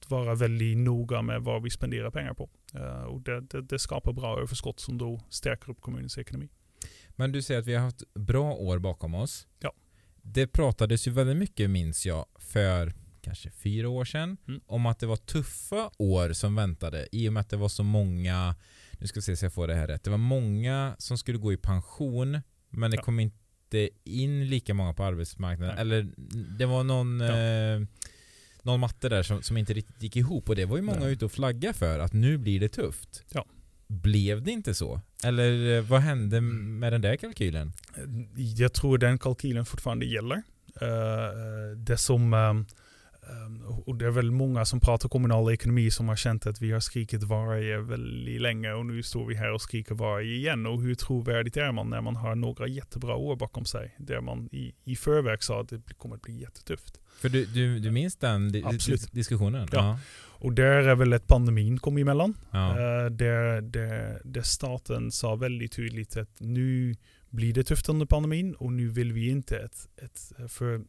vara 0.07 0.35
väldigt 0.35 0.77
noga 0.77 1.21
med 1.21 1.41
vad 1.41 1.63
vi 1.63 1.69
spenderar 1.69 2.11
pengar 2.11 2.33
på. 2.33 2.49
Uh, 2.75 3.03
och 3.03 3.21
det, 3.21 3.41
det, 3.41 3.61
det, 3.61 3.79
skapar 3.79 4.13
bra 4.13 4.39
överskott 4.39 4.79
som 4.79 4.97
då 4.97 5.21
stärker 5.29 5.71
upp 5.71 5.81
kommunens 5.81 6.17
ekonomi. 6.17 6.49
Men 7.15 7.31
du 7.31 7.41
säger 7.41 7.59
att 7.59 7.67
vi 7.67 7.73
har 7.73 7.81
haft 7.81 8.13
bra 8.13 8.53
år 8.53 8.79
bakom 8.79 9.15
oss. 9.15 9.47
Ja. 9.59 9.73
Det 10.21 10.47
pratades 10.47 11.07
ju 11.07 11.11
väldigt 11.11 11.37
mycket, 11.37 11.69
minns 11.69 12.05
jag, 12.05 12.25
för 12.39 12.93
kanske 13.21 13.51
fyra 13.51 13.89
år 13.89 14.05
sedan 14.05 14.37
mm. 14.47 14.61
om 14.65 14.85
att 14.85 14.99
det 14.99 15.05
var 15.05 15.15
tuffa 15.15 15.91
år 15.97 16.33
som 16.33 16.55
väntade 16.55 17.07
i 17.11 17.29
och 17.29 17.33
med 17.33 17.41
att 17.41 17.49
det 17.49 17.57
var 17.57 17.69
så 17.69 17.83
många, 17.83 18.55
nu 18.99 19.07
ska 19.07 19.17
vi 19.17 19.21
se 19.21 19.35
så 19.35 19.45
jag 19.45 19.53
får 19.53 19.67
det 19.67 19.75
här 19.75 19.87
rätt, 19.87 20.03
det 20.03 20.09
var 20.09 20.17
många 20.17 20.95
som 20.97 21.17
skulle 21.17 21.37
gå 21.37 21.53
i 21.53 21.57
pension 21.57 22.41
men 22.69 22.91
det 22.91 22.97
ja. 22.97 23.03
kom 23.03 23.19
inte 23.19 23.89
in 24.03 24.49
lika 24.49 24.73
många 24.73 24.93
på 24.93 25.03
arbetsmarknaden. 25.03 25.75
Nej. 25.75 25.81
Eller 25.81 26.07
det 26.57 26.65
var 26.65 26.83
någon 26.83 27.19
ja. 27.19 27.37
eh, 27.37 27.81
någon 28.63 28.79
matte 28.79 29.09
där 29.09 29.23
som, 29.23 29.41
som 29.41 29.57
inte 29.57 29.73
riktigt 29.73 30.03
gick 30.03 30.15
ihop 30.15 30.49
och 30.49 30.55
det 30.55 30.65
var 30.65 30.77
ju 30.77 30.83
många 30.83 30.99
Nej. 30.99 31.13
ute 31.13 31.25
och 31.25 31.31
flagga 31.31 31.73
för 31.73 31.99
att 31.99 32.13
nu 32.13 32.37
blir 32.37 32.59
det 32.59 32.69
tufft. 32.69 33.23
Ja. 33.31 33.45
Blev 33.87 34.43
det 34.43 34.51
inte 34.51 34.73
så? 34.73 35.01
Eller 35.23 35.77
eh, 35.77 35.83
vad 35.83 36.01
hände 36.01 36.41
med 36.41 36.93
den 36.93 37.01
där 37.01 37.15
kalkylen? 37.15 37.73
Jag 38.35 38.73
tror 38.73 38.97
den 38.97 39.19
kalkylen 39.19 39.65
fortfarande 39.65 40.05
gäller. 40.05 40.43
Uh, 40.81 41.77
det 41.77 41.97
som 41.97 42.33
och 43.85 43.95
det 43.95 44.05
är 44.05 44.11
väl 44.11 44.31
många 44.31 44.65
som 44.65 44.79
pratar 44.79 45.09
kommunal 45.09 45.53
ekonomi 45.53 45.91
som 45.91 46.09
har 46.09 46.15
känt 46.15 46.45
att 46.45 46.61
vi 46.61 46.71
har 46.71 46.79
skrikit 46.79 47.23
varje 47.23 47.81
väldigt 47.81 48.41
länge 48.41 48.73
och 48.73 48.85
nu 48.85 49.03
står 49.03 49.25
vi 49.25 49.35
här 49.35 49.51
och 49.51 49.61
skriker 49.61 49.95
varje 49.95 50.35
igen. 50.35 50.65
Och 50.65 50.81
hur 50.81 50.95
trovärdigt 50.95 51.57
är 51.57 51.71
man 51.71 51.89
när 51.89 52.01
man 52.01 52.15
har 52.15 52.35
några 52.35 52.67
jättebra 52.67 53.15
år 53.15 53.35
bakom 53.35 53.65
sig 53.65 53.95
där 53.97 54.21
man 54.21 54.49
i, 54.51 54.73
i 54.83 54.95
förväg 54.95 55.43
sa 55.43 55.61
att 55.61 55.69
det 55.69 55.93
kommer 55.97 56.15
att 56.15 56.21
bli 56.21 56.41
jättetufft. 56.41 56.99
För 57.21 57.29
du, 57.29 57.45
du, 57.45 57.79
du 57.79 57.91
minns 57.91 58.15
den 58.15 58.51
di 58.51 58.63
Absolut. 58.65 59.11
diskussionen? 59.11 59.67
Ja. 59.71 59.77
ja. 59.77 59.99
Och 60.41 60.53
där 60.53 60.87
är 60.87 60.95
väl 60.95 61.13
ett 61.13 61.27
pandemin 61.27 61.79
kom 61.79 61.97
emellan. 61.97 62.37
Ja. 62.51 62.69
Uh, 62.69 63.11
där, 63.11 63.61
där, 63.61 64.21
där 64.23 64.41
staten 64.41 65.11
sa 65.11 65.35
väldigt 65.35 65.71
tydligt 65.71 66.17
att 66.17 66.39
nu 66.39 66.95
blir 67.29 67.53
det 67.53 67.63
tufft 67.63 67.89
under 67.89 68.05
pandemin 68.05 68.55
och 68.55 68.73
nu 68.73 68.87
vill 68.87 69.13
vi 69.13 69.29
inte 69.29 69.57
ett, 69.57 69.87
ett 69.97 70.51
för 70.51 70.81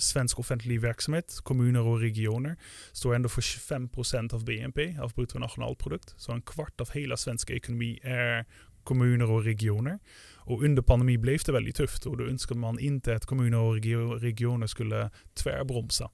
svensk 0.00 0.38
offentlig 0.38 0.80
verksamhet, 0.80 1.36
kommuner 1.42 1.80
och 1.80 2.00
regioner, 2.00 2.56
står 2.92 3.14
ändå 3.14 3.28
för 3.28 3.42
25 3.42 3.88
procent 3.88 4.32
av 4.32 4.44
BNP, 4.44 4.98
av 4.98 5.12
bruttonationalprodukt. 5.12 6.14
Så 6.16 6.32
en 6.32 6.42
kvart 6.42 6.80
av 6.80 6.90
hela 6.90 7.16
svenska 7.16 7.54
ekonomi 7.54 8.00
är 8.02 8.46
kommuner 8.84 9.30
och 9.30 9.44
regioner. 9.44 9.98
Och 10.36 10.62
under 10.62 10.82
pandemin 10.82 11.20
blev 11.20 11.38
det 11.46 11.52
väldigt 11.52 11.76
tufft 11.76 12.06
och 12.06 12.16
då 12.16 12.24
önskade 12.24 12.60
man 12.60 12.78
inte 12.78 13.14
att 13.14 13.26
kommuner 13.26 13.58
och 13.58 13.74
regioner 14.20 14.66
skulle 14.66 15.10
tvärbromsa. 15.34 16.10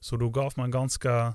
Så 0.00 0.16
då 0.16 0.28
gav 0.28 0.52
man 0.56 0.70
ganska, 0.70 1.34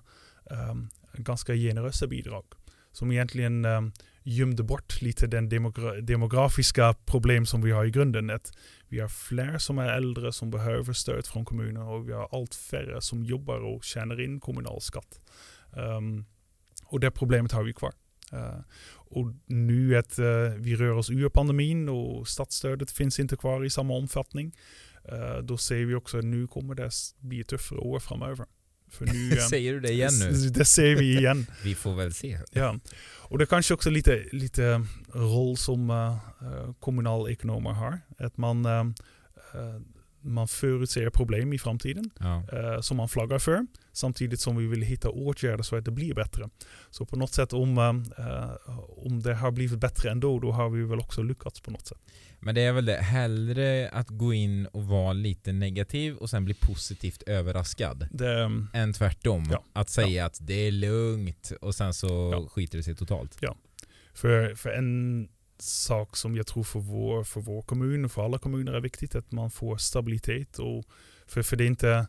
um, 0.72 0.90
ganska 1.14 1.54
generösa 1.54 2.08
bidrag 2.08 2.46
som 2.92 3.12
egentligen 3.12 3.66
um, 3.66 3.92
gömde 4.24 4.64
bort 4.64 5.02
lite 5.02 5.28
den 5.28 5.50
demogra 5.50 6.02
demografiska 6.02 6.94
problem 7.06 7.46
som 7.46 7.62
vi 7.62 7.72
har 7.72 7.86
i 7.86 7.92
grunden. 7.92 8.30
Att 8.30 8.52
vi 8.88 9.00
har 9.00 9.08
fler 9.08 9.58
som 9.58 9.78
är 9.78 9.88
äldre 9.88 10.34
som 10.34 10.52
behöver 10.52 10.94
stöd 10.94 11.26
från 11.26 11.46
kommunen 11.46 11.84
och 11.84 12.10
vi 12.10 12.14
har 12.14 12.30
allt 12.32 12.56
färre 12.56 13.02
som 13.02 13.24
jobbar 13.24 13.60
och 13.60 13.84
tjänar 13.84 14.22
in 14.22 14.40
kommunalskatt. 14.40 15.22
Um, 15.72 15.84
ehm, 15.84 16.26
och 16.86 17.00
det 17.00 17.12
problemet 17.12 17.52
har 17.52 17.64
vi 17.64 17.74
kvar. 17.74 17.94
Uh, 18.34 18.60
och 18.94 19.34
nu 19.46 19.98
att 19.98 20.20
uh, 20.20 20.26
vi 20.58 20.76
rör 20.76 20.92
oss 20.92 21.10
ur 21.10 21.30
pandemin 21.30 21.90
och 21.90 22.28
statsstödet 22.28 22.92
finns 22.92 23.20
inte 23.20 23.36
kvar 23.36 23.66
i 23.66 23.70
samma 23.70 23.94
omfattning. 23.94 24.56
Uh, 25.12 25.38
då 25.44 25.58
ser 25.58 25.86
vi 25.86 25.96
också 25.96 26.18
att 26.18 26.26
nu 26.26 26.48
kommer 26.48 26.76
det 26.76 26.92
bli 27.20 27.44
tuffare 27.44 27.80
år 27.80 28.00
framöver. 28.00 28.46
För 28.94 29.06
nu, 29.06 29.38
Säger 29.50 29.74
du 29.74 29.80
det 29.80 29.92
igen 29.92 30.14
nu? 30.20 30.50
Det 30.50 30.66
säger 30.66 30.96
vi 30.96 31.18
igen. 31.18 31.46
vi 31.64 31.76
får 31.76 31.96
väl 31.96 32.14
se. 32.14 32.40
Ja. 32.52 32.80
Och 33.34 33.38
det 33.38 33.46
kanske 33.46 33.74
också 33.74 33.90
lite, 33.90 34.26
lite 34.32 34.86
roll 35.14 35.58
som 35.58 35.90
uh, 35.90 36.74
kommunalekonomer 36.80 37.72
har. 37.72 38.00
Att 38.18 38.38
man, 38.38 38.66
uh, 38.66 38.84
man 40.22 40.48
förutser 40.48 41.10
problem 41.10 41.54
i 41.54 41.60
framtiden 41.60 42.10
ja. 42.20 42.44
uh, 42.54 42.82
som 42.82 42.98
man 42.98 43.10
flaggar 43.10 43.40
för. 43.40 43.68
Samtidigt 43.94 44.40
som 44.40 44.58
vi 44.58 44.68
vill 44.68 44.82
hitta 44.82 45.10
åtgärder 45.10 45.64
så 45.64 45.76
att 45.76 45.86
det 45.86 45.92
blir 45.92 46.14
bättre. 46.14 46.50
Så 46.90 47.06
på 47.06 47.16
något 47.16 47.34
sätt 47.34 47.54
om, 47.54 47.78
om 48.98 49.22
det 49.24 49.36
har 49.36 49.52
blivit 49.52 49.80
bättre 49.80 50.12
ändå, 50.12 50.40
då 50.40 50.52
har 50.52 50.70
vi 50.70 50.84
väl 50.84 51.00
också 51.00 51.24
lyckats 51.24 51.62
på 51.62 51.72
något 51.72 51.88
sätt. 51.88 51.98
Men 52.46 52.56
det 52.56 52.62
är 52.62 52.72
väl 52.72 52.86
det, 52.86 52.96
hellre 52.96 53.90
att 53.90 54.10
gå 54.10 54.34
in 54.34 54.66
och 54.66 54.84
vara 54.84 55.14
lite 55.14 55.52
negativ 55.52 56.16
och 56.16 56.30
sen 56.30 56.46
bli 56.46 56.54
positivt 56.54 57.24
överraskad. 57.24 58.08
Det, 58.12 58.52
än 58.74 58.94
tvärtom. 58.94 59.46
Ja, 59.52 59.64
att 59.74 59.90
säga 59.90 60.10
ja. 60.10 60.26
att 60.26 60.38
det 60.42 60.68
är 60.68 60.72
lugnt 60.72 61.52
och 61.62 61.76
sen 61.76 61.94
så 61.94 62.08
ja. 62.08 62.48
skiter 62.50 62.78
det 62.78 62.84
sig 62.84 62.96
totalt. 62.96 63.38
Ja. 63.40 63.56
För, 64.14 64.56
för 64.56 64.70
en 64.70 65.28
sak 65.60 66.18
som 66.18 66.36
jag 66.36 66.48
tror 66.48 66.64
för 66.64 66.80
vår, 66.80 67.24
för 67.24 67.42
vår 67.42 67.62
kommun 67.62 68.06
och 68.06 68.12
för 68.12 68.26
alla 68.26 68.38
kommuner 68.38 68.74
är 68.74 68.82
viktigt, 68.82 69.16
att 69.16 69.32
man 69.32 69.52
får 69.52 69.78
stabilitet. 69.78 70.60
Och 70.60 70.86
för, 71.28 71.42
för 71.42 71.56
det 71.56 71.66
inte 71.66 72.08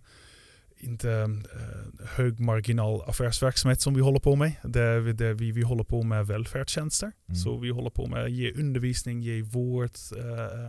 inte 0.85 1.09
uh, 1.09 2.07
hög 2.07 2.41
marginal 2.41 3.03
affärsverksamhet 3.07 3.81
som 3.81 3.95
vi 3.95 4.01
håller 4.01 4.21
på 4.21 4.37
med. 4.37 4.53
Det, 4.65 5.13
det, 5.13 5.35
vi, 5.35 5.53
vi 5.53 5.63
håller 5.63 5.85
på 5.85 6.03
med 6.03 6.27
välfärdstjänster. 6.27 7.13
Mm. 7.29 7.37
Så 7.37 7.57
vi 7.57 7.71
håller 7.71 7.91
på 7.91 8.07
med 8.07 8.25
att 8.25 8.31
ge 8.31 8.53
undervisning, 8.53 9.21
ge 9.21 9.43
vård. 9.43 9.91
Uh, 10.17 10.69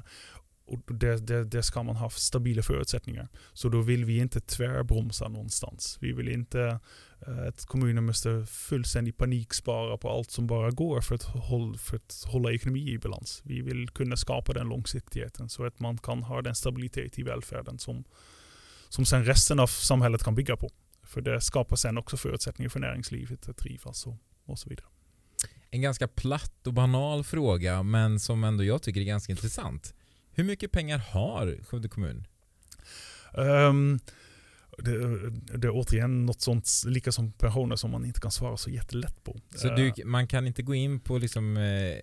och 0.67 0.95
det, 0.95 1.27
det, 1.27 1.43
det, 1.43 1.63
ska 1.63 1.83
man 1.83 1.95
ha 1.95 2.09
stabila 2.09 2.61
förutsättningar. 2.61 3.27
Så 3.53 3.69
då 3.69 3.81
vill 3.81 4.05
vi 4.05 4.17
inte 4.17 4.39
tvärbromsa 4.39 5.27
någonstans. 5.27 5.97
Vi 6.01 6.13
vill 6.13 6.29
inte 6.29 6.79
uh, 7.27 7.47
att 7.47 7.65
kommunen 7.65 8.05
måste 8.05 8.45
fullständigt 8.45 9.17
panikspara 9.17 9.97
på 9.97 10.09
allt 10.09 10.31
som 10.31 10.47
bara 10.47 10.71
går 10.71 11.01
för 11.01 11.15
att, 11.15 11.23
hålla, 11.23 11.77
för 11.77 11.95
att 11.95 12.23
hålla 12.27 12.51
ekonomi 12.51 12.91
i 12.91 12.97
balans. 12.97 13.41
Vi 13.45 13.61
vill 13.61 13.89
kunna 13.89 14.17
skapa 14.17 14.53
den 14.53 14.69
långsiktigheten 14.69 15.49
så 15.49 15.65
att 15.65 15.79
man 15.79 15.97
kan 15.97 16.23
ha 16.23 16.41
den 16.41 16.55
stabilitet 16.55 17.19
i 17.19 17.23
välfärden 17.23 17.79
som, 17.79 18.03
som 18.95 19.05
sen 19.05 19.25
resten 19.25 19.59
av 19.59 19.67
samhället 19.67 20.23
kan 20.23 20.35
bygga 20.35 20.57
på. 20.57 20.69
För 21.03 21.21
det 21.21 21.41
skapar 21.41 21.75
sen 21.75 21.97
också 21.97 22.17
förutsättningar 22.17 22.69
för 22.69 22.79
näringslivet 22.79 23.49
att 23.49 23.57
trivas 23.57 24.07
och, 24.07 24.15
och 24.45 24.59
så 24.59 24.69
vidare. 24.69 24.85
En 25.71 25.81
ganska 25.81 26.07
platt 26.07 26.67
och 26.67 26.73
banal 26.73 27.23
fråga 27.23 27.83
men 27.83 28.19
som 28.19 28.43
ändå 28.43 28.63
jag 28.63 28.81
tycker 28.81 29.01
är 29.01 29.05
ganska 29.05 29.31
intressant. 29.31 29.93
Hur 30.31 30.43
mycket 30.43 30.71
pengar 30.71 30.97
har 30.97 31.63
Skövde 31.63 31.89
kommun? 31.89 32.27
Um, 33.33 33.99
det, 34.77 35.29
det, 35.57 35.67
är 35.67 35.71
återigen 35.71 36.25
något 36.25 36.41
sånt, 36.41 36.69
lika 36.85 37.11
som 37.11 37.31
pensioner, 37.31 37.75
som 37.75 37.91
man 37.91 38.05
inte 38.05 38.19
kan 38.19 38.31
svara 38.31 38.57
så 38.57 38.69
jättelätt 38.69 39.23
på. 39.23 39.39
Så 39.55 39.75
du, 39.75 39.87
eh. 39.87 39.93
man 40.05 40.27
kan 40.27 40.47
inte 40.47 40.61
gå 40.61 40.75
in 40.75 40.99
på 40.99 41.17
liksom, 41.17 41.57
eh, 41.57 41.95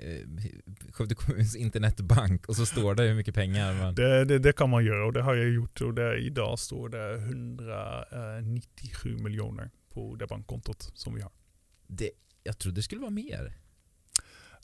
Skövde 0.93 1.15
kommuns 1.15 1.57
internetbank 1.57 2.49
och 2.49 2.57
så 2.57 2.67
står 2.67 2.95
det 2.95 3.03
hur 3.03 3.15
mycket 3.15 3.35
pengar 3.35 3.75
man... 3.75 3.95
Det, 3.95 4.25
det, 4.25 4.39
det, 4.39 4.53
kan 4.53 4.71
man 4.71 4.85
göra 4.85 5.07
och 5.07 5.13
det 5.13 5.23
har 5.23 5.35
jag 5.35 5.51
gjort 5.51 5.81
och 5.81 5.95
det, 5.95 6.19
idag 6.19 6.59
står 6.59 6.89
det 6.89 7.15
197 7.15 9.19
miljoner 9.19 9.71
på 9.91 10.17
det 10.17 10.27
bankkontot 10.27 10.91
som 10.95 11.15
vi 11.15 11.23
har. 11.23 11.33
Det, 11.87 12.11
jag 12.43 12.59
trodde 12.59 12.79
det 12.79 12.83
skulle 12.83 13.01
vara 13.01 13.11
mer. 13.11 13.57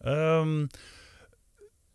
Um, 0.00 0.68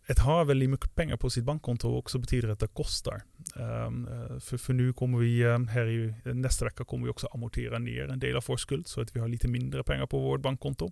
ett 0.08 0.20
har 0.20 0.46
väldigt 0.46 0.70
mycket 0.70 0.96
pengar 0.96 1.18
på 1.18 1.30
sitt 1.30 1.44
bankkonto 1.44 1.98
också 1.98 2.20
betyder 2.20 2.50
att 2.50 2.60
det 2.60 2.68
kostar. 2.68 3.24
Ehm, 3.56 4.08
eh, 4.08 4.40
för, 4.40 4.58
för 4.58 4.74
nu 4.74 4.94
kommer 4.94 5.18
vi, 5.18 5.42
eh, 5.42 5.60
här 5.60 5.86
i 5.86 6.14
eh, 6.26 6.34
nästa 6.34 6.66
vecka 6.66 6.86
kommer 6.86 7.06
vi 7.06 7.12
också 7.12 7.28
amortera 7.34 7.80
ner 7.80 8.08
en 8.08 8.20
del 8.20 8.36
av 8.36 8.44
vår 8.48 8.58
skuld 8.58 8.88
så 8.88 9.02
att 9.02 9.16
vi 9.16 9.20
har 9.20 9.28
lite 9.28 9.48
mindre 9.48 9.84
pengar 9.84 10.06
på 10.06 10.20
vårt 10.20 10.42
bankkonto. 10.42 10.92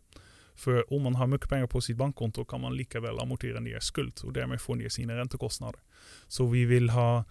För 0.55 0.93
om 0.93 1.03
man 1.03 1.15
har 1.15 1.27
mycket 1.27 1.49
pengar 1.49 1.67
på 1.67 1.81
sitt 1.81 1.97
bankkonto 1.97 2.45
kan 2.45 2.61
man 2.61 2.75
lika 2.75 2.99
väl 2.99 3.19
amortera 3.19 3.59
ner 3.59 3.79
skuld 3.79 4.21
och 4.23 4.33
därmed 4.33 4.61
få 4.61 4.75
ner 4.75 4.89
sina 4.89 5.15
räntekostnader. 5.15 5.81
Så 6.27 6.45
vi 6.45 6.65
vill 6.65 6.89
ha 6.89 7.25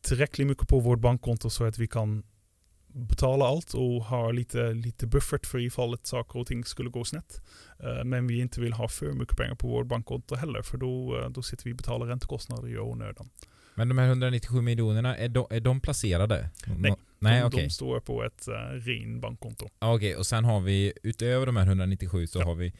tillräckligt 0.00 0.46
mycket 0.46 0.68
på 0.68 0.80
vårt 0.80 1.00
bankkonto 1.00 1.50
så 1.50 1.64
att 1.64 1.78
vi 1.78 1.86
kan 1.86 2.22
betala 2.94 3.44
allt 3.44 3.74
och 3.74 4.04
ha 4.04 4.30
lite, 4.30 4.72
lite 4.72 5.06
buffert 5.06 5.46
för 5.46 5.58
ifall 5.58 5.94
att 5.94 6.06
saker 6.06 6.38
och 6.38 6.46
ting 6.46 6.64
skulle 6.64 6.90
gå 6.90 7.04
snett. 7.04 7.42
Uh, 7.84 8.04
men 8.04 8.26
vi 8.26 8.40
inte 8.40 8.60
vill 8.60 8.72
ha 8.72 8.88
för 8.88 9.12
mycket 9.12 9.36
pengar 9.36 9.54
på 9.54 9.68
vårt 9.68 9.86
bankkonto 9.86 10.34
heller 10.34 10.62
för 10.62 10.78
då, 10.78 11.18
uh, 11.18 11.28
då 11.28 11.42
sitter 11.42 11.64
vi 11.64 11.72
och 11.72 11.76
betalar 11.76 12.06
räntekostnader 12.06 12.68
i 12.68 12.78
onödan. 12.78 13.30
Men 13.74 13.88
de 13.88 13.98
här 13.98 14.08
197 14.08 14.60
miljonerna, 14.60 15.16
är 15.16 15.28
de, 15.28 15.46
är 15.50 15.60
de 15.60 15.80
placerade? 15.80 16.50
Nej, 16.66 16.94
Nej 17.18 17.40
de, 17.40 17.46
okay. 17.46 17.64
de 17.64 17.70
står 17.70 18.00
på 18.00 18.24
ett 18.24 18.48
uh, 18.48 18.54
ren 18.54 19.20
bankkonto. 19.20 19.68
Okej, 19.78 19.94
okay, 19.94 20.14
och 20.14 20.26
sen 20.26 20.44
har 20.44 20.60
vi 20.60 20.92
utöver 21.02 21.46
de 21.46 21.56
här 21.56 21.66
197 21.66 22.26
så 22.26 22.38
ja. 22.38 22.44
har 22.44 22.54
vi 22.54 22.72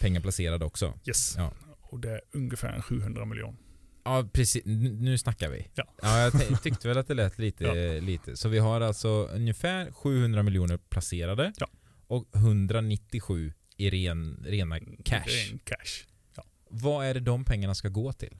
pengar 0.00 0.20
placerade 0.20 0.64
också? 0.64 0.94
Yes, 1.06 1.34
ja. 1.36 1.52
och 1.80 2.00
det 2.00 2.10
är 2.10 2.20
ungefär 2.32 2.80
700 2.80 3.24
miljoner. 3.24 3.58
Ja, 4.04 4.28
precis. 4.32 4.62
Nu 4.64 5.18
snackar 5.18 5.48
vi. 5.48 5.68
Ja. 5.74 5.84
ja 6.02 6.20
jag 6.50 6.62
tyckte 6.62 6.88
väl 6.88 6.98
att 6.98 7.08
det 7.08 7.14
lät 7.14 7.38
lite, 7.38 7.64
ja. 7.64 8.00
lite. 8.00 8.36
Så 8.36 8.48
vi 8.48 8.58
har 8.58 8.80
alltså 8.80 9.08
ungefär 9.08 9.92
700 9.92 10.42
miljoner 10.42 10.76
placerade 10.76 11.52
ja. 11.56 11.68
och 12.06 12.26
197 12.34 13.52
i 13.76 13.90
ren, 13.90 14.44
rena 14.46 14.80
cash. 15.04 15.24
Ren 15.26 15.58
cash. 15.64 16.06
Ja. 16.36 16.44
Vad 16.68 17.06
är 17.06 17.14
det 17.14 17.20
de 17.20 17.44
pengarna 17.44 17.74
ska 17.74 17.88
gå 17.88 18.12
till? 18.12 18.36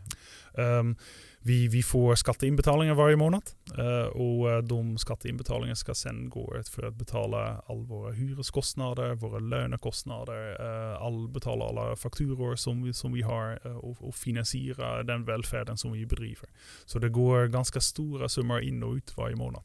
Um, 0.52 0.96
vi, 1.46 1.68
vi 1.68 1.82
får 1.82 2.14
skatteinbetalningar 2.14 2.94
varje 2.94 3.16
månad 3.16 3.42
uh, 3.78 4.06
och 4.06 4.50
eh, 4.50 4.62
de 4.62 4.98
skatteinbetalningarna 4.98 5.76
ska 5.76 5.94
sen 5.94 6.30
gå 6.30 6.62
för 6.70 6.82
att 6.82 6.94
betala 6.94 7.62
all 7.66 7.86
våra 7.86 8.12
hyreskostnader, 8.12 9.14
våra 9.14 9.38
lönekostnader, 9.38 10.62
uh, 10.62 11.02
all, 11.02 11.28
betala 11.28 11.64
alla 11.64 11.96
fakturor 11.96 12.56
som 12.56 12.82
vi, 12.82 12.92
som 12.92 13.12
vi 13.12 13.22
har 13.22 13.66
och, 13.66 14.08
och, 14.08 14.14
finansiera 14.14 15.02
den 15.02 15.24
välfärden 15.24 15.76
som 15.76 15.92
vi 15.92 16.06
bedriver. 16.06 16.48
Så 16.84 16.98
det 16.98 17.08
går 17.08 17.46
ganska 17.46 17.80
stora 17.80 18.28
summor 18.28 18.62
in 18.62 18.82
och 18.82 18.94
ut 18.94 19.16
varje 19.16 19.36
månad. 19.36 19.64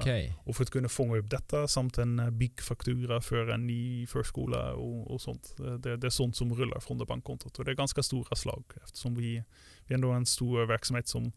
Okay. 0.00 0.32
Och 0.44 0.56
för 0.56 0.62
att 0.62 0.70
kunna 0.70 0.88
fånga 0.88 1.16
upp 1.16 1.30
detta 1.30 1.68
samt 1.68 1.98
en 1.98 2.38
BIG-faktura 2.38 3.20
för 3.20 3.48
en 3.48 3.66
ny 3.66 4.06
förskola 4.06 4.72
och, 4.72 5.10
och 5.10 5.20
sånt. 5.20 5.54
Det, 5.56 5.96
det, 5.96 6.06
är 6.06 6.10
sånt 6.10 6.36
som 6.36 6.54
rullar 6.54 6.80
från 6.80 6.98
det 6.98 7.06
bankkontot 7.06 7.58
och 7.58 7.64
det 7.64 7.70
är 7.70 7.74
ganska 7.74 8.02
stora 8.02 8.36
slag 8.36 8.64
eftersom 8.84 9.14
vi 9.14 9.44
det 9.90 9.94
är 9.94 9.96
ändå 9.96 10.10
en 10.10 10.26
stor 10.26 10.66
verksamhet 10.66 11.08
som 11.08 11.32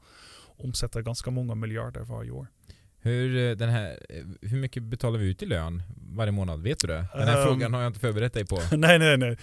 omsätter 0.46 1.02
ganska 1.02 1.32
många 1.32 1.56
miljarder 1.56 2.02
varje 2.02 2.32
år. 2.32 2.48
Hur, 3.00 3.38
eh, 3.38 3.56
den 3.56 3.70
här, 3.70 4.00
eh, 4.10 4.26
hur 4.42 4.58
mycket 4.58 4.84
betalar 4.84 5.20
vi 5.20 5.30
ut 5.30 5.44
i 5.44 5.46
lön 5.46 5.84
varje 5.96 6.32
månad? 6.32 6.62
Vet 6.62 6.80
du 6.80 6.88
det? 6.88 7.06
Den 7.14 7.28
här 7.28 7.42
um, 7.42 7.48
frågan 7.48 7.74
har 7.74 7.82
jag 7.82 7.90
inte 7.90 8.00
förberett 8.00 8.34
dig 8.34 8.46
på. 8.46 8.60
nej, 8.78 9.00
nej, 9.00 9.18
nej. 9.18 9.38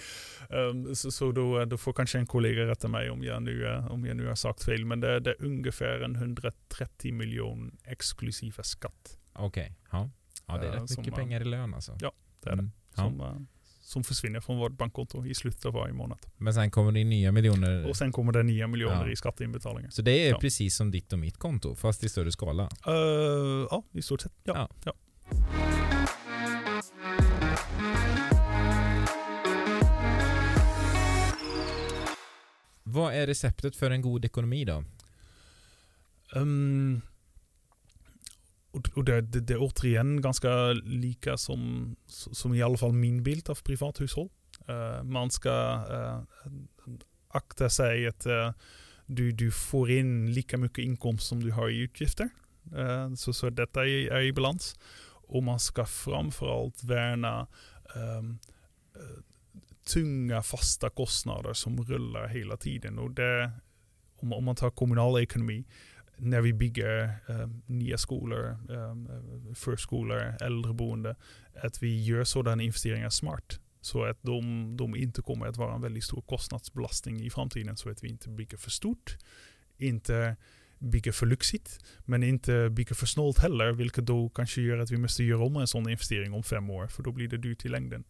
Um, 0.49 0.95
så, 0.95 1.11
så 1.11 1.31
då, 1.31 1.65
då, 1.65 1.77
får 1.77 1.93
kanske 1.93 2.17
en 2.17 2.27
kollega 2.27 2.67
rätta 2.67 2.87
mig 2.87 3.09
om 3.09 3.23
jag 3.23 3.43
nu, 3.43 3.75
om 3.89 4.05
jag 4.05 4.17
nu 4.17 4.27
har 4.27 4.35
sagt 4.35 4.63
fel. 4.63 4.85
Men 4.85 4.99
det, 4.99 5.19
det 5.19 5.29
är 5.29 5.45
ungefär 5.45 6.01
en 6.01 6.15
130 6.15 7.13
miljoner 7.13 7.73
exklusive 7.83 8.63
skatt. 8.63 9.17
Okej, 9.33 9.45
okay. 9.45 9.73
ja. 9.91 10.09
ja. 10.47 10.57
det 10.57 10.67
är 10.67 10.71
rätt 10.71 10.91
uh, 10.91 10.97
mycket 10.97 11.15
pengar 11.15 11.41
i 11.41 11.45
lön 11.45 11.73
alltså. 11.73 11.97
Ja, 11.99 12.11
det 12.43 12.49
är 12.49 12.55
det. 12.55 12.59
Mm. 12.59 12.71
Som, 12.95 13.19
ja 13.19 13.41
som 13.91 14.03
försvinner 14.03 14.39
från 14.39 14.57
vårt 14.57 14.71
bankkonto 14.71 15.25
i 15.25 15.35
slutet 15.35 15.65
av 15.65 15.73
varje 15.73 15.93
månad. 15.93 16.19
Men 16.37 16.53
sen 16.53 16.71
kommer 16.71 16.91
det 16.91 17.03
nya 17.03 17.31
miljoner? 17.31 17.89
Och 17.89 17.95
sen 17.97 18.11
kommer 18.11 18.31
det 18.31 18.43
nya 18.43 18.67
miljoner 18.67 19.05
ja. 19.05 19.11
i 19.11 19.15
skatteinbetalningar. 19.15 19.89
Så 19.89 20.01
det 20.01 20.11
är 20.11 20.29
ja. 20.29 20.39
precis 20.39 20.75
som 20.75 20.91
ditt 20.91 21.13
och 21.13 21.19
mitt 21.19 21.37
konto, 21.37 21.75
fast 21.75 22.03
i 22.03 22.09
större 22.09 22.31
skala? 22.31 22.69
Uh, 22.87 23.67
ja, 23.71 23.83
i 23.91 24.01
stort 24.01 24.21
sett. 24.21 24.33
Ja. 24.43 24.69
ja. 24.83 24.93
Vad 32.83 33.13
är 33.13 33.27
receptet 33.27 33.75
för 33.75 33.91
en 33.91 34.01
god 34.01 34.25
ekonomi 34.25 34.65
då? 34.65 34.83
Um, 36.35 37.01
och 38.71 39.03
det, 39.03 39.21
det, 39.21 39.39
det, 39.39 39.53
är 39.53 39.57
återigen 39.61 40.21
ganska 40.21 40.73
lika 40.73 41.37
som, 41.37 41.95
som 42.07 42.53
i 42.53 42.61
alla 42.61 42.77
fall 42.77 42.93
min 42.93 43.23
bild 43.23 43.49
av 43.49 43.55
privathushåll. 43.63 44.29
Uh, 44.69 45.03
man 45.03 45.31
ska 45.31 45.75
uh, 45.91 46.23
akta 47.27 47.69
sig 47.69 48.07
att 48.07 48.25
uh, 48.25 48.51
du, 49.05 49.31
du 49.31 49.51
får 49.51 49.91
in 49.91 50.33
lika 50.33 50.57
mycket 50.57 50.83
inkomst 50.83 51.27
som 51.27 51.43
du 51.43 51.51
har 51.51 51.69
i 51.69 51.77
utgifter. 51.77 52.29
Uh, 52.77 53.13
så, 53.15 53.33
så 53.33 53.49
detta 53.49 53.81
är, 53.81 54.11
är 54.11 54.21
i 54.21 54.33
balans. 54.33 54.79
Och 55.27 55.43
man 55.43 55.59
ska 55.59 55.85
framförallt 55.85 56.83
värna 56.83 57.47
um, 57.95 58.39
tunga 59.93 60.41
fasta 60.41 60.89
kostnader 60.89 61.53
som 61.53 61.83
rullar 61.83 62.27
hela 62.27 62.57
tiden. 62.57 62.99
Och 62.99 63.11
det, 63.11 63.51
om, 64.15 64.33
om 64.33 64.43
man 64.43 64.55
tar 64.55 64.69
kommunal 64.69 65.21
ekonomi, 65.21 65.65
när 66.21 66.41
vi 66.41 66.53
bygger 66.53 67.03
eh, 67.27 67.47
nya 67.65 67.97
skolor, 67.97 68.57
eh, 68.69 69.53
förskolor, 69.55 70.35
äldreboende, 70.41 71.15
att 71.63 71.83
vi 71.83 72.03
gör 72.03 72.23
sådana 72.23 72.63
investeringar 72.63 73.09
smart. 73.09 73.59
Så 73.81 74.03
att 74.03 74.17
de, 74.21 74.77
de 74.77 74.95
inte 74.95 75.21
kommer 75.21 75.47
att 75.47 75.57
vara 75.57 75.75
en 75.75 75.81
väldigt 75.81 76.03
stor 76.03 76.21
kostnadsbelastning 76.21 77.21
i 77.21 77.29
framtiden. 77.29 77.77
Så 77.77 77.89
att 77.89 78.03
vi 78.03 78.09
inte 78.09 78.29
bygger 78.29 78.57
för 78.57 78.69
stort, 78.69 79.17
inte 79.77 80.35
bygger 80.79 81.11
för 81.11 81.25
lyxigt, 81.25 81.79
men 82.05 82.23
inte 82.23 82.69
bygger 82.69 82.95
för 82.95 83.05
snålt 83.05 83.39
heller. 83.39 83.71
Vilket 83.71 84.05
då 84.05 84.29
kanske 84.29 84.61
gör 84.61 84.77
att 84.77 84.91
vi 84.91 84.97
måste 84.97 85.23
göra 85.23 85.43
om 85.43 85.55
en 85.55 85.67
sån 85.67 85.89
investering 85.89 86.33
om 86.33 86.43
fem 86.43 86.69
år, 86.69 86.87
för 86.87 87.03
då 87.03 87.11
blir 87.11 87.27
det 87.27 87.37
dyrt 87.37 87.65
i 87.65 87.69
längden. 87.69 88.03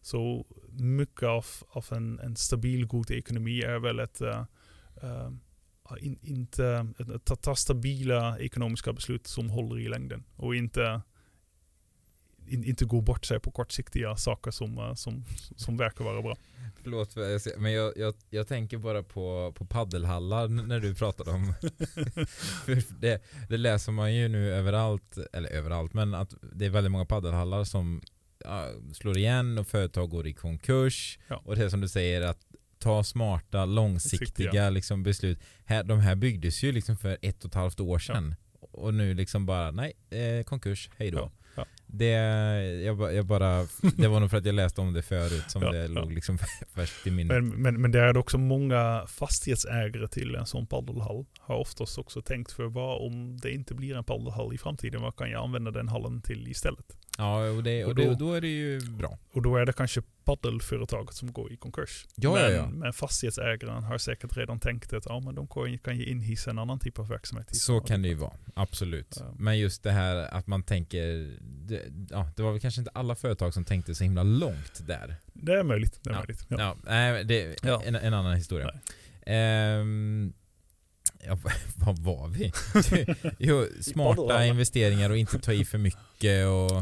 Så 0.00 0.46
mycket 0.70 1.22
av, 1.28 1.46
av 1.68 1.86
en, 1.90 2.18
en 2.18 2.36
stabil 2.36 2.86
god 2.86 3.10
ekonomi 3.10 3.62
är 3.62 3.78
väl 3.78 4.00
att 4.00 4.22
uh, 4.22 4.28
eh, 4.28 4.44
uh, 5.04 5.10
eh, 5.10 5.30
in, 6.00 6.18
inte 6.22 6.86
ta, 7.24 7.36
ta 7.36 7.56
stabila 7.56 8.38
ekonomiska 8.38 8.92
beslut 8.92 9.26
som 9.26 9.50
håller 9.50 9.78
i 9.78 9.88
längden 9.88 10.24
och 10.36 10.56
inte 10.56 11.02
in, 12.46 12.64
inte 12.64 12.84
gå 12.84 13.00
bort 13.00 13.24
sig 13.24 13.40
på 13.40 13.50
kortsiktiga 13.50 14.16
saker 14.16 14.50
som, 14.50 14.78
uh, 14.78 14.94
som, 14.94 15.24
som 15.56 15.76
verkar 15.76 16.04
vara 16.04 16.22
bra. 16.22 16.36
Förlåt, 16.82 17.16
men 17.56 17.72
jag, 17.72 17.92
jag, 17.96 18.14
jag 18.30 18.48
tänker 18.48 18.78
bara 18.78 19.02
på, 19.02 19.52
på 19.56 19.66
paddelhallar 19.66 20.48
när 20.48 20.80
du 20.80 20.94
pratar 20.94 21.28
om 21.34 21.54
det, 23.00 23.22
det 23.48 23.56
läser 23.56 23.92
man 23.92 24.14
ju 24.14 24.28
nu 24.28 24.54
överallt, 24.54 25.18
eller 25.32 25.50
överallt, 25.50 25.94
men 25.94 26.14
att 26.14 26.34
det 26.52 26.66
är 26.66 26.70
väldigt 26.70 26.92
många 26.92 27.04
paddelhallar 27.04 27.64
som 27.64 28.02
slår 28.92 29.18
igen 29.18 29.58
och 29.58 29.66
företag 29.66 30.10
går 30.10 30.26
i 30.26 30.32
konkurs. 30.32 31.18
Ja. 31.28 31.42
Och 31.44 31.56
det 31.56 31.64
är 31.64 31.68
som 31.68 31.80
du 31.80 31.88
säger 31.88 32.22
att 32.22 32.46
ta 32.78 33.04
smarta, 33.04 33.64
långsiktiga 33.64 34.70
liksom, 34.70 35.02
beslut. 35.02 35.38
Här, 35.64 35.84
de 35.84 36.00
här 36.00 36.14
byggdes 36.14 36.62
ju 36.62 36.72
liksom 36.72 36.96
för 36.96 37.18
ett 37.22 37.44
och 37.44 37.48
ett 37.48 37.54
halvt 37.54 37.80
år 37.80 37.98
sedan. 37.98 38.34
Ja. 38.60 38.68
Och 38.70 38.94
nu 38.94 39.14
liksom 39.14 39.46
bara, 39.46 39.70
nej, 39.70 39.92
eh, 40.10 40.44
konkurs, 40.44 40.90
hej 40.96 41.10
då. 41.10 41.30
Ja. 41.56 41.66
Det, 41.90 42.10
jag, 42.84 43.14
jag, 43.14 43.26
bara, 43.26 43.66
det 43.96 44.08
var 44.08 44.20
nog 44.20 44.30
för 44.30 44.36
att 44.36 44.44
jag 44.44 44.54
läste 44.54 44.80
om 44.80 44.92
det 44.92 45.02
förut 45.02 45.44
som 45.48 45.62
det 45.72 45.88
låg 45.88 46.12
liksom 46.12 46.38
färskt 46.74 47.06
i 47.06 47.10
minnet. 47.10 47.42
Men, 47.42 47.62
men, 47.62 47.80
men 47.80 47.90
det 47.92 48.00
är 48.00 48.16
också 48.16 48.38
många 48.38 49.06
fastighetsägare 49.08 50.08
till 50.08 50.34
en 50.34 50.46
sån 50.46 50.66
paddelhall 50.66 51.26
har 51.40 51.56
oftast 51.56 51.98
också 51.98 52.22
tänkt 52.22 52.52
för 52.52 52.64
vad 52.64 53.06
om 53.06 53.36
det 53.36 53.50
inte 53.50 53.74
blir 53.74 53.96
en 53.96 54.04
paddelhall 54.04 54.54
i 54.54 54.58
framtiden, 54.58 55.02
vad 55.02 55.16
kan 55.16 55.30
jag 55.30 55.44
använda 55.44 55.70
den 55.70 55.88
hallen 55.88 56.22
till 56.22 56.48
istället? 56.48 56.98
Ja, 57.18 57.50
och, 57.50 57.62
det, 57.62 57.84
och, 57.84 57.94
då, 57.94 58.14
då, 58.14 58.32
är 58.32 58.40
det 58.40 58.48
ju 58.48 58.80
bra. 58.80 59.18
Och 59.32 59.42
då 59.42 59.56
är 59.56 59.66
det 59.66 59.72
kanske 59.72 60.02
paddelföretaget 60.24 61.14
som 61.14 61.32
går 61.32 61.52
i 61.52 61.56
konkurs. 61.56 62.06
Ja, 62.14 62.32
men, 62.32 62.42
ja, 62.42 62.50
ja. 62.50 62.68
men 62.68 62.92
fastighetsägaren 62.92 63.82
har 63.82 63.98
säkert 63.98 64.36
redan 64.36 64.60
tänkt 64.60 64.92
att 64.92 65.06
ja, 65.06 65.20
men 65.20 65.34
de 65.34 65.48
kan 65.78 65.96
ge 65.96 66.04
inhissa 66.04 66.50
en 66.50 66.58
annan 66.58 66.78
typ 66.78 66.98
av 66.98 67.08
verksamhet. 67.08 67.56
Så 67.56 67.80
kan 67.80 68.02
det 68.02 68.08
ju 68.08 68.14
vara, 68.14 68.32
absolut. 68.54 69.16
Ja. 69.20 69.34
Men 69.38 69.58
just 69.58 69.82
det 69.82 69.90
här 69.90 70.16
att 70.16 70.46
man 70.46 70.62
tänker, 70.62 71.36
det, 71.78 72.14
ja, 72.14 72.30
det 72.36 72.42
var 72.42 72.52
väl 72.52 72.60
kanske 72.60 72.80
inte 72.80 72.90
alla 72.94 73.14
företag 73.14 73.54
som 73.54 73.64
tänkte 73.64 73.94
så 73.94 74.04
himla 74.04 74.22
långt 74.22 74.86
där. 74.86 75.16
Det 75.32 75.52
är 75.52 75.62
möjligt. 75.62 76.00
Det 76.02 76.10
är 76.10 76.14
ja. 76.14 76.18
möjligt. 76.18 76.46
Ja. 76.48 76.76
Ja, 76.86 77.22
det 77.24 77.64
är 77.64 77.86
en, 77.86 77.94
en, 77.94 78.14
annan 78.14 78.36
historia. 78.36 78.74
Ehm, 79.26 80.32
Ja, 81.26 81.38
vad 81.76 81.98
var 81.98 82.28
vi? 82.28 82.52
jo, 83.38 83.66
smarta 83.80 84.46
investeringar 84.46 85.10
och 85.10 85.16
inte 85.16 85.38
ta 85.38 85.52
i 85.52 85.64
för 85.64 85.78
mycket 85.78 86.46
och, 86.46 86.72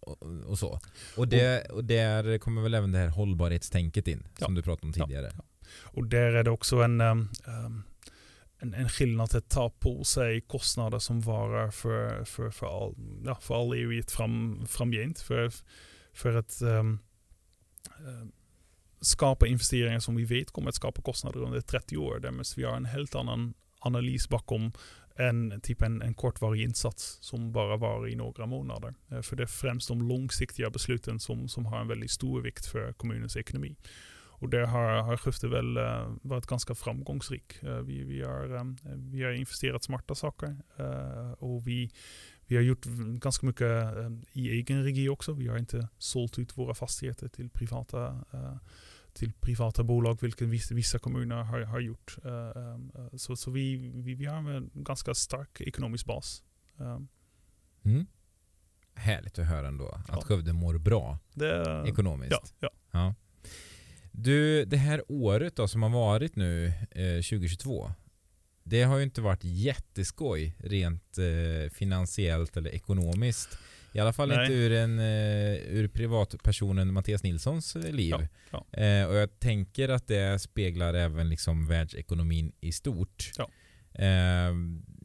och, 0.00 0.22
och, 0.46 0.58
så. 0.58 0.80
Och, 1.16 1.28
det, 1.28 1.70
och 1.70 1.84
där 1.84 2.38
kommer 2.38 2.62
väl 2.62 2.74
även 2.74 2.92
det 2.92 2.98
här 2.98 3.08
hållbarhetstänket 3.08 4.08
in, 4.08 4.26
ja. 4.38 4.44
som 4.44 4.54
du 4.54 4.62
pratade 4.62 4.86
om 4.86 4.92
tidigare. 4.92 5.32
Ja. 5.36 5.44
Och 5.82 6.06
där 6.06 6.32
är 6.32 6.44
det 6.44 6.50
också 6.50 6.82
en, 6.82 7.00
um, 7.00 7.28
en, 8.64 8.74
en 8.74 8.88
skillnad 8.88 9.34
att 9.34 9.48
ta 9.48 9.70
på 9.70 10.04
sig 10.04 10.40
kostnader 10.40 10.98
som 10.98 11.20
varar 11.20 11.70
för, 11.70 12.24
för, 12.24 12.50
för, 12.50 12.66
all, 12.66 12.94
ja, 13.24 13.38
för 13.40 13.60
all 13.60 13.72
evighet 13.72 14.10
fram, 14.10 14.66
framgent. 14.66 15.20
För, 15.20 15.52
för 16.12 16.36
att 16.36 16.62
um, 16.62 16.98
skapa 19.00 19.46
investeringar 19.46 20.00
som 20.00 20.16
vi 20.16 20.24
vet 20.24 20.50
kommer 20.50 20.68
att 20.68 20.74
skapa 20.74 21.02
kostnader 21.02 21.40
under 21.40 21.60
30 21.60 21.96
år. 21.96 22.18
Där 22.18 22.30
måste 22.30 22.60
vi 22.60 22.66
ha 22.66 22.76
en 22.76 22.84
helt 22.84 23.14
annan 23.14 23.54
analys 23.80 24.28
bakom 24.28 24.72
en, 25.16 25.60
typ 25.60 25.82
en, 25.82 26.02
en 26.02 26.14
kortvarig 26.14 26.62
insats 26.62 27.18
som 27.20 27.52
bara 27.52 27.76
var 27.76 28.08
i 28.08 28.16
några 28.16 28.46
månader. 28.46 28.94
Eh, 29.10 29.22
för 29.22 29.36
det 29.36 29.42
är 29.42 29.46
främst 29.46 29.88
de 29.88 30.08
långsiktiga 30.08 30.70
besluten 30.70 31.20
som, 31.20 31.48
som 31.48 31.66
har 31.66 31.80
en 31.80 31.88
väldigt 31.88 32.10
stor 32.10 32.40
vikt 32.40 32.66
för 32.66 32.92
kommunens 32.92 33.36
ekonomi. 33.36 33.76
Och 34.44 34.50
där 34.50 34.66
har, 34.66 35.02
har 35.02 35.16
Skövde 35.16 35.48
väl 35.48 35.78
uh, 35.78 36.16
varit 36.22 36.46
ganska 36.46 36.74
framgångsrik. 36.74 37.62
Uh, 37.62 37.78
vi, 37.78 38.04
vi, 38.04 38.22
har, 38.22 38.54
um, 38.54 38.76
vi 38.84 39.22
har 39.22 39.32
investerat 39.32 39.82
smarta 39.82 40.14
saker 40.14 40.56
och 41.38 41.66
vi, 41.66 41.90
vi 42.46 42.56
har 42.56 42.62
gjort 42.62 42.84
ganska 43.20 43.46
mycket 43.46 43.94
i 44.32 44.50
egen 44.50 44.84
regi 44.84 45.08
också. 45.08 45.32
Vi 45.32 45.48
har 45.48 45.58
inte 45.58 45.88
sålt 45.98 46.38
ut 46.38 46.58
våra 46.58 46.74
fastigheter 46.74 47.28
till 47.28 47.50
privata 47.50 48.24
till 49.12 49.32
privata 49.32 49.84
bolag, 49.84 50.18
vilket 50.22 50.48
vissa 50.70 50.98
kommuner 50.98 51.36
har, 51.36 51.60
har 51.60 51.80
gjort. 51.80 52.16
Så 53.16 53.36
så 53.36 53.50
vi, 53.50 53.76
vi, 53.76 54.14
vi, 54.14 54.24
har 54.24 54.36
en 54.36 54.70
ganska 54.74 55.14
stark 55.14 55.60
ekonomisk 55.60 56.06
bas. 56.06 56.42
Mm. 57.84 58.06
Härligt 58.94 59.38
att 59.38 59.46
höra 59.46 59.68
ändå 59.68 59.88
att 59.88 60.08
ja. 60.08 60.20
Skövde 60.20 60.52
mår 60.52 60.78
bra 60.78 61.18
det, 61.34 61.84
ekonomiskt. 61.88 62.32
Ja, 62.32 62.42
ja. 62.60 62.70
ja. 62.90 63.14
Du, 64.16 64.64
det 64.64 64.76
här 64.76 65.02
året 65.08 65.56
då 65.56 65.68
som 65.68 65.82
har 65.82 65.90
varit 65.90 66.36
nu, 66.36 66.66
eh, 66.90 67.22
2022. 67.22 67.92
Det 68.62 68.82
har 68.82 68.96
ju 68.96 69.02
inte 69.02 69.20
varit 69.20 69.44
jätteskoj 69.44 70.54
rent 70.58 71.18
eh, 71.18 71.70
finansiellt 71.70 72.56
eller 72.56 72.70
ekonomiskt. 72.70 73.58
I 73.92 74.00
alla 74.00 74.12
fall 74.12 74.28
Nej. 74.28 74.42
inte 74.42 74.54
ur, 74.54 74.72
en, 74.72 74.98
uh, 74.98 75.54
ur 75.54 75.88
privatpersonen 75.88 76.92
Mattias 76.92 77.22
Nilssons 77.22 77.76
eh, 77.76 77.92
liv. 77.92 78.10
Ja, 78.10 78.26
ja. 78.50 79.02
Uh, 79.02 79.08
och 79.08 79.16
jag 79.16 79.38
tänker 79.40 79.88
att 79.88 80.06
det 80.06 80.38
speglar 80.38 80.94
även 80.94 81.28
liksom 81.28 81.66
världsekonomin 81.66 82.52
i 82.60 82.72
stort. 82.72 83.30
Ja. 83.38 83.48
Uh, 83.98 84.56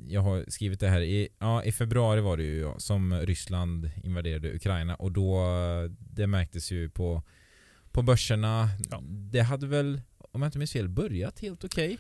jag 0.07 0.21
har 0.21 0.45
skrivit 0.47 0.79
det 0.79 0.89
här 0.89 1.01
i, 1.01 1.29
ja, 1.39 1.63
i 1.63 1.71
februari 1.71 2.21
var 2.21 2.37
det 2.37 2.43
ju 2.43 2.71
som 2.77 3.13
Ryssland 3.13 3.91
invaderade 4.03 4.55
Ukraina 4.55 4.95
och 4.95 5.11
då 5.11 5.43
det 5.99 6.27
märktes 6.27 6.71
ju 6.71 6.89
på, 6.89 7.23
på 7.99 8.03
börserna. 8.03 8.69
Det 9.31 9.41
hade 9.41 9.67
väl, 9.67 10.01
om 10.17 10.41
jag 10.41 10.47
inte 10.47 10.57
minns 10.57 10.71
fel, 10.71 10.89
börjat 10.89 11.39
helt 11.39 11.63
okej. 11.63 11.93
Okay 11.93 11.97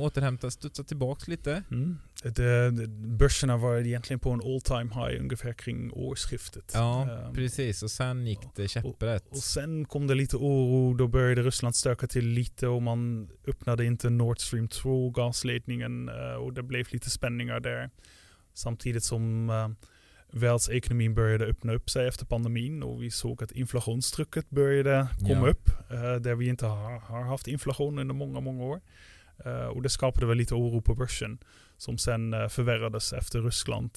återhämta, 0.00 0.50
studsa 0.50 0.84
tillbaks 0.84 1.28
lite. 1.28 1.62
Mm. 1.70 1.98
Det, 2.22 2.70
det, 2.70 2.86
börserna 2.88 3.56
var 3.56 3.76
egentligen 3.76 4.20
på 4.20 4.30
en 4.30 4.40
all 4.40 4.60
time 4.60 4.94
high 4.94 5.20
ungefär 5.20 5.52
kring 5.52 5.92
årsskiftet. 5.92 6.72
Ja, 6.74 7.08
um, 7.26 7.34
precis. 7.34 7.82
Och 7.82 7.90
sen 7.90 8.26
gick 8.26 8.38
det 8.56 8.68
käpprätt. 8.68 9.26
Och, 9.26 9.32
och, 9.32 9.42
sen 9.42 9.84
kom 9.84 10.06
det 10.06 10.14
lite 10.14 10.36
oro. 10.36 10.94
Då 10.94 11.08
började 11.08 11.42
Ryssland 11.42 11.74
stöka 11.74 12.06
till 12.06 12.26
lite 12.26 12.66
och 12.66 12.82
man 12.82 13.30
öppnade 13.46 13.84
inte 13.84 14.10
Nord 14.10 14.38
Stream 14.40 14.68
2 14.68 15.10
gasledningen 15.10 16.08
uh, 16.08 16.34
och 16.34 16.52
det 16.52 16.62
blev 16.62 16.86
lite 16.90 17.10
spänningar 17.10 17.60
där. 17.60 17.90
Samtidigt 18.54 19.04
som 19.04 19.50
uh, 19.50 19.68
världsekonomin 20.32 21.14
började 21.14 21.46
öppna 21.46 21.72
upp 21.72 21.90
sig 21.90 22.08
efter 22.08 22.26
pandemin 22.26 22.82
och 22.82 23.02
vi 23.02 23.10
såg 23.10 23.42
att 23.42 23.52
inflationstrycket 23.52 24.50
började 24.50 25.08
komma 25.18 25.46
ja. 25.46 25.48
upp. 25.48 25.70
Uh, 25.90 26.14
där 26.14 26.34
vi 26.34 26.48
inte 26.48 26.66
har, 26.66 27.00
har, 27.00 27.22
haft 27.22 27.48
inflation 27.48 27.98
under 27.98 28.14
många, 28.14 28.40
många 28.40 28.64
år. 28.64 28.80
Uh, 29.46 29.66
och 29.66 29.82
det 29.82 29.90
skapade 29.90 30.26
väl 30.26 30.36
lite 30.36 30.54
oro 30.54 30.80
på 30.80 30.94
börsen 30.94 31.38
som 31.76 31.98
sen 31.98 32.34
uh, 32.34 32.48
förvärrades 32.48 33.12
efter 33.12 33.42
Ryssland 33.42 33.90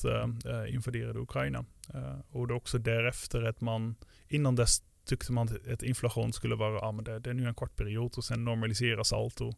invaderade 0.69 1.19
Ukraina. 1.19 1.65
och 2.32 2.48
det 2.48 2.54
är 2.54 2.56
också 2.56 2.78
därefter 2.78 3.41
att 3.43 3.62
man, 3.62 3.96
innan 4.28 4.56
dess 4.56 4.82
tyckte 5.06 5.32
man 5.32 5.50
att 5.74 5.84
inflation 5.84 6.34
skulle 6.34 6.56
vara, 6.56 6.74
ja 6.74 6.91
men 6.91 7.06
det, 7.06 7.19
det 7.19 7.30
är 7.30 7.34
nu 7.34 7.48
en 7.48 7.56
kort 7.56 7.76
period 7.76 8.13
och 8.17 8.24
sen 8.24 8.46
normaliseras 8.46 9.13
allt 9.13 9.41
och 9.41 9.54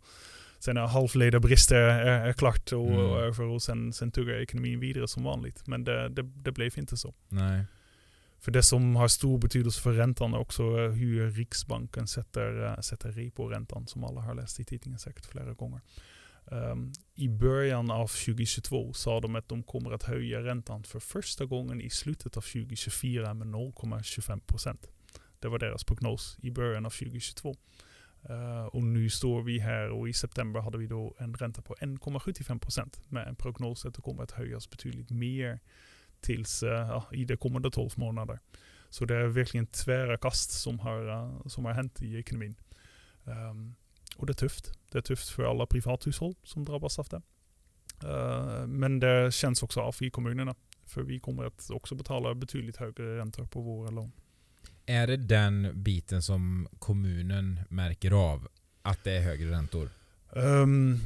sen 0.66 0.78
är 0.78 0.88
halvledarbrister 0.88 1.76
är, 1.76 2.28
är 2.28 2.34
klart 2.34 2.72
och, 2.72 2.88
mm. 2.88 3.40
och, 3.40 3.54
och, 3.54 3.62
sen, 3.62 3.94
sen 3.94 4.12
tuggar 4.12 4.42
ekonomin 4.42 4.80
vidare 4.80 5.08
som 5.08 5.24
vanligt. 5.24 5.68
Men 5.68 5.84
det, 5.84 6.10
det, 6.10 6.22
det 6.22 6.52
blev 6.52 6.78
inte 6.78 6.98
så. 6.98 7.14
Nej. 7.30 7.66
För 8.40 8.52
det 8.52 8.64
som 8.64 8.96
har 8.96 9.08
stor 9.08 9.38
betydelse 9.38 9.82
för 9.82 9.94
räntan 9.94 10.34
är 10.34 10.38
också 10.38 10.64
eh, 10.64 10.90
hur 10.90 11.32
Riksbanken 11.32 12.08
sätter, 12.08 12.66
eh, 12.66 12.80
sätter 12.80 13.12
repo-räntan 13.12 13.88
som 13.88 14.04
alla 14.04 14.22
har 14.22 14.36
läst 14.36 14.60
i 14.60 14.66
tidningen 14.66 15.00
säkert 15.00 15.26
flera 15.26 15.54
gånger. 15.54 15.82
Um, 16.46 16.94
I 17.16 17.30
början 17.30 17.92
av 17.92 18.08
2022 18.08 18.94
sa 18.94 19.20
de 19.20 19.36
att 19.36 19.50
de 19.50 19.64
kommer 19.64 19.92
att 19.92 20.04
höja 20.04 20.44
räntan 20.44 20.84
för 20.84 21.00
första 21.00 21.46
gången 21.46 21.82
i 21.82 21.90
slutet 21.90 22.38
av 22.38 22.42
2024 22.42 23.34
med 23.34 23.48
0,25 23.48 24.40
procent. 24.40 24.88
Det 25.40 25.48
var 25.48 25.60
deras 25.60 25.84
prognos 25.84 26.38
i 26.42 26.52
början 26.52 26.86
av 26.86 26.90
2022. 26.90 27.56
Uh, 28.30 28.66
och 28.66 28.84
nu 28.84 29.10
står 29.10 29.42
vi 29.42 29.60
här 29.60 29.90
och 29.90 30.10
i 30.10 30.14
september 30.14 30.60
hade 30.60 30.78
vi 30.78 30.88
då 30.88 31.16
en 31.18 31.34
ränta 31.34 31.62
på 31.62 31.76
1,75 31.76 32.60
procent 32.60 33.02
med 33.10 33.28
en 33.28 33.36
prognos 33.36 33.86
att 33.86 33.94
det 33.94 34.02
kommer 34.02 34.24
att 34.24 34.32
höjas 34.32 34.70
betydligt 34.70 35.10
mer 35.10 35.60
tills 36.22 36.64
uh, 36.64 36.70
ja, 36.70 37.06
i 37.12 37.26
de 37.26 37.38
kommande 37.38 37.72
12 37.72 37.90
månader. 37.96 38.40
Så 38.90 39.06
det 39.06 39.16
är 39.16 39.28
verkligen 39.28 39.68
tvära 39.68 40.18
kast 40.18 40.52
som 40.52 40.80
har, 40.80 41.10
uh, 41.10 41.48
som 41.48 41.66
har 41.66 41.74
hänt 41.74 42.02
i 42.02 42.18
ekonomin. 42.18 42.56
Um, 43.24 43.76
och 44.18 44.26
det 44.26 44.32
är 44.32 44.36
tufft. 44.36 44.72
Det 44.92 44.98
är 44.98 45.02
tufft 45.02 45.30
för 45.30 45.44
alla 45.44 45.66
privathushåll 45.66 46.36
som 46.44 46.66
drabbas 46.66 47.00
av 47.00 47.08
det. 47.10 47.22
Uh, 48.08 48.68
men 48.68 49.00
det 49.00 49.34
känns 49.34 49.64
också 49.64 49.82
av 49.82 49.96
i 50.02 50.10
kommunerna. 50.10 50.56
För 50.86 51.02
vi 51.02 51.20
kommer 51.20 51.44
att 51.44 51.70
också 51.70 51.96
betala 51.96 52.36
betydligt 52.36 52.78
högre 52.78 53.18
räntor 53.18 53.46
på 53.46 53.62
våra 53.62 53.90
lån. 53.90 54.12
Är 54.86 55.08
det 55.08 55.18
den 55.18 55.84
biten 55.84 56.22
som 56.22 56.68
kommunen 56.80 57.60
märker 57.70 58.12
av? 58.12 58.48
Att 58.82 59.04
det 59.04 59.12
är 59.12 59.22
högre 59.22 59.52
räntor? 59.52 59.90
Um, 60.30 61.00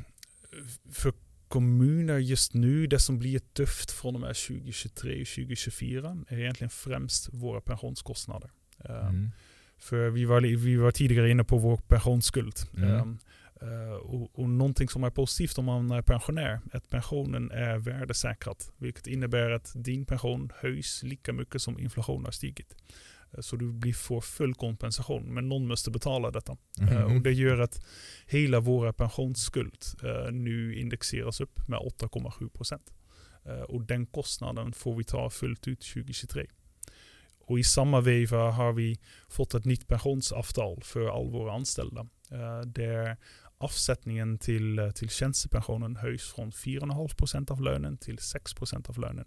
för 0.92 1.14
kommuner 1.48 2.18
just 2.18 2.54
nu, 2.54 2.88
det 2.88 3.00
som 3.00 3.20
blir 3.20 3.40
tufft 3.40 3.92
från 3.92 4.16
och 4.16 4.22
med 4.22 4.36
2023 4.36 5.22
och 5.22 5.28
2024 5.28 6.18
är 6.28 6.40
egentligen 6.40 6.70
främst 6.70 7.34
våra 7.34 7.62
pensionskostnader. 7.62 8.50
Um, 8.78 8.96
mm. 8.96 9.32
För 9.78 10.10
vi 10.10 10.26
var, 10.26 10.42
vi 10.42 10.76
var 10.76 10.92
tidigare 10.92 11.32
inne 11.32 11.44
på 11.44 11.58
vår 11.58 11.78
pensionsskuld. 11.78 12.56
Mm. 12.78 12.92
Um, 12.92 13.20
uh, 13.64 13.94
och, 13.94 14.40
och 14.40 14.50
någonting 14.50 14.90
som 14.90 15.04
är 15.04 15.10
positivt 15.10 15.58
om 15.58 15.66
man 15.66 15.92
är 15.92 16.02
pensionär, 16.02 16.60
att 16.74 16.90
pensionen 16.90 17.52
är 17.52 17.78
värdesäkrad. 17.78 18.64
Vilket 18.78 19.08
innebär 19.08 19.52
att 19.52 19.72
din 19.76 20.06
pension 20.06 20.52
höjs 20.56 21.04
lika 21.04 21.34
mycket 21.34 21.62
som 21.62 21.80
inflationen 21.80 22.26
har 22.26 22.32
stigit. 22.32 22.76
Så 23.40 23.56
du 23.56 23.72
blir, 23.72 23.94
får 23.94 24.22
full 24.22 24.54
kompensation, 24.54 25.34
men 25.34 25.50
någon 25.50 25.68
måste 25.68 25.92
betala 25.92 26.32
detta. 26.32 26.58
Mm. 26.82 27.16
Och 27.16 27.22
det 27.22 27.34
gör 27.34 27.60
att 27.60 27.86
hela 28.26 28.60
våra 28.60 28.94
pensionsskuld 28.94 29.84
nu 30.32 30.80
indexeras 30.80 31.42
upp 31.42 31.68
med 31.68 31.80
8,7 31.80 32.50
procent. 32.50 32.94
och 33.68 33.82
den 33.82 34.06
kostnaden 34.06 34.74
får 34.74 34.96
vi 34.96 35.04
ta 35.04 35.30
fullt 35.30 35.68
ut 35.68 35.82
2023. 35.82 36.48
Och 37.40 37.60
i 37.60 37.64
samma 37.64 38.02
veva 38.02 38.52
har 38.52 38.74
vi 38.74 39.00
fått 39.30 39.54
ett 39.54 39.66
nytt 39.66 39.88
pensionsavtal 39.88 40.82
för 40.84 41.18
all 41.18 41.32
våra 41.32 41.54
anställda. 41.54 42.08
Där 42.66 43.18
avsättningen 43.60 44.38
till, 44.38 44.80
eh, 44.80 44.92
till 44.92 45.10
tjänstepensionen 45.10 45.96
höjs 45.96 46.34
från 46.34 46.52
4,5% 46.52 47.52
av 47.52 47.62
lönen 47.62 47.98
till 47.98 48.20
6% 48.20 48.90
av 48.90 49.00
lönen. 49.00 49.26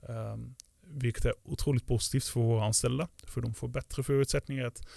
Um, 0.00 0.54
vilket 0.90 1.24
är 1.24 1.32
otroligt 1.44 1.86
positivt 1.86 2.24
för 2.24 2.40
våra 2.40 2.64
anställda. 2.64 3.08
För 3.24 3.40
de 3.40 3.54
får 3.54 3.68
bättre 3.68 4.02
förutsättningar 4.02 4.64
att, 4.64 4.88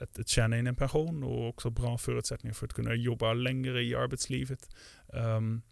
att, 0.00 0.18
att 0.18 0.28
tjäna 0.28 0.58
in 0.58 0.66
en 0.66 0.76
pension 0.76 1.22
och 1.22 1.48
också 1.48 1.70
bra 1.70 1.98
förutsättningar 1.98 2.54
för 2.54 2.66
att 2.66 2.72
kunna 2.72 2.94
jobba 2.94 3.32
längre 3.32 3.82
i 3.82 3.94
arbetslivet. 3.94 4.68
Um, 5.06 5.62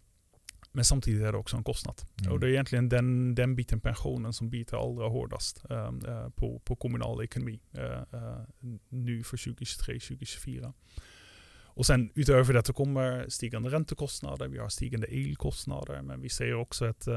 men 0.71 0.85
samtidigt 0.85 1.23
är 1.23 1.31
det 1.31 1.37
också 1.37 1.57
en 1.57 1.63
kostnad. 1.63 2.01
Mm. 2.19 2.33
Och 2.33 2.39
det 2.39 2.47
är 2.47 2.51
egentligen 2.51 2.89
den, 2.89 3.35
den 3.35 3.55
biten 3.55 3.79
pensionen 3.79 4.33
som 4.33 4.49
biter 4.49 4.77
allra 4.77 5.07
hårdast 5.07 5.65
uh, 5.71 6.29
på, 6.29 6.61
på 6.65 6.75
kommunal 6.75 7.23
ekonomi 7.23 7.59
uh, 7.77 7.83
uh, 7.83 8.41
nu 8.89 9.23
för 9.23 9.37
2023-2024. 9.37 10.73
Och 11.77 11.85
sen 11.85 12.11
utöver 12.15 12.53
detta 12.53 12.73
kommer 12.73 13.29
stigande 13.29 13.69
räntekostnader, 13.69 14.47
vi 14.47 14.57
har 14.57 14.69
stigande 14.69 15.07
elkostnader, 15.07 16.01
men 16.01 16.21
vi 16.21 16.29
ser 16.29 16.53
också 16.53 16.85
att 16.85 17.07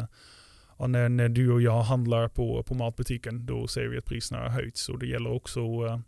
ja, 0.79 0.87
när, 0.87 1.09
när, 1.09 1.29
du 1.29 1.53
och 1.53 1.62
jag 1.62 1.83
handlar 1.83 2.29
på, 2.29 2.62
på 2.62 2.75
matbutiken, 2.75 3.47
då 3.47 3.69
ser 3.69 3.87
vi 3.87 3.99
att 3.99 4.05
priserna 4.05 4.41
har 4.43 4.49
höjts. 4.49 4.88
Och 4.88 4.99
det 4.99 5.07
gäller 5.07 5.33
också 5.33 5.61
eh, 5.61 5.99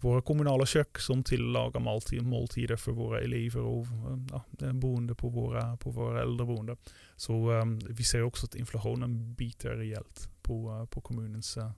våra 0.00 0.22
kommunala 0.22 0.66
kök 0.66 0.98
som 0.98 1.22
tillagar 1.22 1.80
måltid, 1.80 2.22
måltider 2.22 2.76
för 2.76 2.92
våra 2.92 3.20
elever 3.20 3.60
och 3.60 3.86
eh, 3.86 4.18
ja, 4.30 4.44
eh, 4.66 4.72
boende 4.72 5.14
på 5.14 5.28
våra, 5.28 5.76
på 5.76 5.90
våra 5.90 6.22
äldreboende. 6.22 6.76
Så 7.16 7.50
um, 7.50 7.78
vi 7.78 8.04
ser 8.04 8.22
också 8.22 8.46
att 8.46 8.54
inflationen 8.54 9.34
biter 9.34 9.70
rejält 9.70 10.28
på, 10.42 10.70
uh, 10.70 10.86
på 10.86 11.00
kommunens, 11.00 11.56
uh, 11.56 11.70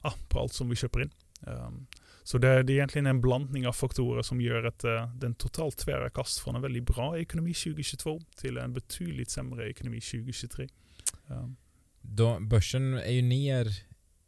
ah, 0.00 0.14
på 0.28 0.40
allt 0.40 0.52
som 0.52 0.68
vi 0.68 0.76
köper 0.76 1.02
in. 1.02 1.10
Um, 1.40 1.86
så 2.22 2.38
det, 2.38 2.62
det, 2.62 2.72
är 2.72 2.74
egentligen 2.74 3.06
en 3.06 3.20
blandning 3.20 3.66
av 3.66 3.72
faktorer 3.72 4.22
som 4.22 4.40
gör 4.40 4.64
att 4.64 4.84
uh, 4.84 5.14
den 5.14 5.34
totalt 5.34 5.78
tvära 5.78 6.10
kast 6.10 6.38
från 6.38 6.56
en 6.56 6.62
väldigt 6.62 6.86
bra 6.86 7.18
ekonomi 7.18 7.54
2022 7.54 8.20
till 8.36 8.58
en 8.58 8.72
betydligt 8.72 9.30
sämre 9.30 9.70
ekonomi 9.70 10.00
2023. 10.00 10.68
Um. 11.26 11.56
Då, 12.08 12.40
börsen 12.40 12.94
är 12.94 13.12
ju 13.12 13.22
ner, 13.22 13.68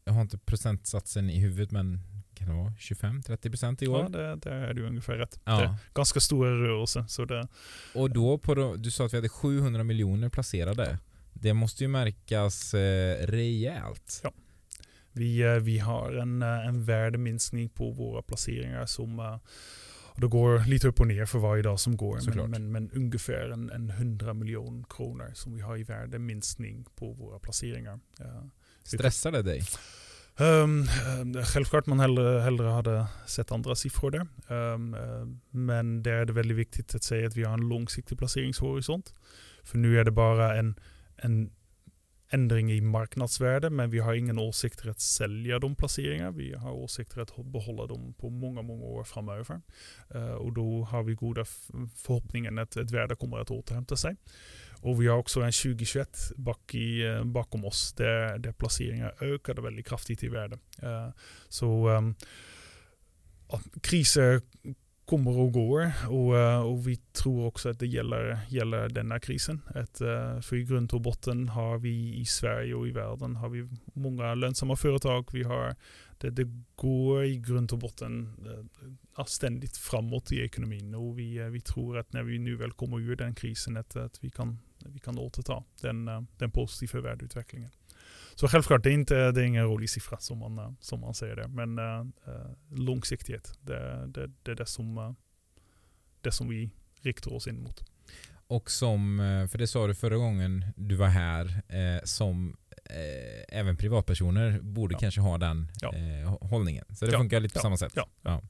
jag 0.04 0.12
har 0.12 0.20
inte 0.20 0.38
procentsatsen 0.38 1.30
i 1.30 1.38
huvudet 1.38 1.70
men 1.70 2.00
kan 2.34 2.48
det 2.48 2.54
vara 2.54 2.70
25-30% 2.70 3.84
i 3.84 3.88
år? 3.88 4.00
Ja, 4.00 4.08
det, 4.08 4.36
det 4.36 4.50
är 4.50 4.74
du 4.74 4.86
ungefär 4.86 5.16
rätt. 5.16 5.40
Ja. 5.44 5.58
Det 5.58 5.64
är 5.64 5.74
ganska 5.94 6.20
stora 6.20 6.50
rörelser. 6.50 7.04
Så 7.08 7.24
det... 7.24 7.48
Och 7.94 8.10
då, 8.10 8.38
på 8.38 8.54
då, 8.54 8.76
du 8.76 8.90
sa 8.90 9.06
att 9.06 9.12
vi 9.12 9.16
hade 9.16 9.28
700 9.28 9.84
miljoner 9.84 10.28
placerade. 10.28 10.98
Det 11.32 11.54
måste 11.54 11.84
ju 11.84 11.88
märkas 11.88 12.74
eh, 12.74 13.26
rejält. 13.26 14.20
Ja. 14.24 14.32
Vi, 15.12 15.42
eh, 15.42 15.54
vi 15.54 15.78
har 15.78 16.12
en, 16.12 16.42
eh, 16.42 16.66
en 16.66 16.84
värdeminskning 16.84 17.68
på 17.68 17.90
våra 17.90 18.22
placeringar 18.22 18.86
som 18.86 19.38
eh, 20.18 20.20
det 20.20 20.28
går 20.28 20.68
lite 20.68 20.88
upp 20.88 21.00
och 21.00 21.06
ner 21.06 21.26
för 21.26 21.38
varje 21.38 21.62
dag 21.62 21.80
som 21.80 21.96
går. 21.96 22.20
Men, 22.34 22.50
men, 22.50 22.72
men, 22.72 22.90
ungefär 22.90 23.50
en, 23.50 23.70
en 23.70 23.90
100 23.90 24.34
miljoner 24.34 24.84
kronor 24.88 25.30
som 25.34 25.54
vi 25.54 25.60
har 25.60 25.76
i 25.76 25.82
värdeminskning 25.82 26.86
på 26.96 27.12
våra 27.12 27.38
placeringar. 27.38 28.00
Stressar 28.84 29.32
det 29.32 29.42
dig? 29.42 29.62
Um, 30.40 30.86
självklart 31.44 31.86
man 31.86 32.00
hellre, 32.00 32.40
hellre 32.40 32.66
hade 32.66 33.06
sett 33.26 33.52
andra 33.52 33.74
siffror 33.74 34.10
där. 34.10 34.26
Um, 34.74 34.96
men 35.50 36.02
där 36.02 36.12
är 36.12 36.24
det 36.24 36.32
väldigt 36.32 36.56
viktigt 36.56 36.94
att 36.94 37.02
säga 37.02 37.26
att 37.26 37.36
vi 37.36 37.44
har 37.44 37.54
en 37.54 37.68
långsiktig 37.68 38.18
placeringshorisont. 38.18 39.14
För 39.62 39.78
nu 39.78 40.00
är 40.00 40.04
det 40.04 40.10
bara 40.10 40.56
en, 40.56 40.74
en 41.16 41.50
ändring 42.30 42.72
i 42.72 42.80
marknadsvärde, 42.80 43.70
men 43.70 43.90
vi 43.90 43.98
har 43.98 44.14
ingen 44.14 44.38
åsikter 44.38 44.88
att 44.88 45.00
sälja 45.00 45.58
de 45.58 45.74
placeringar. 45.74 46.30
Vi 46.30 46.54
har 46.54 46.72
åsikter 46.72 47.20
att 47.20 47.36
behålla 47.36 47.86
dem 47.86 48.14
på 48.18 48.30
många, 48.30 48.62
många 48.62 48.84
år 48.84 49.04
framöver. 49.04 49.60
Uh, 50.14 50.22
och 50.22 50.52
då 50.52 50.82
har 50.90 51.02
vi 51.02 51.14
goda 51.14 51.44
förhoppningar 51.96 52.62
att 52.62 52.76
ett 52.76 52.90
värde 52.90 53.16
kommer 53.16 53.38
att 53.38 53.50
återhämta 53.50 53.96
sig. 53.96 54.16
Och 54.80 55.02
vi 55.02 55.06
har 55.06 55.18
också 55.18 55.40
en 55.40 55.52
2021 55.52 56.32
bak 56.36 56.74
i, 56.74 57.06
eh, 57.06 57.24
bakom 57.24 57.64
oss 57.64 57.92
där, 57.92 58.38
där 58.38 58.52
placeringar 58.52 59.14
ökade 59.20 59.62
väldigt 59.62 59.86
kraftigt 59.86 60.24
i 60.24 60.28
värde. 60.28 60.58
Uh, 60.82 61.10
så 61.48 61.88
um, 61.88 62.14
kriser 63.80 64.40
kommer 65.08 65.38
och 65.38 65.52
går 65.52 65.92
och, 66.08 66.38
eh, 66.38 66.60
och 66.60 66.88
vi 66.88 66.96
tror 66.96 67.46
också 67.46 67.68
att 67.68 67.78
det 67.78 67.86
gäller, 67.86 68.38
gäller 68.48 68.88
denna 68.88 69.20
krisen. 69.20 69.60
Att, 69.66 70.00
eh, 70.00 70.40
för 70.40 70.56
i 70.56 70.64
grund 70.64 70.92
och 70.92 71.00
botten 71.00 71.48
har 71.48 71.78
vi 71.78 72.14
i 72.14 72.24
Sverige 72.24 72.74
och 72.74 72.88
i 72.88 72.90
världen 72.90 73.36
har 73.36 73.48
vi 73.48 73.68
många 73.92 74.34
lönsamma 74.34 74.76
företag. 74.76 75.28
Vi 75.32 75.42
har, 75.42 75.74
det, 76.18 76.30
det 76.30 76.48
går 76.76 77.24
i 77.24 77.36
grund 77.36 77.72
och 77.72 77.78
botten 77.78 78.34
eh, 79.18 79.24
ständigt 79.24 79.76
framåt 79.76 80.32
i 80.32 80.40
ekonomin 80.40 80.94
och 80.94 81.18
vi, 81.18 81.38
vi 81.38 81.60
tror 81.60 81.98
att 81.98 82.12
när 82.12 82.22
vi 82.22 82.38
nu 82.38 82.56
väl 82.56 82.72
kommer 82.72 83.00
ur 83.00 83.16
den 83.16 83.34
krisen 83.34 83.76
att, 83.76 83.96
att 83.96 84.24
vi 84.24 84.30
kan 84.30 84.58
vi 84.86 84.98
kan 84.98 85.18
återta 85.18 85.64
den, 85.82 86.26
den 86.38 86.50
positiva 86.50 87.00
värdeutvecklingen. 87.00 87.70
Så 88.40 88.48
självklart, 88.48 88.82
det 88.82 88.90
är, 88.90 88.94
inte, 88.94 89.32
det 89.32 89.40
är 89.40 89.44
ingen 89.44 89.64
rolig 89.64 89.90
siffra 89.90 90.18
som 90.18 90.38
man, 90.38 90.58
eh, 90.58 90.70
som 90.80 91.00
man 91.00 91.14
säger 91.14 91.36
det. 91.36 91.48
Men 91.48 91.78
äh, 91.78 92.04
långsiktighet, 92.70 93.58
det, 93.60 94.06
det, 94.06 94.30
det 94.42 94.50
är 94.50 94.54
det 94.54 94.66
som, 94.66 95.16
det 96.20 96.32
som 96.32 96.48
vi 96.48 96.70
riktar 97.02 97.32
oss 97.32 97.46
in 97.46 97.62
mot. 97.62 97.84
Och 98.46 98.70
som, 98.70 99.18
för 99.50 99.58
det 99.58 99.66
sa 99.66 99.86
du 99.86 99.94
förra 99.94 100.16
gången 100.16 100.64
du 100.76 100.94
var 100.94 101.06
här, 101.06 101.62
eh, 101.68 102.04
som 102.04 102.56
eh, 102.84 103.58
även 103.58 103.76
privatpersoner 103.76 104.60
borde 104.60 104.94
ja. 104.94 104.98
kanske 104.98 105.20
ha 105.20 105.38
den 105.38 105.72
ja. 105.80 105.94
eh, 105.94 106.48
hållningen. 106.48 106.84
Så 106.94 107.06
det 107.06 107.12
ja. 107.12 107.18
funkar 107.18 107.40
lite 107.40 107.54
på 107.54 107.60
samma 107.60 107.76
sätt. 107.76 107.92
Ja. 108.22 108.42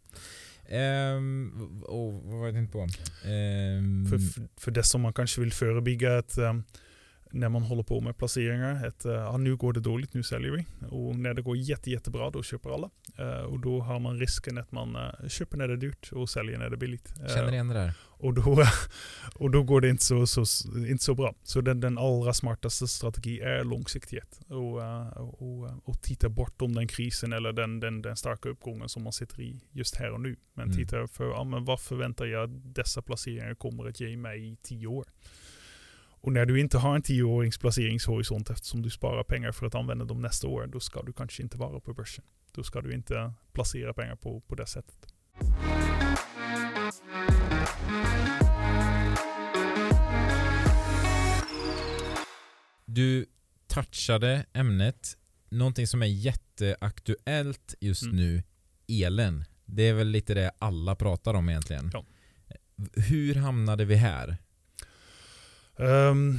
Um, 0.70 1.82
och 1.82 2.12
vad 2.12 2.38
var 2.38 2.46
jag 2.46 2.54
tänkte 2.54 2.72
på? 2.72 2.82
Um, 2.82 4.06
för, 4.06 4.18
för, 4.18 4.48
för 4.56 4.70
det 4.70 4.82
som 4.82 5.00
man 5.00 5.12
kanske 5.12 5.40
vill 5.40 5.52
förebygga 5.52 6.18
att 6.18 6.38
när 7.30 7.48
man 7.48 7.62
håller 7.62 7.82
på 7.82 8.00
med 8.00 8.16
placeringar. 8.16 8.86
Att, 8.86 9.06
uh, 9.06 9.12
ja, 9.12 9.36
nu 9.36 9.56
går 9.56 9.72
det 9.72 9.80
dåligt, 9.80 10.14
nu 10.14 10.22
säljer 10.22 10.50
vi. 10.50 10.66
Och 10.90 11.16
när 11.16 11.34
det 11.34 11.42
går 11.42 11.56
jätte, 11.56 11.90
jättebra, 11.90 12.30
då 12.30 12.42
köper 12.42 12.70
alla. 12.70 12.90
Uh, 13.20 13.44
och 13.44 13.60
då 13.60 13.80
har 13.80 14.00
man 14.00 14.18
risken 14.18 14.58
att 14.58 14.72
man 14.72 14.96
uh, 14.96 15.28
köper 15.28 15.56
när 15.56 15.68
det 15.68 15.74
är 15.74 15.76
dyrt 15.76 16.12
och 16.12 16.30
säljer 16.30 16.58
när 16.58 16.70
det 16.70 16.76
är 16.76 16.78
billigt. 16.78 17.12
Känner 17.34 17.52
igen 17.52 17.68
det 17.68 17.74
där. 17.74 17.92
Och 18.20 18.34
då, 18.34 18.64
och 19.34 19.50
då 19.50 19.62
går 19.62 19.80
det 19.80 19.88
inte 19.88 20.04
så, 20.04 20.26
så, 20.26 20.44
inte 20.76 21.04
så 21.04 21.14
bra. 21.14 21.34
Så 21.42 21.60
den, 21.60 21.80
den 21.80 21.98
allra 21.98 22.32
smartaste 22.32 22.88
strategi 22.88 23.40
är 23.40 23.64
långsiktighet. 23.64 24.40
Och, 24.48 24.80
och, 25.16 25.88
och 25.88 26.02
titta 26.02 26.28
bortom 26.28 26.74
den 26.74 26.88
krisen 26.88 27.32
eller 27.32 27.52
den, 27.52 27.80
den, 27.80 28.02
den 28.02 28.16
starka 28.16 28.48
uppgången 28.48 28.88
som 28.88 29.02
man 29.02 29.12
sitter 29.12 29.40
i 29.40 29.60
just 29.72 29.96
här 29.96 30.10
och 30.10 30.20
nu. 30.20 30.36
Men 30.54 30.64
mm. 30.64 30.76
titta 30.76 31.06
för 31.06 31.24
ja, 31.24 31.44
men 31.44 31.64
vad 31.64 31.80
förväntar 31.80 32.26
jag 32.26 32.50
dessa 32.50 33.02
placeringar 33.02 33.54
kommer 33.54 33.88
att 33.88 34.00
ge 34.00 34.16
mig 34.16 34.52
i 34.52 34.56
tio 34.56 34.86
år. 34.86 35.06
Och 36.20 36.32
när 36.32 36.46
du 36.46 36.60
inte 36.60 36.78
har 36.78 36.94
en 36.94 37.02
tioårings 37.02 37.58
placeringshorisont 37.58 38.50
eftersom 38.50 38.82
du 38.82 38.90
sparar 38.90 39.24
pengar 39.24 39.52
för 39.52 39.66
att 39.66 39.74
använda 39.74 40.04
dem 40.04 40.22
nästa 40.22 40.48
år, 40.48 40.66
då 40.66 40.80
ska 40.80 41.02
du 41.02 41.12
kanske 41.12 41.42
inte 41.42 41.58
vara 41.58 41.80
på 41.80 41.94
börsen. 41.94 42.24
Då 42.52 42.62
ska 42.62 42.80
du 42.80 42.94
inte 42.94 43.32
placera 43.52 43.94
pengar 43.94 44.16
på, 44.16 44.40
på 44.40 44.54
det 44.54 44.66
sättet. 44.66 45.14
Du 52.84 53.26
touchade 53.66 54.46
ämnet, 54.52 55.16
någonting 55.48 55.86
som 55.86 56.02
är 56.02 56.06
jätteaktuellt 56.06 57.74
just 57.80 58.02
mm. 58.02 58.16
nu, 58.16 58.42
elen. 58.88 59.44
Det 59.64 59.82
är 59.82 59.94
väl 59.94 60.08
lite 60.08 60.34
det 60.34 60.50
alla 60.58 60.96
pratar 60.96 61.34
om 61.34 61.48
egentligen. 61.48 61.90
Ja. 61.92 62.04
Hur 62.94 63.34
hamnade 63.34 63.84
vi 63.84 63.94
här? 63.94 64.36
Um, 65.78 66.38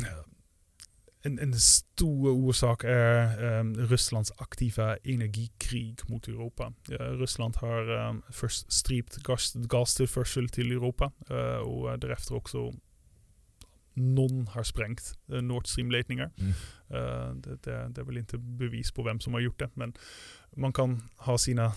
en, 1.21 1.39
en 1.39 1.53
stor 1.53 2.29
orsak 2.29 2.83
är 2.83 3.43
um, 3.59 3.75
Rysslands 3.87 4.31
aktiva 4.37 4.97
energikrig 4.97 5.99
mot 6.09 6.27
Europa. 6.27 6.73
Uh, 6.91 6.97
Ryssland 6.97 7.55
har 7.55 8.09
um, 8.09 8.23
först 8.31 8.71
strypt 8.71 9.17
gas, 9.17 9.53
gastillförsel 9.53 10.49
till 10.49 10.71
Europa 10.71 11.11
uh, 11.31 11.57
och 11.57 11.99
därefter 11.99 12.35
också 12.35 12.73
någon 13.93 14.47
har 14.47 14.63
sprängt 14.63 15.19
uh, 15.31 15.41
Nord 15.41 15.67
Stream-ledningar. 15.67 16.31
Mm. 16.37 16.51
Uh, 16.51 17.35
det, 17.35 17.63
det, 17.63 17.89
det, 17.89 18.01
är 18.01 18.05
väl 18.05 18.17
inte 18.17 18.37
bevis 18.37 18.91
på 18.91 19.03
vem 19.03 19.19
som 19.19 19.33
har 19.33 19.39
gjort 19.39 19.59
det, 19.59 19.69
men 19.73 19.93
man 20.55 20.73
kan 20.73 21.01
ha 21.17 21.37
sina, 21.37 21.73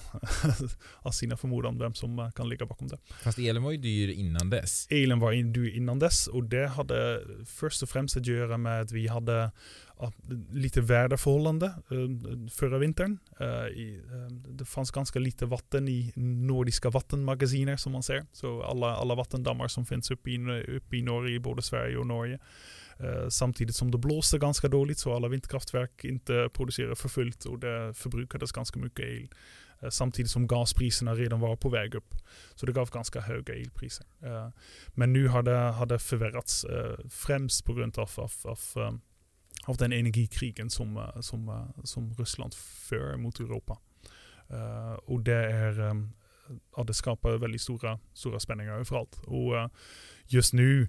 ha 1.02 1.12
sina 1.12 1.36
förmodan 1.36 1.78
vem 1.78 1.94
som 1.94 2.32
kan 2.34 2.48
ligga 2.48 2.66
bakom 2.66 2.88
det. 2.88 2.98
Fast 3.22 3.38
elen 3.38 3.62
var 3.62 3.70
ju 3.70 3.76
dyr 3.76 4.08
innan 4.08 4.50
dess. 4.50 4.86
Elen 4.90 5.20
var 5.20 5.32
dyr 5.32 5.76
innan 5.76 5.98
dess 5.98 6.26
och 6.26 6.44
det 6.44 6.66
hade 6.66 7.20
först 7.46 7.82
och 7.82 7.88
främst 7.88 8.16
att 8.16 8.26
göra 8.26 8.58
med 8.58 8.80
att 8.80 8.92
vi 8.92 9.08
hade 9.08 9.50
lite 10.52 10.80
väderförhållande 10.80 11.66
uh, 11.92 12.48
förra 12.48 12.78
vintern. 12.78 13.18
I, 13.74 13.96
uh, 13.96 14.26
det 14.32 14.64
fanns 14.64 14.90
ganska 14.90 15.18
lite 15.18 15.46
vatten 15.46 15.88
i 15.88 16.12
nordiska 16.16 16.90
vattenmagasiner 16.90 17.76
som 17.76 17.92
man 17.92 18.02
ser. 18.02 18.26
Så 18.32 18.62
alla, 18.62 18.96
alla 18.96 19.14
vattendammar 19.14 19.68
som 19.68 19.86
finns 19.86 20.10
uppe 20.10 20.30
i, 20.30 20.64
uppe 20.76 20.96
i 20.96 21.02
Norge, 21.02 21.36
i 21.36 21.38
både 21.38 21.62
Sverige 21.62 21.96
och 21.96 22.06
Norge. 22.06 22.38
Eh, 22.98 23.28
samtidigt 23.28 23.76
som 23.76 23.90
det 23.90 23.98
blåste 23.98 24.38
ganska 24.38 24.68
dåligt 24.68 24.98
så 24.98 25.14
alla 25.14 25.28
vindkraftverk 25.28 26.04
inte 26.04 26.48
producerade 26.52 26.96
för 26.96 27.08
fullt 27.08 27.44
och 27.44 27.58
det 27.58 27.94
förbrukades 27.94 28.52
ganska 28.52 28.80
mycket 28.80 29.04
el. 29.04 29.28
Eh, 29.80 29.88
samtidigt 29.88 30.30
som 30.30 30.46
gaspriserna 30.46 31.14
redan 31.14 31.40
var 31.40 31.56
på 31.56 31.68
väg 31.68 31.94
upp. 31.94 32.14
Så 32.54 32.66
det 32.66 32.72
gav 32.72 32.90
ganska 32.90 33.20
höga 33.20 33.54
elpriser. 33.54 34.06
Eh, 34.22 34.48
men 34.88 35.12
nu 35.12 35.28
har 35.28 35.42
det, 35.42 35.56
har 35.56 35.86
det 35.86 35.98
förvärrats 35.98 36.66
främst 37.10 37.64
på 37.64 37.74
grund 37.74 37.98
av, 37.98 38.10
av, 38.16 38.32
av, 38.44 39.00
av 39.66 39.76
den 39.76 39.92
energikrigen 39.92 40.70
som, 40.70 41.12
som, 41.20 41.72
som 41.84 42.14
Ryssland 42.14 42.54
för 42.54 43.16
mot 43.16 43.40
Europa. 43.40 43.78
Och 45.04 45.20
det 45.20 45.52
är 45.52 45.94
ja, 46.76 46.84
det 46.84 46.94
skapar 46.94 47.38
väldigt 47.38 47.60
stora, 47.60 47.98
stora 48.14 48.40
spänningar 48.40 48.72
överallt. 48.72 49.20
Och 49.26 49.70
just 50.26 50.52
nu 50.52 50.88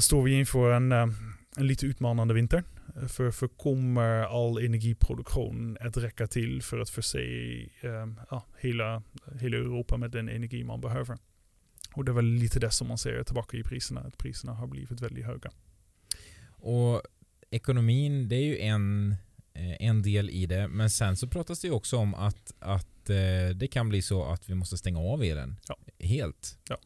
står 0.00 0.22
vi 0.22 0.38
inför 0.38 0.72
en, 0.72 0.92
uh, 0.92 1.08
en 1.56 1.66
lite 1.66 1.86
utmanande 1.86 2.34
vinter. 2.34 2.64
Uh, 2.96 3.06
för, 3.06 3.30
för 3.30 3.48
kommer 3.48 4.22
all 4.22 4.58
energiproduktion 4.58 5.78
att 5.80 5.96
räcka 5.96 6.26
till 6.26 6.62
för 6.62 6.78
att 6.78 6.90
förse 6.90 7.20
ja, 8.30 8.46
hela, 8.58 9.02
hela 9.40 9.56
Europa 9.56 9.96
med 9.96 10.10
den 10.10 10.28
energi 10.28 10.64
man 10.64 10.80
behöver? 10.80 11.18
Och 11.94 12.04
det 12.04 12.10
är 12.10 12.14
väl 12.14 12.24
lite 12.24 12.60
det 12.60 12.70
som 12.70 12.88
man 12.88 12.98
ser 12.98 13.22
tillbaka 13.22 13.56
i 13.56 13.62
priserna, 13.62 14.00
att 14.00 14.18
priserna 14.18 14.52
har 14.52 14.66
blivit 14.66 15.00
väldigt 15.00 15.26
höga. 15.26 15.50
Och 16.50 17.02
ekonomin, 17.50 18.28
det 18.28 18.36
är 18.36 18.44
ju 18.44 18.58
en, 18.58 19.16
en 19.54 20.02
del 20.02 20.30
i 20.30 20.46
det, 20.46 20.68
men 20.68 20.90
sen 20.90 21.16
så 21.16 21.28
pratas 21.28 21.60
det 21.60 21.68
ju 21.68 21.74
också 21.74 21.96
om 21.96 22.14
att, 22.14 22.54
att 22.58 23.04
det 23.54 23.70
kan 23.72 23.88
bli 23.88 24.02
så 24.02 24.24
att 24.24 24.50
vi 24.50 24.54
måste 24.54 24.78
stänga 24.78 25.00
av 25.00 25.22
elen 25.22 25.56
ja. 25.68 25.76
helt. 25.98 26.58
Ja. 26.68 26.78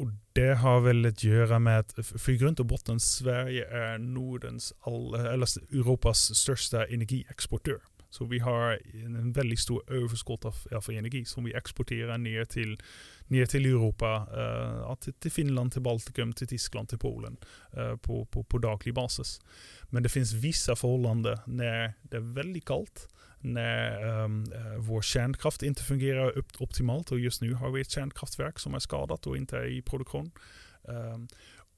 Och 0.00 0.10
det 0.32 0.54
har 0.54 0.80
väl 0.80 1.06
att 1.06 1.24
göra 1.24 1.58
med 1.58 1.78
att 1.78 2.06
för 2.06 2.32
grund 2.32 2.60
och 2.60 2.66
botten 2.66 3.00
Sverige 3.00 3.66
är 3.66 3.98
Nordens, 3.98 4.72
all, 4.80 5.14
eller 5.14 5.74
Europas 5.74 6.34
största 6.34 6.86
energiexportör. 6.86 7.80
Så 8.10 8.24
vi 8.24 8.38
har 8.38 8.80
en 9.04 9.32
väldigt 9.32 9.58
stor 9.58 9.92
överskott 9.92 10.44
av, 10.44 10.54
av 10.72 10.90
energi 10.90 11.24
som 11.24 11.44
vi 11.44 11.54
exporterar 11.54 12.18
ner 12.18 12.44
till, 12.44 12.82
ner 13.26 13.46
till 13.46 13.66
Europa, 13.66 14.28
uh, 14.36 14.94
till, 14.94 15.12
till, 15.12 15.32
Finland, 15.32 15.72
till 15.72 15.82
Baltikum, 15.82 16.32
till 16.32 16.48
Tyskland, 16.48 16.88
till 16.88 16.98
Polen 16.98 17.36
uh, 17.76 17.96
på, 17.96 18.24
på, 18.24 18.44
på 18.44 18.58
daglig 18.58 18.94
basis. 18.94 19.40
Men 19.90 20.02
det 20.02 20.08
finns 20.08 20.32
vissa 20.32 20.76
förhållanden 20.76 21.38
när 21.46 21.92
det 22.02 22.16
är 22.16 22.34
väldigt 22.34 22.64
kallt 22.64 23.08
när 23.40 24.22
um, 24.24 24.52
vår 24.78 25.02
kärnkraft 25.02 25.62
inte 25.62 25.82
fungerar 25.82 26.42
optimalt 26.58 27.12
och 27.12 27.20
just 27.20 27.42
nu 27.42 27.54
har 27.54 27.70
vi 27.70 27.80
ett 27.80 27.90
kärnkraftverk 27.90 28.58
som 28.58 28.74
är 28.74 28.78
skadat 28.78 29.26
och 29.26 29.36
inte 29.36 29.56
är 29.56 29.66
i 29.66 29.82
produktion. 29.82 30.30
Um, 30.82 31.28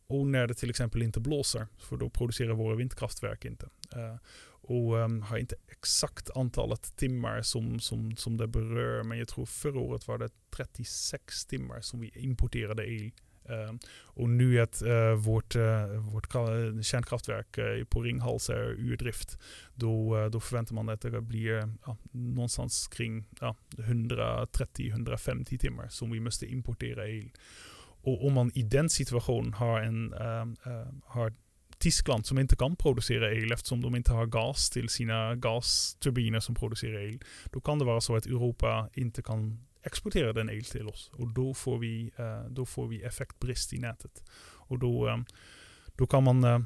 och 0.07 0.27
när 0.27 0.47
det 0.47 0.55
till 0.55 0.71
exempel 0.71 1.03
inte 1.03 1.21
blåser, 1.21 1.67
för 1.79 1.97
då 1.97 2.11
producerar 2.11 2.53
våra 2.53 2.77
vindkraftverk 2.77 3.45
inte. 3.45 3.67
Uh, 3.97 4.17
och 4.65 4.95
um, 4.95 5.23
har 5.23 5.39
inte 5.39 5.57
exakt 5.69 6.31
antalet 6.37 6.97
timmar 6.97 7.43
som, 7.43 7.81
som, 7.81 8.17
som 8.17 8.37
det 8.37 8.47
berör, 8.47 9.03
men 9.03 9.19
jag 9.19 9.29
tror 9.29 9.47
förra 9.47 9.81
året 9.81 10.09
var 10.09 10.19
det 10.19 10.29
36 10.51 11.47
timmar 11.47 11.81
som 11.81 12.01
vi 12.01 12.11
importerade 12.15 12.87
el 12.91 13.13
Ehm, 13.49 13.79
och 14.15 14.29
nu 14.29 14.61
att 14.61 14.83
uh, 14.83 15.13
vårt, 15.13 15.57
uh, 15.57 15.87
vårt 16.13 16.33
kärnkraftverk 16.83 17.59
uh, 17.59 17.85
på 17.85 18.03
Ringhals 18.03 18.51
är 18.51 18.71
ur 18.71 18.97
drift, 18.97 19.39
då, 19.75 20.29
då 20.29 20.41
förväntar 20.41 20.75
man 20.75 20.89
att 20.89 21.01
det 21.01 21.21
blir 21.21 21.75
ja, 21.87 21.97
någonstans 22.11 22.89
kring 22.89 23.25
ja, 23.41 23.57
130-150 23.77 25.59
timmar 25.59 25.89
som 25.89 26.11
vi 26.11 26.21
måste 26.21 26.47
importera 26.47 27.09
el. 27.09 27.31
Och 28.05 28.27
om 28.27 28.33
man 28.33 28.51
i 28.55 28.63
den 28.63 28.91
situationen 28.91 29.53
har, 29.53 29.81
en, 29.81 30.13
ehm, 30.13 30.57
har 31.05 31.33
Tyskland 31.79 32.27
som 32.27 32.39
inte 32.39 32.57
kan 32.57 32.77
producera 32.77 33.33
el 33.33 33.53
eftersom 33.53 33.81
de 33.81 33.97
inte 33.97 34.13
har 34.13 34.27
gas 34.27 34.71
till 34.71 34.89
sina 34.89 35.35
gasturbiner 35.35 36.41
som 36.41 36.55
producerar 36.55 37.01
el. 37.01 37.19
Då 37.53 37.61
kan 37.61 37.79
det 37.79 37.85
vara 37.85 38.01
så 38.01 38.17
att 38.17 38.27
Europa 38.27 38.89
inte 38.95 39.23
kan 39.23 39.59
exportera 39.83 40.33
den 40.33 40.51
el 40.51 40.65
till 40.65 40.89
oss 40.89 41.11
och 41.13 41.29
då 41.29 41.55
får 41.55 41.79
vi, 41.79 42.13
eh, 42.17 42.45
då 42.51 42.67
får 42.67 42.87
vi 42.89 43.03
effektbrist 43.03 43.73
i 43.73 43.79
nätet. 43.79 44.25
Och 44.45 44.79
då, 44.79 45.09
eh, 45.09 45.17
då 45.97 46.07
kan 46.07 46.25
man 46.25 46.45
eh, 46.45 46.61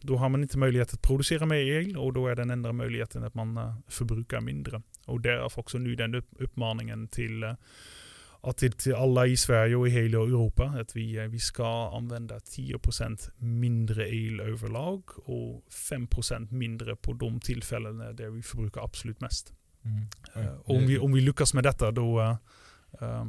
då 0.00 0.16
har 0.16 0.28
man 0.28 0.42
inte 0.42 0.58
möjlighet 0.58 0.94
att 0.94 1.02
producera 1.02 1.46
mer 1.46 1.56
el 1.56 1.96
och 1.96 2.12
då 2.12 2.28
är 2.28 2.36
den 2.36 2.50
enda 2.50 2.72
möjligheten 2.72 3.24
att 3.24 3.34
man 3.34 3.58
uh, 3.58 3.74
förbrukar 3.88 4.40
mindre. 4.40 4.82
Och 5.06 5.20
därav 5.20 5.52
också 5.56 5.78
nu 5.78 5.94
den 5.94 6.14
upp 6.14 6.28
uppmaningen 6.38 7.08
till, 7.08 7.44
uh, 7.44 8.52
till, 8.56 8.72
till 8.72 8.94
alla 8.94 9.26
i 9.26 9.36
Sverige 9.36 9.76
och 9.76 9.88
i 9.88 9.90
hela 9.90 10.18
Europa 10.18 10.74
att 10.80 10.96
vi, 10.96 11.28
vi 11.28 11.38
ska 11.38 11.96
använda 11.96 12.38
10% 12.38 13.30
mindre 13.36 14.08
el 14.08 14.40
överlag 14.40 15.02
och 15.14 15.64
5% 15.70 16.52
mindre 16.52 16.96
på 16.96 17.12
de 17.12 17.40
tillfällen 17.40 18.16
där 18.16 18.30
vi 18.30 18.42
förbrukar 18.42 18.84
absolut 18.84 19.20
mest. 19.20 19.52
Mm. 19.84 20.06
Uh, 20.36 20.60
om, 20.64 20.86
vi, 20.86 20.98
om 20.98 21.12
vi 21.12 21.20
lyckas 21.20 21.54
med 21.54 21.64
detta 21.64 21.90
då, 21.90 22.20
uh, 23.02 23.26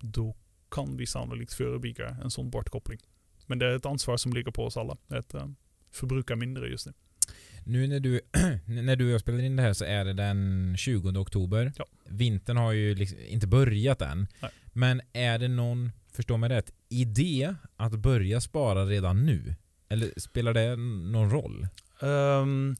då 0.00 0.36
kan 0.70 0.96
vi 0.96 1.06
sannolikt 1.06 1.52
förebygga 1.52 2.16
en 2.22 2.30
sån 2.30 2.50
bortkoppling. 2.50 2.98
Men 3.46 3.58
det 3.58 3.66
är 3.66 3.76
ett 3.76 3.86
ansvar 3.86 4.16
som 4.16 4.32
ligger 4.32 4.50
på 4.50 4.64
oss 4.64 4.76
alla. 4.76 4.96
Att 5.08 5.34
förbruka 5.92 6.36
mindre 6.36 6.68
just 6.68 6.86
nu. 6.86 6.92
Nu 7.64 7.86
när 7.86 8.00
du, 8.00 8.20
när 8.66 8.96
du 8.96 9.04
och 9.04 9.10
jag 9.10 9.20
spelar 9.20 9.38
in 9.38 9.56
det 9.56 9.62
här 9.62 9.72
så 9.72 9.84
är 9.84 10.04
det 10.04 10.12
den 10.12 10.74
20 10.78 11.18
oktober. 11.18 11.72
Ja. 11.76 11.84
Vintern 12.08 12.56
har 12.56 12.72
ju 12.72 12.94
liksom 12.94 13.18
inte 13.18 13.46
börjat 13.46 14.02
än. 14.02 14.26
Nej. 14.40 14.50
Men 14.72 15.00
är 15.12 15.38
det 15.38 15.48
någon, 15.48 15.92
förstå 16.12 16.36
mig 16.36 16.50
rätt, 16.50 16.72
idé 16.88 17.54
att 17.76 17.92
börja 17.92 18.40
spara 18.40 18.84
redan 18.84 19.26
nu? 19.26 19.54
Eller 19.88 20.20
spelar 20.20 20.54
det 20.54 20.76
någon 21.12 21.30
roll? 21.30 21.68
Um, 22.00 22.76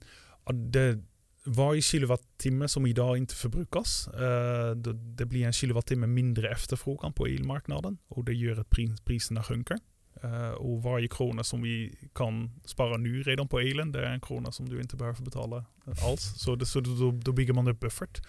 det, 0.71 1.03
varje 1.45 1.81
kilowattimme 1.81 2.67
som 2.67 2.85
idag 2.85 3.17
inte 3.17 3.35
förbrukas, 3.35 4.07
eh, 4.07 4.75
det 4.95 5.25
blir 5.25 5.45
en 5.45 5.53
kilowattimme 5.53 6.07
mindre 6.07 6.49
efterfrågan 6.49 7.13
på 7.13 7.25
elmarknaden 7.25 7.97
och 8.07 8.23
det 8.25 8.33
gör 8.33 8.59
att 8.59 8.69
priserna 9.05 9.43
sjunker. 9.43 9.77
Eh, 10.23 10.49
och 10.49 10.83
varje 10.83 11.07
krona 11.07 11.43
som 11.43 11.61
vi 11.61 11.95
kan 12.15 12.51
spara 12.65 12.97
nu 12.97 13.23
redan 13.23 13.47
på 13.47 13.59
elen, 13.59 13.91
det 13.91 14.05
är 14.05 14.13
en 14.13 14.21
krona 14.21 14.51
som 14.51 14.69
du 14.69 14.81
inte 14.81 14.95
behöver 14.95 15.21
betala 15.23 15.65
alls. 15.85 16.33
Så, 16.37 16.55
det, 16.55 16.65
så 16.65 16.79
då, 16.79 17.11
då 17.11 17.31
bygger 17.31 17.53
man 17.53 17.67
upp 17.67 17.79
buffert. 17.79 18.21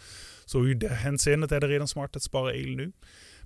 Så 0.45 0.69
i 0.69 0.75
det 0.75 0.89
hänseendet 0.89 1.53
är 1.53 1.61
det 1.61 1.69
redan 1.69 1.89
smart 1.89 2.17
att 2.17 2.23
spara 2.23 2.55
el 2.55 2.77
nu. 2.77 2.93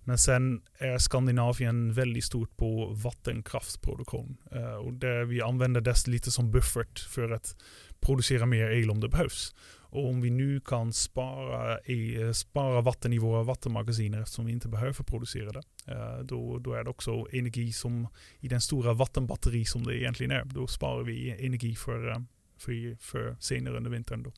Men 0.08 0.18
sen 0.18 0.62
är 0.78 0.98
Skandinavien 0.98 1.92
väldigt 1.92 2.24
stort 2.24 2.56
på 2.56 2.86
vattenkraftsproduktion. 2.86 4.36
Uh, 4.56 4.74
och 4.74 4.92
där 4.92 5.24
vi 5.24 5.42
använder 5.42 5.80
det 5.80 6.06
lite 6.06 6.30
som 6.30 6.50
buffert 6.50 6.98
för 6.98 7.30
att 7.30 7.56
producera 8.00 8.46
mer 8.46 8.70
el 8.70 8.90
om 8.90 9.00
det 9.00 9.08
behövs. 9.08 9.54
Och 9.90 10.08
om 10.08 10.20
vi 10.20 10.30
nu 10.30 10.60
kan 10.60 10.92
spara, 10.92 11.78
el, 11.84 12.22
eh, 12.22 12.32
spara 12.32 12.80
vatten 12.80 13.12
i 13.12 13.18
våra 13.18 13.42
vattenmagasiner 13.42 14.20
eftersom 14.20 14.46
vi 14.46 14.52
inte 14.52 14.68
behöver 14.68 15.04
producera 15.04 15.52
det. 15.52 15.62
Eh, 15.86 16.18
då, 16.18 16.58
då 16.58 16.72
är 16.72 16.84
det 16.84 16.90
också 16.90 17.26
energi 17.32 17.72
som 17.72 18.08
i 18.40 18.48
den 18.48 18.60
stora 18.60 18.92
vattenbatteri 18.92 19.64
som 19.64 19.84
det 19.84 20.00
egentligen 20.00 20.30
är. 20.30 20.44
Då 20.44 20.66
sparar 20.66 21.02
vi 21.02 21.46
energi 21.46 21.74
för, 21.74 22.24
för, 22.58 22.96
för 23.00 23.36
senare 23.40 23.76
under 23.76 23.90
vintern. 23.90 24.22
Då. 24.22 24.32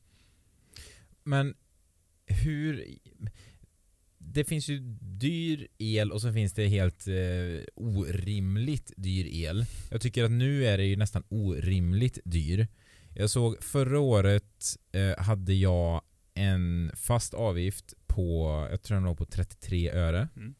Men 1.23 1.55
hur 2.25 2.85
det 4.33 4.43
finns 4.43 4.69
ju 4.69 4.79
dyr 5.01 5.67
el 5.77 6.11
och 6.11 6.21
så 6.21 6.33
finns 6.33 6.53
det 6.53 6.67
helt 6.67 7.07
eh, 7.07 7.63
orimligt 7.75 8.91
dyr 8.97 9.45
el. 9.45 9.65
Jag 9.89 10.01
tycker 10.01 10.23
att 10.23 10.31
nu 10.31 10.65
är 10.65 10.77
det 10.77 10.85
ju 10.85 10.95
nästan 10.95 11.23
orimligt 11.29 12.19
dyr. 12.23 12.67
Jag 13.13 13.29
såg 13.29 13.63
förra 13.63 13.99
året 13.99 14.77
eh, 14.91 15.23
hade 15.23 15.53
jag 15.53 16.01
en 16.33 16.91
fast 16.95 17.33
avgift 17.33 17.93
på, 18.07 18.67
jag 18.71 18.81
tror 18.81 18.95
den 18.95 19.03
låg 19.03 19.17
på 19.17 19.25
33 19.25 19.91
öre. 19.91 20.29
Mm. 20.35 20.55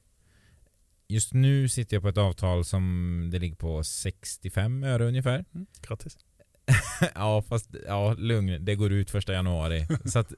just 1.08 1.34
nu 1.34 1.70
sitter 1.70 1.96
jag 1.96 2.04
på 2.04 2.10
ett 2.10 2.18
avtal 2.18 2.66
som 2.66 3.30
det 3.32 3.40
ligger 3.40 3.56
på 3.56 3.84
65 3.84 4.84
öre 4.84 5.06
ungefär. 5.08 5.46
Mm, 5.54 5.68
grattis. 5.82 6.18
ja, 7.16 7.42
fast 7.42 7.76
ja, 7.88 8.14
lugn. 8.14 8.66
Det 8.66 8.76
går 8.76 8.92
ut 8.92 9.12
första 9.12 9.34
januari. 9.34 9.88
så 10.06 10.20
att 10.20 10.34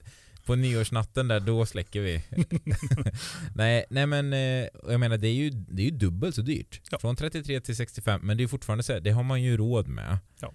på 0.45 0.55
nyårsnatten 0.55 1.27
där, 1.27 1.39
då 1.39 1.65
släcker 1.65 2.01
vi. 2.01 2.23
nej, 3.55 3.85
nej 3.89 4.05
men 4.05 4.33
eh, 4.33 4.67
jag 4.87 4.99
menar 4.99 5.17
det 5.17 5.27
är 5.27 5.33
ju, 5.33 5.49
det 5.49 5.81
är 5.81 5.85
ju 5.85 5.97
dubbelt 5.97 6.35
så 6.35 6.41
dyrt. 6.41 6.81
Ja. 6.91 6.99
Från 6.99 7.15
33 7.15 7.61
till 7.61 7.75
65, 7.75 8.21
men 8.23 8.37
det 8.37 8.43
är 8.43 8.47
fortfarande 8.47 8.83
så 8.83 8.93
här, 8.93 8.99
det 8.99 9.11
har 9.11 9.23
man 9.23 9.43
ju 9.43 9.57
råd 9.57 9.87
med. 9.87 10.17
Ja. 10.39 10.53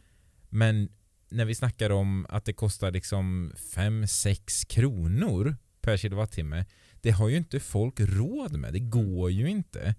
Men 0.48 0.88
när 1.28 1.44
vi 1.44 1.54
snackar 1.54 1.90
om 1.90 2.26
att 2.28 2.44
det 2.44 2.52
kostar 2.52 2.90
liksom 2.90 3.52
5-6 3.56 4.66
kronor 4.66 5.56
per 5.80 5.96
kilowattimme, 5.96 6.64
det 7.00 7.10
har 7.10 7.28
ju 7.28 7.36
inte 7.36 7.60
folk 7.60 8.00
råd 8.00 8.52
med. 8.52 8.72
Det 8.72 8.78
går 8.78 9.30
ju 9.30 9.50
inte. 9.50 9.94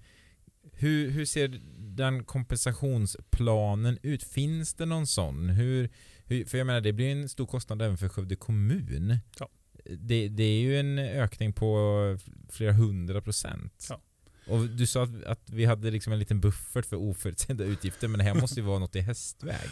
Hur, 0.73 1.09
hur 1.09 1.25
ser 1.25 1.61
den 1.77 2.23
kompensationsplanen 2.23 3.97
ut? 4.01 4.23
Finns 4.23 4.73
det 4.73 4.85
någon 4.85 5.07
sån? 5.07 5.49
Hur, 5.49 5.89
hur, 6.25 6.45
för 6.45 6.57
jag 6.57 6.67
menar, 6.67 6.81
det 6.81 6.93
blir 6.93 7.11
en 7.11 7.29
stor 7.29 7.45
kostnad 7.45 7.81
även 7.81 7.97
för 7.97 8.09
Skövde 8.09 8.35
kommun. 8.35 9.17
Ja. 9.39 9.49
Det, 9.85 10.27
det 10.27 10.43
är 10.43 10.59
ju 10.59 10.79
en 10.79 10.99
ökning 10.99 11.53
på 11.53 12.17
flera 12.49 12.73
hundra 12.73 13.21
procent. 13.21 13.87
Ja. 13.89 14.01
Och 14.47 14.69
du 14.69 14.87
sa 14.87 15.03
att, 15.03 15.23
att 15.23 15.49
vi 15.49 15.65
hade 15.65 15.91
liksom 15.91 16.13
en 16.13 16.19
liten 16.19 16.39
buffert 16.39 16.85
för 16.85 16.95
oförutsedda 16.95 17.63
utgifter, 17.63 18.07
men 18.07 18.17
det 18.17 18.23
här 18.23 18.33
måste 18.33 18.59
ju 18.59 18.65
vara 18.65 18.79
något 18.79 18.95
i 18.95 19.01
hästväg. 19.01 19.69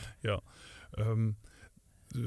Um, 0.92 1.36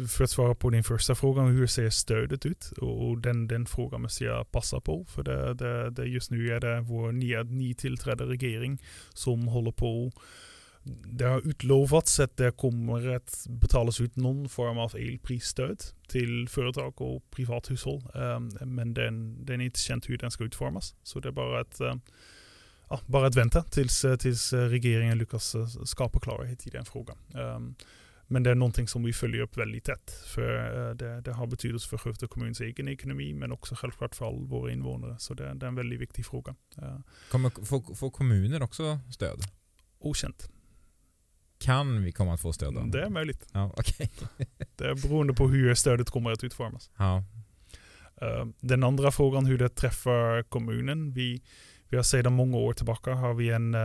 för 0.09 0.25
att 0.25 0.31
svara 0.31 0.55
på 0.55 0.71
din 0.71 0.85
första 0.85 1.15
fråga, 1.15 1.43
hur 1.43 1.67
ser 1.67 1.91
stödet 1.91 2.47
ut? 2.47 2.73
Och 2.77 3.19
den, 3.19 3.49
den 3.49 3.67
frågan 3.67 4.03
måste 4.03 4.25
jag 4.25 4.51
passa 4.51 4.81
på. 4.81 5.05
För 5.05 5.23
det, 5.23 5.55
det, 5.55 5.91
det 5.91 6.05
just 6.05 6.31
nu 6.31 6.49
är 6.49 6.61
det 6.61 6.81
vår 6.81 7.13
nya, 7.13 7.43
nytillträdda 7.43 8.25
regering 8.25 8.83
som 9.15 9.49
håller 9.49 9.73
på 9.73 10.13
det 10.83 11.25
har 11.25 11.49
utlovats 11.49 12.21
att 12.21 12.37
det 12.37 12.57
kommer 12.57 13.09
att 13.09 13.47
betalas 13.49 14.01
ut 14.01 14.17
någon 14.17 14.49
form 14.49 14.79
av 14.79 14.97
elprisstöd 14.97 15.83
till 16.09 16.49
företag 16.49 17.01
och 17.01 17.31
privathushåll. 17.31 18.03
Um, 18.15 18.51
men 18.61 18.95
den, 18.95 19.45
den 19.45 19.61
är 19.61 19.65
inte 19.65 19.81
känt 19.81 20.09
hur 20.09 20.19
den 20.19 20.31
ska 20.31 20.45
utformas. 20.45 20.95
Så 21.03 21.21
det 21.21 21.29
är 21.29 21.33
bara 21.33 21.61
att, 21.61 21.81
uh, 21.81 21.95
ja, 22.89 23.01
bara 23.07 23.27
att 23.27 23.35
vänta 23.35 23.63
tills, 23.63 24.05
tills 24.19 24.53
regeringen 24.53 25.19
lyckas 25.19 25.57
skapa 25.85 26.21
klarhet 26.21 26.67
i 26.67 26.71
den 26.71 26.85
frågan. 26.85 27.17
Um, 27.35 27.75
men 28.27 28.43
det 28.43 28.51
är 28.51 28.55
någonting 28.55 28.89
som 28.89 29.03
vi 29.03 29.13
följer 29.13 29.41
upp 29.41 29.57
väldigt 29.57 29.85
tätt. 29.85 30.11
För 30.27 30.95
det, 30.95 31.21
det 31.21 31.33
har 31.33 31.47
betydelse 31.47 31.89
för 31.89 31.99
Skövde 31.99 32.27
kommuns 32.27 32.61
egen 32.61 32.89
ekonomi 32.89 33.35
men 33.35 33.53
också 33.53 33.75
självklart 33.75 34.15
för 34.15 34.27
all 34.27 34.47
våra 34.47 34.73
invånare. 34.73 35.19
Så 35.19 35.35
det, 35.35 35.55
det 35.55 35.67
är 35.67 35.69
en 35.69 35.75
väldigt 35.75 36.01
viktig 36.01 36.27
fråga. 36.27 36.55
Kommer 37.31 37.65
få, 37.65 37.95
få 37.95 38.11
kommuner 38.11 38.63
också 38.63 38.99
stöd? 39.11 39.41
Okänt. 39.99 40.51
Kan 41.61 42.03
vi 42.03 42.13
komma 42.13 42.35
att 42.35 42.41
få 42.41 42.53
stöd? 42.53 42.75
Då? 42.75 42.81
Det 42.81 43.03
är 43.03 43.09
möjligt. 43.09 43.49
Ja, 43.53 43.75
okay. 43.77 44.09
det 44.77 44.85
är 44.85 45.09
beroende 45.09 45.35
på 45.35 45.49
hur 45.49 45.75
stödet 45.75 46.11
kommer 46.11 46.31
att 46.31 46.45
utformas. 46.45 46.91
Ja. 46.97 47.25
Den 48.61 48.85
andra 48.85 49.11
frågan 49.11 49.47
hur 49.47 49.59
det 49.59 49.69
träffar 49.69 50.43
kommunen. 50.43 51.13
Vi, 51.13 51.43
vi 51.89 51.97
har 51.97 52.05
sedan 52.05 52.33
många 52.33 52.57
år 52.57 52.73
tillbaka 52.73 53.15
har 53.15 53.35
vi 53.35 53.51
en 53.51 53.77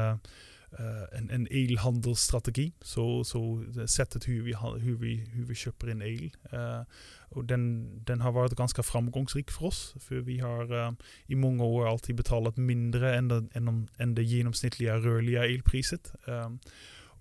Uh, 0.79 1.19
en, 1.19 1.29
en 1.29 1.47
elhandelsstrategi. 1.51 2.73
Så, 2.81 3.23
så 3.23 3.65
sättet 3.87 4.27
hur 4.27 4.43
vi, 4.43 4.55
hur, 4.79 4.95
vi, 4.95 5.15
hur 5.15 5.45
vi 5.45 5.55
köper 5.55 5.89
in 5.89 6.01
el. 6.01 6.31
Och 7.29 7.45
den, 7.45 7.91
den 8.03 8.21
har 8.21 8.31
varit 8.31 8.51
ganska 8.51 8.83
framgångsrik 8.83 9.51
för 9.51 9.65
oss. 9.65 9.95
För 9.99 10.15
vi 10.15 10.39
har 10.39 10.95
i 11.25 11.35
många 11.35 11.63
år 11.63 11.89
alltid 11.89 12.15
betalat 12.15 12.57
mindre 12.57 13.15
än 13.15 13.27
det, 13.27 13.47
än, 13.53 13.87
än 13.97 14.15
det 14.15 14.23
genomsnittliga 14.23 14.95
rörliga 14.97 15.45
elpriset 15.45 16.13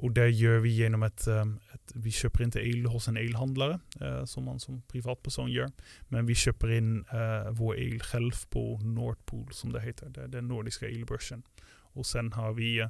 och 0.05 0.13
det 0.13 0.31
gör 0.31 0.59
vi 0.59 0.71
genom 0.71 1.03
att, 1.03 1.27
ehm, 1.27 1.61
vi 1.95 2.11
köper 2.11 2.45
inte 2.45 2.61
el 2.61 2.87
hos 2.87 3.09
en 3.09 3.17
elhandlare 3.17 3.79
eh, 4.01 4.25
som 4.25 4.45
man 4.45 4.61
som 4.61 4.83
privatperson 4.83 5.51
gör. 5.51 5.71
Men 6.09 6.27
vi 6.27 6.35
köper 6.35 6.71
in 6.71 7.05
eh, 7.13 7.51
vår 7.51 7.79
el 7.79 8.01
själv 8.01 8.33
på 8.51 8.81
Nordpool 8.83 9.53
som 9.53 9.73
det 9.73 9.81
heter. 9.81 10.09
Det 10.09 10.27
den 10.27 10.49
nordiska 10.49 10.89
elbörsen. 10.89 11.43
Och 11.67 12.07
sen 12.07 12.33
har 12.33 12.53
vi 12.53 12.81
eh, 12.81 12.89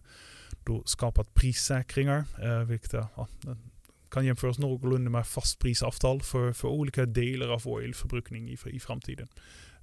då 0.65 0.83
skapat 0.85 1.35
prissäkringar, 1.35 2.25
eh, 2.43 2.65
vilket 2.65 2.93
ja, 2.93 3.29
kan 4.11 4.27
jämföras 4.27 4.59
någorlunda 4.59 5.11
med 5.11 5.27
fastprisavtal 5.27 6.21
för, 6.21 6.53
för 6.53 6.69
olika 6.69 7.07
delar 7.07 7.49
av 7.49 7.63
vår 7.65 7.85
elförbrukning 7.85 8.49
i, 8.51 8.59
i 8.67 8.81
framtiden. 8.81 9.29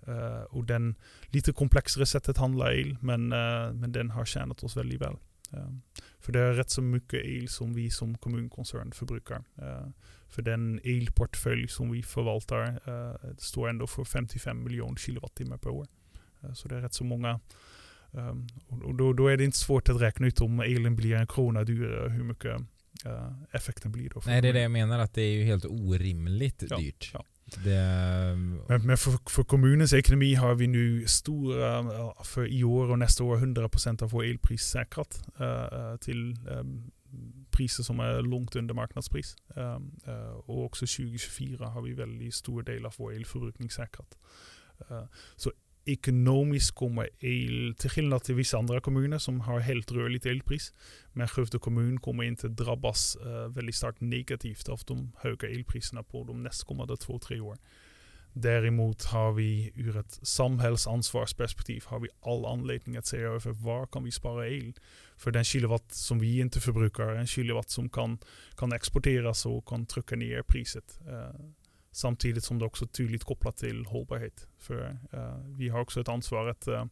Uh, 0.07 0.43
och 0.49 0.65
den 0.65 0.95
lite 1.25 1.53
komplexare 1.53 2.05
sättet 2.05 2.37
handlar 2.37 2.71
el, 2.71 2.97
men, 3.01 3.33
uh, 3.33 3.73
men 3.73 3.91
den 3.91 4.09
har 4.09 4.25
tjänat 4.25 4.63
oss 4.63 4.77
väldigt 4.77 5.01
väl. 5.01 5.15
Ehm, 5.53 5.81
för 6.21 6.31
det 6.31 6.39
är 6.39 6.53
rätt 6.53 6.69
så 6.69 6.81
mycket 6.81 7.25
el 7.25 7.49
som 7.49 7.73
vi 7.73 7.89
som 7.89 8.17
kommunkoncern 8.17 8.91
förbrukar. 8.91 9.43
för 10.27 10.41
den 10.41 10.79
elportfölj 10.83 11.67
som 11.67 11.91
vi 11.91 12.03
förvaltar 12.03 12.79
står 13.37 13.69
ändå 13.69 13.87
för 13.87 14.03
55 14.03 14.63
miljoner 14.63 14.95
kilowattimmar 14.95 15.57
per 15.57 15.69
år. 15.69 15.87
så 16.53 16.67
det 16.67 16.75
är 16.75 16.81
rätt 16.81 16.93
så 16.93 17.03
många 17.03 17.39
Um, 18.13 18.47
och 18.67 18.95
då, 18.95 19.13
då, 19.13 19.27
är 19.27 19.37
det 19.37 19.43
inte 19.43 19.57
svårt 19.57 19.89
att 19.89 20.01
räkna 20.01 20.27
ut 20.27 20.41
om 20.41 20.59
elen 20.59 20.95
blir 20.95 21.15
en 21.15 21.27
krona 21.27 21.63
dyrare, 21.63 22.09
hur 22.09 22.23
mycket 22.23 22.61
uh, 23.05 23.33
effekten 23.51 23.91
blir 23.91 24.09
då. 24.09 24.21
Nej, 24.25 24.41
det 24.41 24.49
är 24.49 24.53
det 24.53 24.61
jag 24.61 24.71
menar, 24.71 24.99
att 24.99 25.13
det 25.13 25.21
är 25.21 25.31
ju 25.31 25.43
helt 25.43 25.65
orimligt 25.65 26.63
ja, 26.69 26.77
dyrt. 26.77 27.11
Ja. 27.13 27.25
Det... 27.55 28.35
Men, 28.67 28.85
men 28.85 28.97
för, 28.97 29.29
för, 29.29 29.43
kommunens 29.43 29.93
ekonomi 29.93 30.33
har 30.33 30.55
vi 30.55 30.67
nu 30.67 31.07
stora, 31.07 31.79
eh, 31.79 32.23
för 32.23 32.47
i 32.47 32.63
år 32.63 32.91
och 32.91 32.99
nästa 32.99 33.23
år 33.23 33.37
100% 33.37 34.03
av 34.03 34.09
vår 34.09 34.23
elpris 34.23 34.61
säkrat 34.61 35.23
uh, 35.41 35.95
till 35.95 36.37
um, 36.47 36.91
priser 37.51 37.83
som 37.83 37.99
är 37.99 38.21
långt 38.21 38.55
under 38.55 38.73
marknadspris. 38.73 39.35
Um, 39.47 39.99
uh, 40.07 40.31
och 40.45 40.65
också 40.65 40.85
2024 40.85 41.65
har 41.65 41.81
vi 41.81 41.93
väldigt 41.93 42.33
stor 42.33 42.63
del 42.63 42.85
av 42.85 42.93
vår 42.97 43.13
elförbrukning 43.13 43.69
säkrat. 43.69 44.17
så 45.35 45.51
ekonomiskt 45.85 46.75
kommer 46.75 47.09
el, 47.19 47.75
till 47.75 47.89
skillnad 47.89 48.23
till 48.23 48.35
vissa 48.35 48.57
andra 48.57 48.81
kommuner 48.81 49.17
som 49.17 49.39
har 49.41 49.59
helt 49.59 49.91
rörligt 49.91 50.25
elpris, 50.25 50.73
men 51.13 51.27
Skövde 51.27 51.59
kommun 51.59 51.99
kommer 51.99 52.23
inte 52.23 52.47
drabbas 52.47 53.17
uh, 53.25 53.47
väldigt 53.47 53.75
starkt 53.75 54.01
negativt 54.01 54.69
av 54.69 54.79
de 54.87 55.11
höga 55.17 55.49
elpriserna 55.49 56.03
på 56.03 56.23
de 56.23 56.43
nästkommande 56.43 56.97
två, 56.97 57.19
tre 57.19 57.39
år. 57.39 57.57
Däremot 58.33 59.03
har 59.03 59.31
vi 59.31 59.71
ur 59.75 59.97
ett 59.97 60.19
samhällsansvarsperspektiv 60.21 61.83
har 61.87 61.99
vi 61.99 62.07
all 62.21 62.45
anledning 62.45 62.97
att 62.97 63.05
se 63.05 63.17
över 63.17 63.51
var 63.51 63.85
kan 63.85 64.03
vi 64.03 64.11
spara 64.11 64.47
el. 64.47 64.73
För 65.17 65.31
den 65.31 65.43
kilowatt 65.43 65.93
som 65.93 66.19
vi 66.19 66.39
inte 66.39 66.59
förbrukar, 66.59 67.07
en 67.07 67.27
kilowatt 67.27 67.69
som 67.69 67.89
kan, 67.89 68.17
kan 68.57 68.73
exporteras 68.73 69.45
och 69.45 69.67
kan 69.67 69.85
trycka 69.85 70.15
ner 70.15 70.43
priset. 70.47 70.99
Uh, 71.07 71.51
Samtidigt 71.91 72.43
som 72.43 72.59
det 72.59 72.65
också 72.65 72.85
är 72.85 72.89
tydligt 72.89 73.23
kopplat 73.23 73.57
till 73.57 73.85
hållbarhet. 73.85 74.47
För 74.57 74.99
uh, 75.13 75.57
vi 75.57 75.69
har 75.69 75.79
också 75.79 76.01
ett 76.01 76.09
ansvar 76.09 76.47
att 76.47 76.67
uh, 76.67 76.85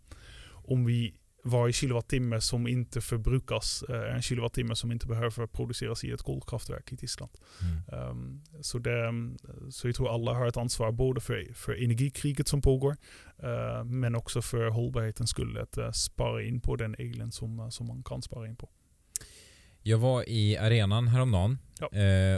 om 0.50 0.86
vi 0.86 1.16
varje 1.44 1.74
kilowattimme 1.74 2.42
som 2.42 2.68
inte 2.68 3.02
förbrukas 3.02 3.84
är 3.90 4.10
uh, 4.10 4.16
en 4.16 4.22
kilowattimme 4.22 4.76
som 4.76 4.92
inte 4.92 5.08
behöver 5.08 5.48
produceras 5.48 6.04
i 6.04 6.12
ett 6.12 6.22
kolkraftverk 6.22 6.92
i 6.92 6.98
Tyskland. 6.98 7.32
Mm. 7.62 8.10
Um, 8.10 8.44
så, 8.62 8.80
det, 8.80 9.14
så 9.72 9.88
jag 9.88 9.96
tror 9.96 10.14
alla 10.14 10.34
har 10.34 10.48
ett 10.48 10.58
ansvar 10.58 10.92
både 10.92 11.22
för, 11.22 11.54
för 11.54 11.84
energikriget 11.84 12.48
som 12.48 12.62
pågår 12.62 12.98
men 13.84 14.16
också 14.16 14.42
för 14.42 14.70
hållbarhetens 14.70 15.30
skull 15.30 15.58
att 15.58 15.96
spara 15.96 16.44
in 16.44 16.62
på 16.62 16.76
den 16.76 16.96
elen 17.00 17.32
som, 17.32 17.72
som 17.72 17.88
man 17.88 18.04
kan 18.04 18.22
spara 18.22 18.48
in 18.48 18.56
på. 18.56 18.70
Jag 19.82 19.98
var 19.98 20.30
i 20.30 20.58
arenan 20.58 21.08
häromdagen 21.08 21.58
ja. 21.80 21.90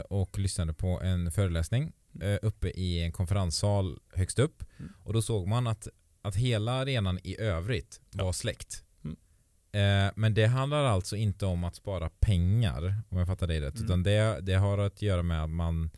och 0.02 0.38
lyssnade 0.38 0.74
på 0.74 1.00
en 1.00 1.32
föreläsning 1.32 1.84
eh, 1.84 2.01
uppe 2.42 2.70
i 2.70 3.02
en 3.02 3.12
konferenssal 3.12 3.98
högst 4.14 4.38
upp. 4.38 4.64
Mm. 4.78 4.92
Och 5.04 5.12
då 5.12 5.22
såg 5.22 5.48
man 5.48 5.66
att, 5.66 5.88
att 6.22 6.36
hela 6.36 6.72
arenan 6.72 7.18
i 7.24 7.40
övrigt 7.40 8.00
ja. 8.10 8.24
var 8.24 8.32
släckt. 8.32 8.84
Mm. 9.04 9.16
Eh, 9.72 10.12
men 10.16 10.34
det 10.34 10.46
handlar 10.46 10.84
alltså 10.84 11.16
inte 11.16 11.46
om 11.46 11.64
att 11.64 11.74
spara 11.74 12.10
pengar, 12.20 13.02
om 13.08 13.18
jag 13.18 13.26
fattar 13.26 13.46
det 13.46 13.60
rätt. 13.60 13.74
Mm. 13.74 13.84
Utan 13.84 14.02
det, 14.02 14.40
det 14.40 14.54
har 14.54 14.78
att 14.78 15.02
göra 15.02 15.22
med 15.22 15.44
att 15.44 15.50
man 15.50 15.90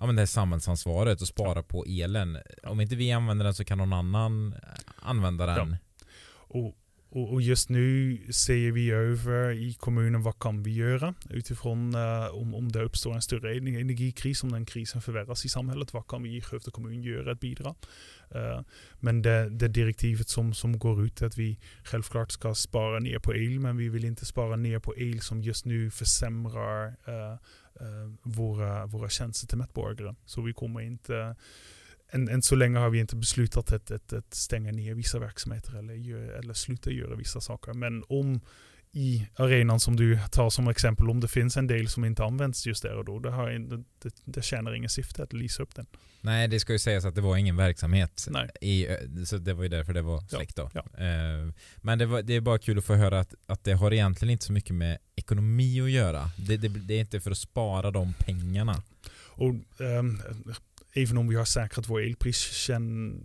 Ja 0.00 0.06
men 0.06 0.16
det 0.16 0.22
är 0.22 0.26
samhällsansvaret 0.26 1.22
att 1.22 1.28
spara 1.28 1.58
ja. 1.58 1.62
på 1.62 1.84
elen. 1.88 2.38
Om 2.62 2.80
inte 2.80 2.96
vi 2.96 3.12
använder 3.12 3.44
den 3.44 3.54
så 3.54 3.64
kan 3.64 3.78
någon 3.78 3.92
annan 3.92 4.54
använda 4.96 5.46
den. 5.46 5.70
Ja. 5.70 6.06
Och 6.32 6.74
och, 7.12 7.32
och, 7.32 7.42
just 7.42 7.68
nu 7.68 8.18
ser 8.30 8.72
vi 8.72 8.90
över 8.90 9.50
i 9.50 9.74
kommunen 9.74 10.22
vad 10.22 10.38
kan 10.38 10.62
vi 10.62 10.74
göra 10.74 11.14
utifrån 11.30 11.94
uh, 11.94 12.34
om, 12.34 12.54
om 12.54 12.72
det 12.72 12.82
uppstår 12.82 13.14
en 13.14 13.22
större 13.22 13.54
energikris, 13.54 14.42
om 14.42 14.52
den 14.52 14.66
krisen 14.66 15.02
förvärras 15.02 15.44
i 15.44 15.48
samhället, 15.48 15.92
vad 15.92 16.06
kan 16.06 16.22
vi 16.22 16.36
i 16.36 16.40
Skövde 16.40 16.70
kommun 16.70 17.02
göra 17.02 17.32
att 17.32 17.40
bidra? 17.40 17.74
Uh, 18.34 18.60
men 19.00 19.22
det, 19.22 19.48
det, 19.50 19.68
direktivet 19.68 20.28
som, 20.28 20.54
som 20.54 20.78
går 20.78 21.04
ut 21.04 21.22
är 21.22 21.26
att 21.26 21.38
vi 21.38 21.58
självklart 21.84 22.32
ska 22.32 22.54
spara 22.54 22.98
ner 22.98 23.18
på 23.18 23.34
el, 23.34 23.60
men 23.60 23.76
vi 23.76 23.88
vill 23.88 24.04
inte 24.04 24.26
spara 24.26 24.56
ner 24.56 24.78
på 24.78 24.96
el 24.96 25.20
som 25.20 25.42
just 25.42 25.64
nu 25.64 25.90
försämrar 25.90 26.86
uh, 26.88 27.36
våra, 28.22 28.86
våra 28.86 29.08
tjänster 29.08 29.46
till 29.46 29.58
medborgare. 29.58 30.14
Så 30.24 30.42
vi 30.42 30.52
kommer 30.52 30.80
inte 30.80 31.36
än, 32.10 32.28
än 32.28 32.42
så 32.42 32.54
länge 32.54 32.78
har 32.78 32.90
vi 32.90 32.98
inte 32.98 33.16
beslutat 33.16 33.72
att, 33.72 33.90
att, 33.90 34.12
att 34.12 34.34
stänga 34.34 34.72
ner 34.72 34.94
vissa 34.94 35.18
verksamheter 35.18 35.78
eller, 35.78 36.38
eller 36.38 36.54
sluta 36.54 36.90
göra 36.90 37.16
vissa 37.16 37.40
saker. 37.40 37.72
Men 37.72 38.04
om 38.08 38.40
i 38.92 39.26
arenan 39.36 39.80
som 39.80 39.96
du 39.96 40.18
tar 40.30 40.50
som 40.50 40.68
exempel, 40.68 41.10
om 41.10 41.20
det 41.20 41.28
finns 41.28 41.56
en 41.56 41.66
del 41.66 41.88
som 41.88 42.04
inte 42.04 42.24
används 42.24 42.66
just 42.66 42.82
där 42.82 42.96
och 42.96 43.04
då, 43.04 43.18
det, 43.18 43.30
har, 43.30 43.50
det, 43.50 43.76
det, 44.02 44.14
det 44.24 44.42
tjänar 44.42 44.74
ingen 44.74 44.90
syfte 44.90 45.22
att 45.22 45.32
lysa 45.32 45.62
upp 45.62 45.74
den. 45.74 45.86
Nej, 46.20 46.48
det 46.48 46.60
ska 46.60 46.72
ju 46.72 46.78
sägas 46.78 47.04
att 47.04 47.14
det 47.14 47.20
var 47.20 47.36
ingen 47.36 47.56
verksamhet. 47.56 48.26
Nej. 48.30 48.50
I, 48.60 48.86
så 49.26 49.38
det 49.38 49.54
var 49.54 49.62
ju 49.62 49.68
därför 49.68 49.92
det 49.92 50.02
var 50.02 50.20
släckt 50.20 50.56
då. 50.56 50.70
Ja, 50.74 50.84
Eh, 50.98 51.52
Men 51.76 51.98
det, 51.98 52.06
var, 52.06 52.22
det 52.22 52.34
är 52.34 52.40
bara 52.40 52.58
kul 52.58 52.78
att 52.78 52.84
få 52.84 52.94
höra 52.94 53.20
att, 53.20 53.34
att 53.46 53.64
det 53.64 53.72
har 53.72 53.92
egentligen 53.92 54.32
inte 54.32 54.44
så 54.44 54.52
mycket 54.52 54.74
med 54.74 54.98
ekonomi 55.16 55.80
att 55.80 55.90
göra. 55.90 56.30
Det, 56.36 56.56
det, 56.56 56.94
är 56.94 57.00
inte 57.00 57.20
för 57.20 57.30
att 57.30 57.38
spara 57.38 57.90
de 57.90 58.12
pengarna. 58.12 58.82
Och 59.40 59.80
ehm, 59.80 60.22
även 60.92 61.18
om 61.18 61.28
vi 61.28 61.36
har 61.36 61.44
säkrat 61.44 61.88
vår 61.88 62.00
elpris, 62.02 62.36
känn, 62.52 63.20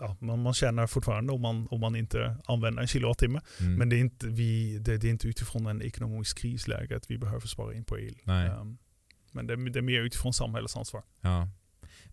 ja, 0.00 0.16
man, 0.20 0.42
man 0.42 0.54
tjänar 0.54 0.86
fortfarande 0.86 1.32
om 1.32 1.40
man, 1.40 1.66
om 1.70 1.80
man 1.80 1.96
inte 1.96 2.36
använder 2.46 2.82
en 2.82 2.88
kilowattimme. 2.88 3.40
Mm. 3.60 3.74
Men 3.74 3.88
det 3.88 3.96
är, 3.96 4.00
inte, 4.00 4.26
vi, 4.26 4.78
det, 4.78 4.96
det 4.96 5.06
är 5.06 5.10
inte 5.10 5.28
utifrån 5.28 5.66
en 5.66 5.82
ekonomisk 5.82 6.38
krisläge 6.38 6.96
att 6.96 7.10
vi 7.10 7.18
behöver 7.18 7.46
spara 7.46 7.74
in 7.74 7.84
på 7.84 7.98
el. 7.98 8.16
Ehm, 8.26 8.78
men 9.32 9.46
det, 9.46 9.70
det 9.70 9.78
är 9.78 9.82
mer 9.82 10.00
utifrån 10.00 10.32
samhällets 10.34 10.76
ansvar. 10.76 11.02
Ja. 11.20 11.48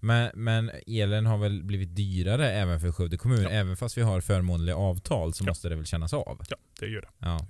Men, 0.03 0.31
men 0.35 0.71
elen 0.87 1.25
har 1.25 1.37
väl 1.37 1.63
blivit 1.63 1.95
dyrare 1.95 2.51
även 2.51 2.79
för 2.79 2.91
Skövde 2.91 3.17
kommun? 3.17 3.41
Ja. 3.43 3.49
Även 3.49 3.77
fast 3.77 3.97
vi 3.97 4.01
har 4.01 4.21
förmånliga 4.21 4.75
avtal 4.75 5.33
så 5.33 5.43
Ja. 5.43 5.49
måste 5.49 5.69
det 5.69 5.75
väl 5.75 5.85
kännas 5.85 6.13
av? 6.13 6.41
Ja, 6.49 6.57
det 6.79 6.87
gör 6.87 7.01
det. 7.01 7.09
Ja. 7.19 7.47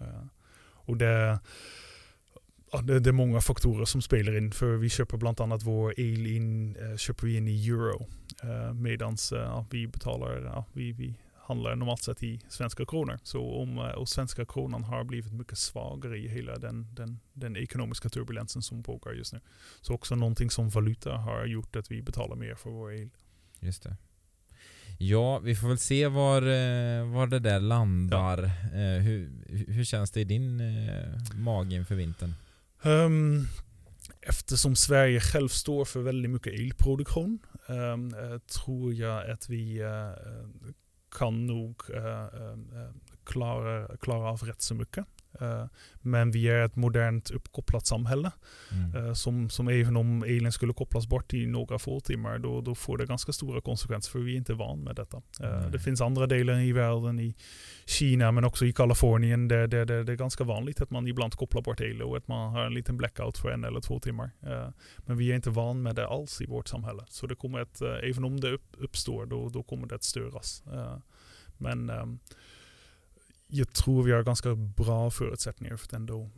Eh, 0.00 0.24
och 0.84 0.96
det, 0.96 1.40
ja, 2.72 2.80
det, 2.82 3.00
det 3.00 3.10
är 3.10 3.12
många 3.12 3.40
faktorer 3.40 3.84
som 3.84 4.02
spelar 4.02 4.36
in. 4.36 4.52
För 4.52 4.76
vi 4.76 4.88
köper 4.88 5.16
bland 5.16 5.40
annat 5.40 5.62
vår 5.62 6.00
el 6.00 6.26
in, 6.26 6.76
eh, 6.76 6.96
köper 6.96 7.26
vi 7.26 7.36
in 7.36 7.48
i 7.48 7.68
euro. 7.68 8.06
Uh, 8.44 8.72
Medan 8.72 9.16
ja, 9.30 9.66
vi 9.70 9.86
betalar, 9.86 10.42
ja, 10.44 10.64
vi, 10.72 10.92
vi 10.92 11.14
handlar 11.36 11.76
normalt 11.76 12.02
sett 12.02 12.22
i 12.22 12.40
svenska 12.48 12.86
kronor. 12.86 13.18
Så 13.22 13.62
om 13.62 13.78
eh, 13.78 13.84
och 13.84 14.08
svenska 14.08 14.44
kronan 14.44 14.84
har 14.84 15.04
blivit 15.04 15.32
mycket 15.32 15.58
svagare 15.58 16.18
i 16.18 16.28
hela 16.28 16.56
den, 16.56 16.94
den, 16.94 17.20
den 17.32 17.56
ekonomiska 17.56 18.08
turbulensen 18.08 18.62
som 18.62 18.82
pågår 18.82 19.14
just 19.14 19.32
nu. 19.32 19.40
Så 19.80 19.94
också 19.94 20.14
någonting 20.14 20.50
som 20.50 20.68
valuta 20.68 21.16
har 21.16 21.46
gjort 21.46 21.76
att 21.76 21.90
vi 21.90 22.02
betalar 22.02 22.36
mer 22.36 22.54
för 22.54 22.70
vår 22.70 22.92
el. 22.92 23.10
Just 23.60 23.82
det. 23.82 23.96
Ja, 24.98 25.38
vi 25.38 25.54
får 25.54 25.68
väl 25.68 25.78
se 25.78 26.06
var, 26.06 26.42
eh, 26.42 27.12
var 27.12 27.26
det 27.26 27.38
där 27.38 27.60
landar. 27.60 28.44
Eh, 28.74 29.02
Hur, 29.02 29.30
hur 29.68 29.84
känns 29.84 30.10
det 30.10 30.20
i 30.20 30.24
din 30.24 30.60
eh, 30.60 31.34
mage 31.34 31.76
inför 31.76 31.94
vintern? 31.94 32.34
Um, 32.84 33.48
eftersom 34.20 34.76
Sverige 34.76 35.20
själv 35.20 35.48
står 35.48 35.84
för 35.84 36.00
väldigt 36.00 36.30
mycket 36.30 36.52
elproduktion 36.52 37.38
um, 37.66 38.14
tror 38.46 38.94
jag 38.94 39.30
att 39.30 39.48
vi 39.48 39.80
eh, 39.80 40.10
kan 41.18 41.46
nog 41.46 41.82
eh, 41.94 42.26
klara, 43.24 43.96
klara 43.96 44.30
av 44.30 44.38
rätt 44.38 44.62
så 44.62 44.74
mycket. 44.74 45.06
Eh, 45.40 45.66
men 46.00 46.30
vi 46.30 46.48
är 46.48 46.64
ett 46.64 46.76
modernt 46.76 47.30
uppkopplat 47.30 47.86
samhälle. 47.86 48.32
Mm. 48.72 49.06
Eh, 49.06 49.12
som, 49.14 49.50
som 49.50 49.68
även 49.68 49.96
om 49.96 50.22
elen 50.22 50.52
skulle 50.52 50.72
kopplas 50.72 51.06
bort 51.06 51.34
i 51.34 51.46
några 51.46 51.78
få 51.78 52.00
timmar, 52.00 52.38
då, 52.38 52.60
då 52.60 52.74
får 52.74 52.98
det 52.98 53.06
ganska 53.06 53.32
stora 53.32 53.60
konsekvenser 53.60 54.10
för 54.10 54.18
vi 54.18 54.32
är 54.32 54.36
inte 54.36 54.54
van 54.54 54.80
med 54.84 54.96
detta. 54.96 55.22
Nej. 55.40 55.70
det 55.72 55.78
finns 55.78 56.00
andra 56.00 56.26
delar 56.26 56.60
i 56.60 56.72
världen, 56.72 57.20
i 57.20 57.34
Kina 57.86 58.32
men 58.32 58.44
också 58.44 58.66
i 58.66 58.72
Kalifornien, 58.72 59.48
där, 59.48 59.66
där, 59.66 59.84
där 59.84 60.04
det 60.04 60.12
är 60.12 60.16
ganska 60.16 60.44
vanligt 60.44 60.80
att 60.80 60.90
man 60.90 61.06
ibland 61.06 61.34
kopplar 61.34 61.62
bort 61.62 61.80
el 61.80 62.02
och 62.02 62.16
att 62.16 62.28
man 62.28 62.52
har 62.52 62.64
en 62.64 62.74
liten 62.74 62.96
blackout 62.96 63.38
för 63.38 63.50
en 63.50 63.64
eller 63.64 63.80
två 63.80 64.00
timmar. 64.00 64.30
Men 64.98 65.16
vi 65.16 65.30
är 65.30 65.34
inte 65.34 65.50
van 65.50 65.82
med 65.82 65.94
det 65.94 66.06
alls 66.06 66.40
i 66.40 66.46
vårt 66.46 66.68
samhälle. 66.68 67.04
Så 67.08 67.26
det 67.26 67.34
kommer 67.34 67.60
eh, 67.60 68.10
även 68.10 68.24
om 68.24 68.40
det 68.40 68.50
upp, 68.50 68.76
uppstår, 68.78 69.26
då, 69.26 69.48
då 69.48 69.62
kommer 69.62 69.86
det 69.86 69.94
att 69.94 70.04
störas. 70.04 70.62
Men 71.58 71.90
ehm, 71.90 72.18
jag 73.54 73.72
tror 73.72 74.02
vi 74.02 74.12
har 74.12 74.22
ganska 74.22 74.54
bra 74.54 75.10
förutsättningar 75.10 75.76
för 75.76 75.86
att 75.86 75.92
ändå 75.92 76.30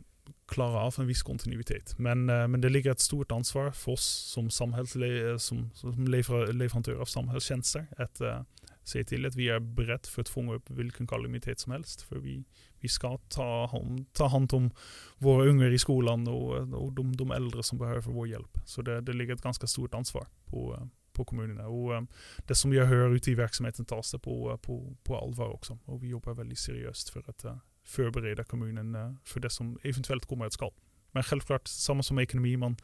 klara 0.47 0.79
av 0.79 0.95
en 0.97 1.07
viss 1.07 1.23
kontinuitet. 1.23 1.99
Men, 1.99 2.29
eh, 2.29 2.47
men 2.47 2.61
det 2.61 2.69
ligger 2.69 2.91
ett 2.91 2.99
stort 2.99 3.31
ansvar 3.31 3.71
för 3.71 3.91
oss 3.91 4.05
som, 4.33 4.49
samhällsle- 4.49 5.31
eh, 5.31 5.37
som, 5.37 5.71
som 5.73 6.07
lever, 6.07 6.53
leverantör 6.53 6.95
av 6.95 7.05
samhällstjänster 7.05 7.87
att 7.97 8.21
uh, 8.21 8.41
se 8.83 9.03
till 9.03 9.25
att 9.25 9.35
vi 9.35 9.49
är 9.49 9.59
beredda 9.59 10.03
för 10.03 10.21
att 10.21 10.29
fånga 10.29 10.53
upp 10.53 10.69
vilken 10.69 11.07
kalamitet 11.07 11.59
som 11.59 11.71
helst. 11.71 12.01
För 12.01 12.15
vi, 12.15 12.43
vi 12.79 12.87
ska 12.87 13.17
ta 13.17 13.67
hand, 13.67 14.13
ta 14.13 14.27
hand 14.27 14.53
om 14.53 14.71
våra 15.17 15.49
ungar 15.49 15.71
i 15.71 15.79
skolan 15.79 16.27
och, 16.27 16.73
och 16.73 16.93
de, 16.93 17.15
de 17.15 17.31
äldre 17.31 17.63
som 17.63 17.77
behöver 17.77 18.11
vår 18.11 18.27
hjälp. 18.27 18.57
Så 18.65 18.81
det, 18.81 19.01
det 19.01 19.13
ligger 19.13 19.33
ett 19.33 19.41
ganska 19.41 19.67
stort 19.67 19.93
ansvar 19.93 20.27
på, 20.45 20.89
på 21.15 21.25
kommunerna. 21.25 21.67
Och 21.67 21.95
eh, 21.95 22.01
det 22.47 22.55
som 22.55 22.73
jag 22.73 22.85
hör 22.85 23.15
ute 23.15 23.31
i 23.31 23.35
verksamheten 23.35 23.85
tas 23.85 24.11
det 24.11 24.19
på, 24.19 24.51
eh, 24.51 24.57
på, 24.57 24.95
på 25.03 25.17
allvar 25.17 25.49
också. 25.49 25.77
Och 25.85 26.03
vi 26.03 26.07
jobbar 26.07 26.33
väldigt 26.33 26.59
seriöst 26.59 27.09
för 27.09 27.23
att 27.29 27.43
eh, 27.45 27.57
förbereda 27.83 28.43
kommunen 28.43 29.17
för 29.23 29.39
det 29.39 29.49
som 29.49 29.79
eventuellt 29.83 30.25
kommer 30.25 30.45
att 30.45 30.53
skall. 30.53 30.71
Men 31.11 31.23
självklart, 31.23 31.67
samma 31.67 32.03
som 32.03 32.19
ekonomi, 32.19 32.57
man 32.57 32.75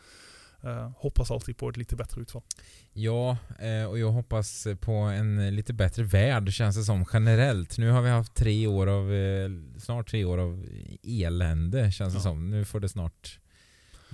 eh, 0.63 0.89
hoppas 0.97 1.31
alltid 1.31 1.57
på 1.57 1.69
ett 1.69 1.77
lite 1.77 1.95
bättre 1.95 2.21
utfall. 2.21 2.41
Ja, 2.93 3.37
och 3.89 3.99
jag 3.99 4.11
hoppas 4.11 4.67
på 4.81 4.91
en 4.93 5.55
lite 5.55 5.73
bättre 5.73 6.03
värld 6.03 6.53
känns 6.53 6.75
det 6.75 6.83
som 6.83 7.05
generellt. 7.13 7.77
Nu 7.77 7.89
har 7.89 8.01
vi 8.01 8.09
haft 8.09 8.35
tre 8.35 8.67
år 8.67 8.87
av, 8.87 9.09
snart 9.79 10.09
tre 10.09 10.25
år 10.25 10.37
av 10.37 10.65
elände 11.03 11.91
känns 11.91 12.13
det 12.13 12.17
Ja. 12.17 12.23
som. 12.23 12.49
Nu 12.49 12.65
får 12.65 12.79
det 12.79 12.89
snart 12.89 13.39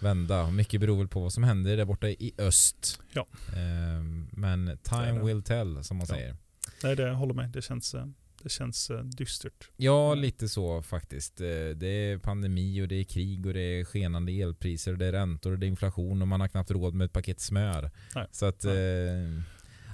vända. 0.02 0.52
Mycket 0.52 0.82
beror 0.82 0.98
väl 0.98 1.08
på 1.08 1.20
vad 1.22 1.34
som 1.34 1.44
händer 1.44 1.78
där 1.78 1.86
borta 1.86 2.08
i 2.10 2.32
öst. 2.38 3.02
Ja. 3.14 3.28
Eh, 3.50 4.04
Men 4.32 4.78
time 4.84 5.24
will 5.24 5.44
tell 5.44 5.84
som 5.84 5.98
man 5.98 6.08
Ja. 6.10 6.16
säger. 6.16 6.36
Nej, 6.84 6.96
det 6.96 7.10
håller 7.10 7.34
med. 7.34 7.50
Det 7.50 7.62
känns, 7.62 7.94
eh, 7.94 8.06
det 8.44 8.50
känns 8.50 8.90
eh, 8.90 9.00
dystert. 9.04 9.70
Ja, 9.78 10.14
lite 10.16 10.50
så 10.50 10.82
faktiskt. 10.82 11.42
Eh, 11.42 11.46
Det 11.76 11.88
är 11.88 12.18
pandemi 12.18 12.82
och 12.82 12.88
det 12.88 12.96
är 12.96 13.04
krig 13.04 13.46
och 13.46 13.54
det 13.54 13.60
är 13.80 13.84
skenande 13.86 14.32
elpriser 14.32 14.92
och 14.92 14.98
det 14.98 15.06
är 15.06 15.12
räntor 15.12 15.52
och 15.52 15.60
det 15.60 15.66
är 15.66 15.68
inflation 15.68 16.22
och 16.22 16.28
man 16.28 16.42
har 16.42 16.48
knappt 16.48 16.72
råd 16.72 16.94
med 16.94 17.06
ett 17.06 17.14
paket 17.14 17.40
smör. 17.40 17.92
Nej. 18.16 18.28
Så 18.32 18.46
att... 18.46 18.64
Nej. 18.64 19.42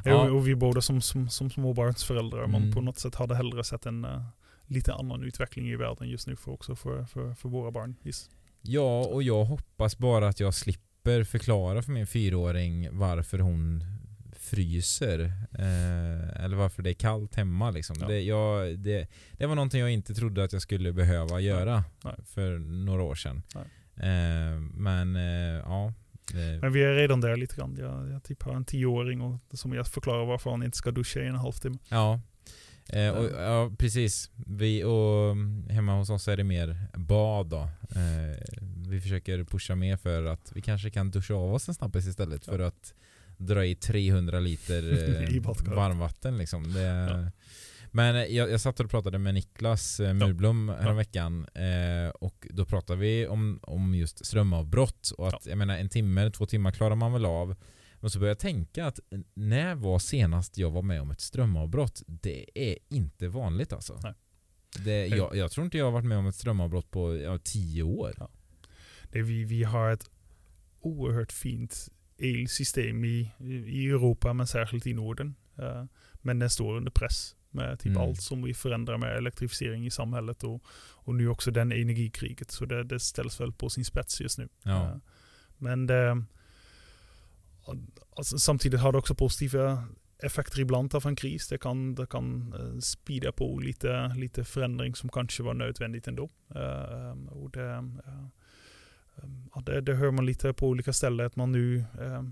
Ja. 0.05 0.31
Och 0.31 0.47
vi 0.47 0.55
båda 0.55 0.81
som, 0.81 1.01
som, 1.01 1.29
som 1.29 1.49
småbarnsföräldrar, 1.49 2.47
man 2.47 2.61
Mm. 2.61 2.73
på 2.75 2.81
något 2.81 2.99
sätt 2.99 3.15
hade 3.15 3.35
hellre 3.35 3.63
sett 3.63 3.85
en 3.85 4.07
lite 4.67 4.93
annan 4.93 5.23
utveckling 5.23 5.69
i 5.69 5.75
världen 5.75 6.09
just 6.09 6.27
nu 6.27 6.35
för 6.35 6.51
också 6.51 6.75
för, 6.75 7.05
för, 7.05 7.33
för 7.33 7.49
våra 7.49 7.71
barn. 7.71 7.95
Yes. 8.05 8.29
Ja, 8.65 9.05
och 9.05 9.23
jag 9.23 9.45
hoppas 9.45 9.97
bara 9.97 10.27
att 10.27 10.39
jag 10.39 10.53
slipper 10.53 11.23
förklara 11.23 11.81
för 11.81 11.91
min 11.91 12.07
fyraåring 12.07 12.87
varför 12.91 13.39
hon 13.39 13.83
fryser. 14.35 15.19
Eh, 15.51 16.43
eller 16.43 16.55
varför 16.55 16.83
det 16.83 16.89
är 16.89 16.93
kallt 16.93 17.35
hemma 17.35 17.71
liksom. 17.71 17.95
Ja. 17.99 18.07
Det, 18.07 18.21
jag, 18.21 18.79
det, 18.79 19.07
det 19.31 19.45
var 19.45 19.55
någonting 19.55 19.79
jag 19.79 19.91
inte 19.91 20.13
trodde 20.13 20.43
att 20.43 20.53
jag 20.53 20.61
skulle 20.61 20.93
behöva 20.93 21.39
göra 21.39 21.83
Nej. 22.03 22.15
för 22.25 22.57
några 22.59 23.03
år 23.03 23.15
sedan. 23.15 23.41
Eh, 23.95 24.59
men 24.73 25.15
eh, 25.15 25.61
ja. 25.65 25.93
eh, 26.33 26.59
Men 26.61 26.73
vi 26.73 26.83
är 26.83 26.93
redan 26.93 27.21
där 27.21 27.37
lite 27.37 27.55
grann. 27.55 27.77
Jag, 27.79 28.09
jag 28.11 28.23
typ 28.23 28.43
har 28.43 28.55
en 28.55 28.65
tioåring 28.65 29.21
och 29.21 29.39
som 29.53 29.73
jag 29.73 29.87
förklarar 29.87 30.25
varför 30.25 30.51
han 30.51 30.63
inte 30.63 30.77
ska 30.77 30.91
duscha 30.91 31.19
i 31.19 31.27
en 31.27 31.35
halvtimme. 31.35 31.77
Ja. 31.89 32.19
Eh, 32.89 33.09
och, 33.09 33.25
ja, 33.41 33.71
precis. 33.77 34.29
Vi, 34.47 34.83
och 34.83 35.31
mm, 35.31 35.67
hemma 35.69 35.97
hos 35.97 36.09
oss 36.09 36.27
är 36.27 36.37
det 36.37 36.43
mer 36.43 36.77
bad 36.93 37.47
då. 37.47 37.61
Eh, 37.95 38.37
vi 38.87 39.01
försöker 39.01 39.43
pusha 39.43 39.75
mer 39.75 39.97
för 39.97 40.23
att 40.25 40.51
vi 40.55 40.61
kanske 40.61 40.89
kan 40.89 41.11
duscha 41.11 41.33
av 41.33 41.53
oss 41.53 41.67
en 41.67 41.73
snabbis 41.73 42.07
istället 42.07 42.47
Ja. 42.47 42.51
för 42.53 42.59
att 42.59 42.93
dra 43.37 43.65
i 43.65 43.75
300 43.75 44.39
liter 44.39 44.83
eh, 45.67 45.73
varmvatten 45.75 46.37
liksom. 46.37 46.73
Det, 46.73 46.81
Ja. 46.81 47.31
Men 47.95 48.15
eh, 48.15 48.23
jag, 48.23 48.51
jag 48.51 48.61
satt 48.61 48.79
och 48.79 48.89
pratade 48.89 49.17
med 49.19 49.33
Niklas 49.33 49.99
eh, 49.99 50.13
Murblom 50.13 50.69
häromveckan 50.69 51.45
eh, 51.53 52.09
och 52.09 52.47
då 52.49 52.65
pratade 52.65 52.99
vi 52.99 53.27
om, 53.27 53.59
om 53.63 53.95
just 53.95 54.25
strömavbrott 54.25 55.11
och 55.17 55.27
att 55.27 55.45
jag 55.45 55.57
menar 55.57 55.77
en 55.77 55.89
timme, 55.89 56.31
två 56.31 56.45
timmar 56.45 56.71
klarar 56.71 56.95
man 56.95 57.13
väl 57.13 57.25
av. 57.25 57.55
Men 58.03 58.09
så 58.09 58.19
började 58.19 58.31
jag 58.31 58.39
tänka 58.39 58.85
att 58.85 58.99
när 59.33 59.75
var 59.75 59.99
senast 59.99 60.57
jag 60.57 60.71
var 60.71 60.81
med 60.81 61.01
om 61.01 61.11
ett 61.11 61.21
strömavbrott? 61.21 62.03
Det 62.07 62.71
är 62.71 62.77
inte 62.89 63.27
vanligt 63.27 63.73
alltså. 63.73 63.99
Det, 64.85 65.07
jag, 65.07 65.35
jag 65.35 65.51
tror 65.51 65.65
inte 65.65 65.77
jag 65.77 65.85
har 65.85 65.91
varit 65.91 66.05
med 66.05 66.17
om 66.17 66.27
ett 66.27 66.35
strömavbrott 66.35 66.91
på 66.91 67.17
ja, 67.17 67.39
tio 67.43 67.83
år. 67.83 68.13
Ja. 68.17 68.29
Det 69.11 69.21
vi, 69.21 69.43
vi 69.43 69.63
har 69.63 69.91
ett 69.91 70.09
oerhört 70.79 71.31
fint 71.31 71.89
elsystem 72.17 73.05
i, 73.05 73.31
i 73.67 73.89
Europa 73.89 74.33
men 74.33 74.47
särskilt 74.47 74.87
i 74.87 74.93
Norden. 74.93 75.35
Eh, 75.57 75.85
men 76.21 76.39
den 76.39 76.49
står 76.49 76.77
under 76.77 76.91
press 76.91 77.35
med 77.49 77.79
typ 77.79 77.89
Mm. 77.89 78.01
allt 78.01 78.21
som 78.21 78.43
vi 78.43 78.53
förändrar 78.53 78.97
med 78.97 79.17
elektrifiering 79.17 79.85
i 79.85 79.91
samhället 79.91 80.43
och, 80.43 80.63
och 80.91 81.15
nu 81.15 81.27
också 81.27 81.51
den 81.51 81.71
energikriget. 81.71 82.51
Så 82.51 82.65
det, 82.65 82.83
det 82.83 82.99
ställs 82.99 83.39
väl 83.39 83.51
på 83.51 83.69
sin 83.69 83.85
spets 83.85 84.21
just 84.21 84.37
nu. 84.37 84.49
Ja. 84.63 84.83
Eh, 84.89 84.97
Men 85.57 85.87
det, 85.87 86.23
alltså, 88.15 88.37
samtidigt 88.37 88.79
har 88.79 88.91
det 88.91 88.97
också 88.97 89.15
positiva 89.15 89.87
effekter 90.23 90.59
ibland 90.59 90.95
av 90.95 91.07
en 91.07 91.15
kris. 91.15 91.47
Det 91.47 91.57
kan, 91.57 91.95
det 91.95 92.05
kan 92.05 92.53
eh, 92.53 92.79
speeda 92.79 93.31
på 93.31 93.59
lite, 93.59 94.13
lite 94.15 94.43
förändring 94.43 94.95
som 94.95 95.09
kanske 95.09 95.43
var 95.43 95.53
nödvändigt 95.53 96.07
ändå. 96.07 96.29
Eh, 96.55 97.31
och 97.31 97.51
det, 97.51 97.71
eh, 97.71 98.25
ja, 99.55 99.61
det, 99.65 99.81
det, 99.81 99.95
hör 99.95 100.11
man 100.11 100.25
lite 100.25 100.53
på 100.53 100.67
olika 100.67 100.93
ställen 100.93 101.25
att 101.25 101.35
man 101.35 101.51
nu 101.51 101.77
eh, 101.77 102.23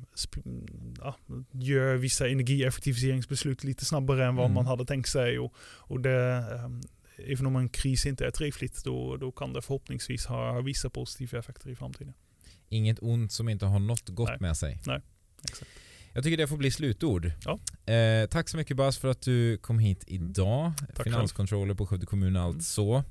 ja, 1.00 1.16
gör 1.52 1.96
vissa 1.96 2.30
energieffektiviseringsbeslut 2.30 3.64
lite 3.64 3.86
snabbare 3.86 4.26
än 4.26 4.36
vad 4.36 4.46
mm. 4.46 4.56
man 4.56 4.66
hade 4.66 4.86
tänkt 4.86 5.10
sig. 5.10 5.40
Och, 5.40 5.54
och 5.62 6.00
det, 6.00 6.46
eh, 6.52 7.32
även 7.32 7.46
om 7.46 7.56
en 7.56 7.70
kris 7.70 8.06
inte 8.06 8.26
är 8.26 8.32
trevligt, 8.32 8.84
då, 8.84 9.18
då 9.18 9.32
kan 9.32 9.54
det 9.54 9.62
förhoppningsvis 9.62 10.26
ha, 10.26 10.52
ha 10.52 10.62
vissa 10.62 10.90
positiva 10.90 11.40
effekter 11.40 11.70
i 11.70 11.76
framtiden. 11.76 12.14
Inget 12.70 13.00
ont 13.02 13.32
som 13.32 13.50
inte 13.50 13.66
har 13.66 13.80
något 13.80 14.10
gott 14.10 14.30
Nej. 14.30 14.38
med 14.40 14.58
sig. 14.58 14.80
Nej, 14.86 15.02
exakt. 15.44 15.72
Jag 16.14 16.24
tycker 16.24 16.38
det 16.38 16.48
får 16.48 16.58
bli 16.58 16.72
slutord. 16.72 17.32
Ja. 17.46 17.60
Eh, 17.94 18.28
tack 18.28 18.50
så 18.50 18.58
mycket 18.58 18.78
Bas 18.78 18.98
för 18.98 19.08
att 19.08 19.22
du 19.22 19.58
kom 19.58 19.80
hit 19.80 20.04
idag. 20.08 20.72
Tack 20.96 21.04
Finanskontroller 21.04 21.74
på 21.74 21.88
Skövde 21.88 22.06
kommun 22.06 22.38
alltså. 22.38 23.04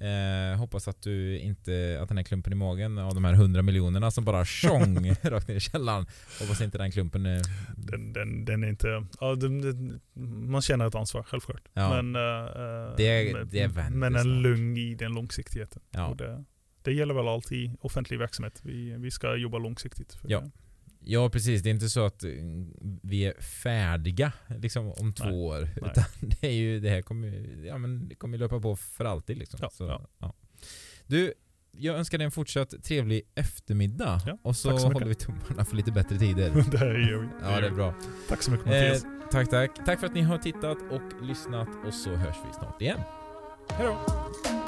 Eh, 0.00 0.58
hoppas 0.58 0.88
att 0.88 1.02
du 1.02 1.38
inte, 1.38 1.98
att 2.02 2.08
den 2.08 2.16
här 2.16 2.24
klumpen 2.24 2.52
i 2.52 2.56
magen 2.56 2.98
av 2.98 3.14
de 3.14 3.24
här 3.24 3.34
hundra 3.34 3.62
miljonerna 3.62 4.10
som 4.10 4.24
bara 4.24 4.44
tjong 4.44 5.10
rakt 5.22 5.48
ner 5.48 5.54
i 5.54 5.60
källaren. 5.60 6.06
Hoppas 6.40 6.60
inte 6.60 6.78
den 6.78 6.90
klumpen 6.90 7.26
är... 7.26 7.42
Den, 7.76 8.12
den, 8.12 8.44
den 8.44 8.64
är 8.64 8.68
inte, 8.68 9.06
ja, 9.20 9.34
den, 9.34 9.60
den, 9.60 10.00
man 10.50 10.62
känner 10.62 10.86
ett 10.86 10.94
ansvar 10.94 11.22
självklart. 11.22 11.62
Ja. 11.72 12.02
Men, 12.02 12.16
uh, 12.16 12.96
det, 12.96 13.44
det 13.44 13.68
men 13.90 14.16
en 14.16 14.42
lugn 14.42 14.76
i 14.76 14.94
den 14.94 15.12
långsiktigheten. 15.12 15.82
Ja. 15.90 16.14
Det, 16.18 16.44
det 16.82 16.92
gäller 16.92 17.14
väl 17.14 17.28
alltid 17.28 17.58
i 17.58 17.76
offentlig 17.80 18.18
verksamhet. 18.18 18.60
Vi, 18.62 18.96
vi 18.98 19.10
ska 19.10 19.36
jobba 19.36 19.58
långsiktigt. 19.58 20.18
ja. 20.22 20.40
Det. 20.40 20.50
Ja 21.08 21.28
precis, 21.30 21.62
det 21.62 21.68
är 21.68 21.74
inte 21.74 21.88
så 21.88 22.06
att 22.06 22.24
eh, 22.24 22.30
vi 23.02 23.24
är 23.24 23.40
färdiga 23.40 24.32
liksom, 24.60 24.92
om 24.92 25.12
två 25.12 25.24
Nej. 25.24 25.34
år. 25.34 25.60
Nej. 25.60 25.90
Utan 25.90 26.04
det, 26.40 26.46
är 26.46 26.52
ju, 26.52 26.80
det 26.80 26.90
här 26.90 27.02
kommer, 27.02 27.28
ja, 27.66 27.78
men 27.78 28.08
det 28.08 28.14
kommer 28.14 28.38
löpa 28.38 28.60
på 28.60 28.76
för 28.76 29.04
alltid. 29.04 29.38
Liksom. 29.38 29.58
Ja, 29.62 29.70
så, 29.70 29.84
ja. 29.84 30.06
ja. 30.18 30.34
Du, 31.06 31.34
jag 31.70 31.96
önskar 31.96 32.18
dig 32.18 32.24
en 32.24 32.30
fortsatt 32.30 32.74
trevlig 32.84 33.22
eftermiddag. 33.34 34.20
Ja, 34.26 34.38
och 34.42 34.56
så 34.56 34.78
så 34.78 34.92
håller 34.92 35.06
vi 35.06 35.14
tummarna 35.14 35.64
för 35.64 35.76
lite 35.76 35.92
bättre 35.92 36.18
tider. 36.18 36.64
det 36.70 36.78
här 36.78 37.10
gör 37.10 37.18
vi. 37.18 37.28
Ja, 37.42 37.60
det 37.60 37.66
är 37.66 37.70
bra. 37.70 37.94
Tack 38.28 38.42
så 38.42 38.50
mycket 38.50 38.66
Eh, 38.66 38.72
Mattias. 38.72 39.02
tack, 39.30 39.50
tack. 39.50 39.86
Tack 39.86 40.00
för 40.00 40.06
att 40.06 40.14
ni 40.14 40.22
har 40.22 40.38
tittat 40.38 40.78
och 40.90 41.26
lyssnat 41.26 41.68
och 41.86 41.94
så 41.94 42.10
hörs 42.10 42.36
vi 42.46 42.52
snart 42.54 42.82
igen. 42.82 43.00
Hej 43.70 43.86
då. 43.86 44.65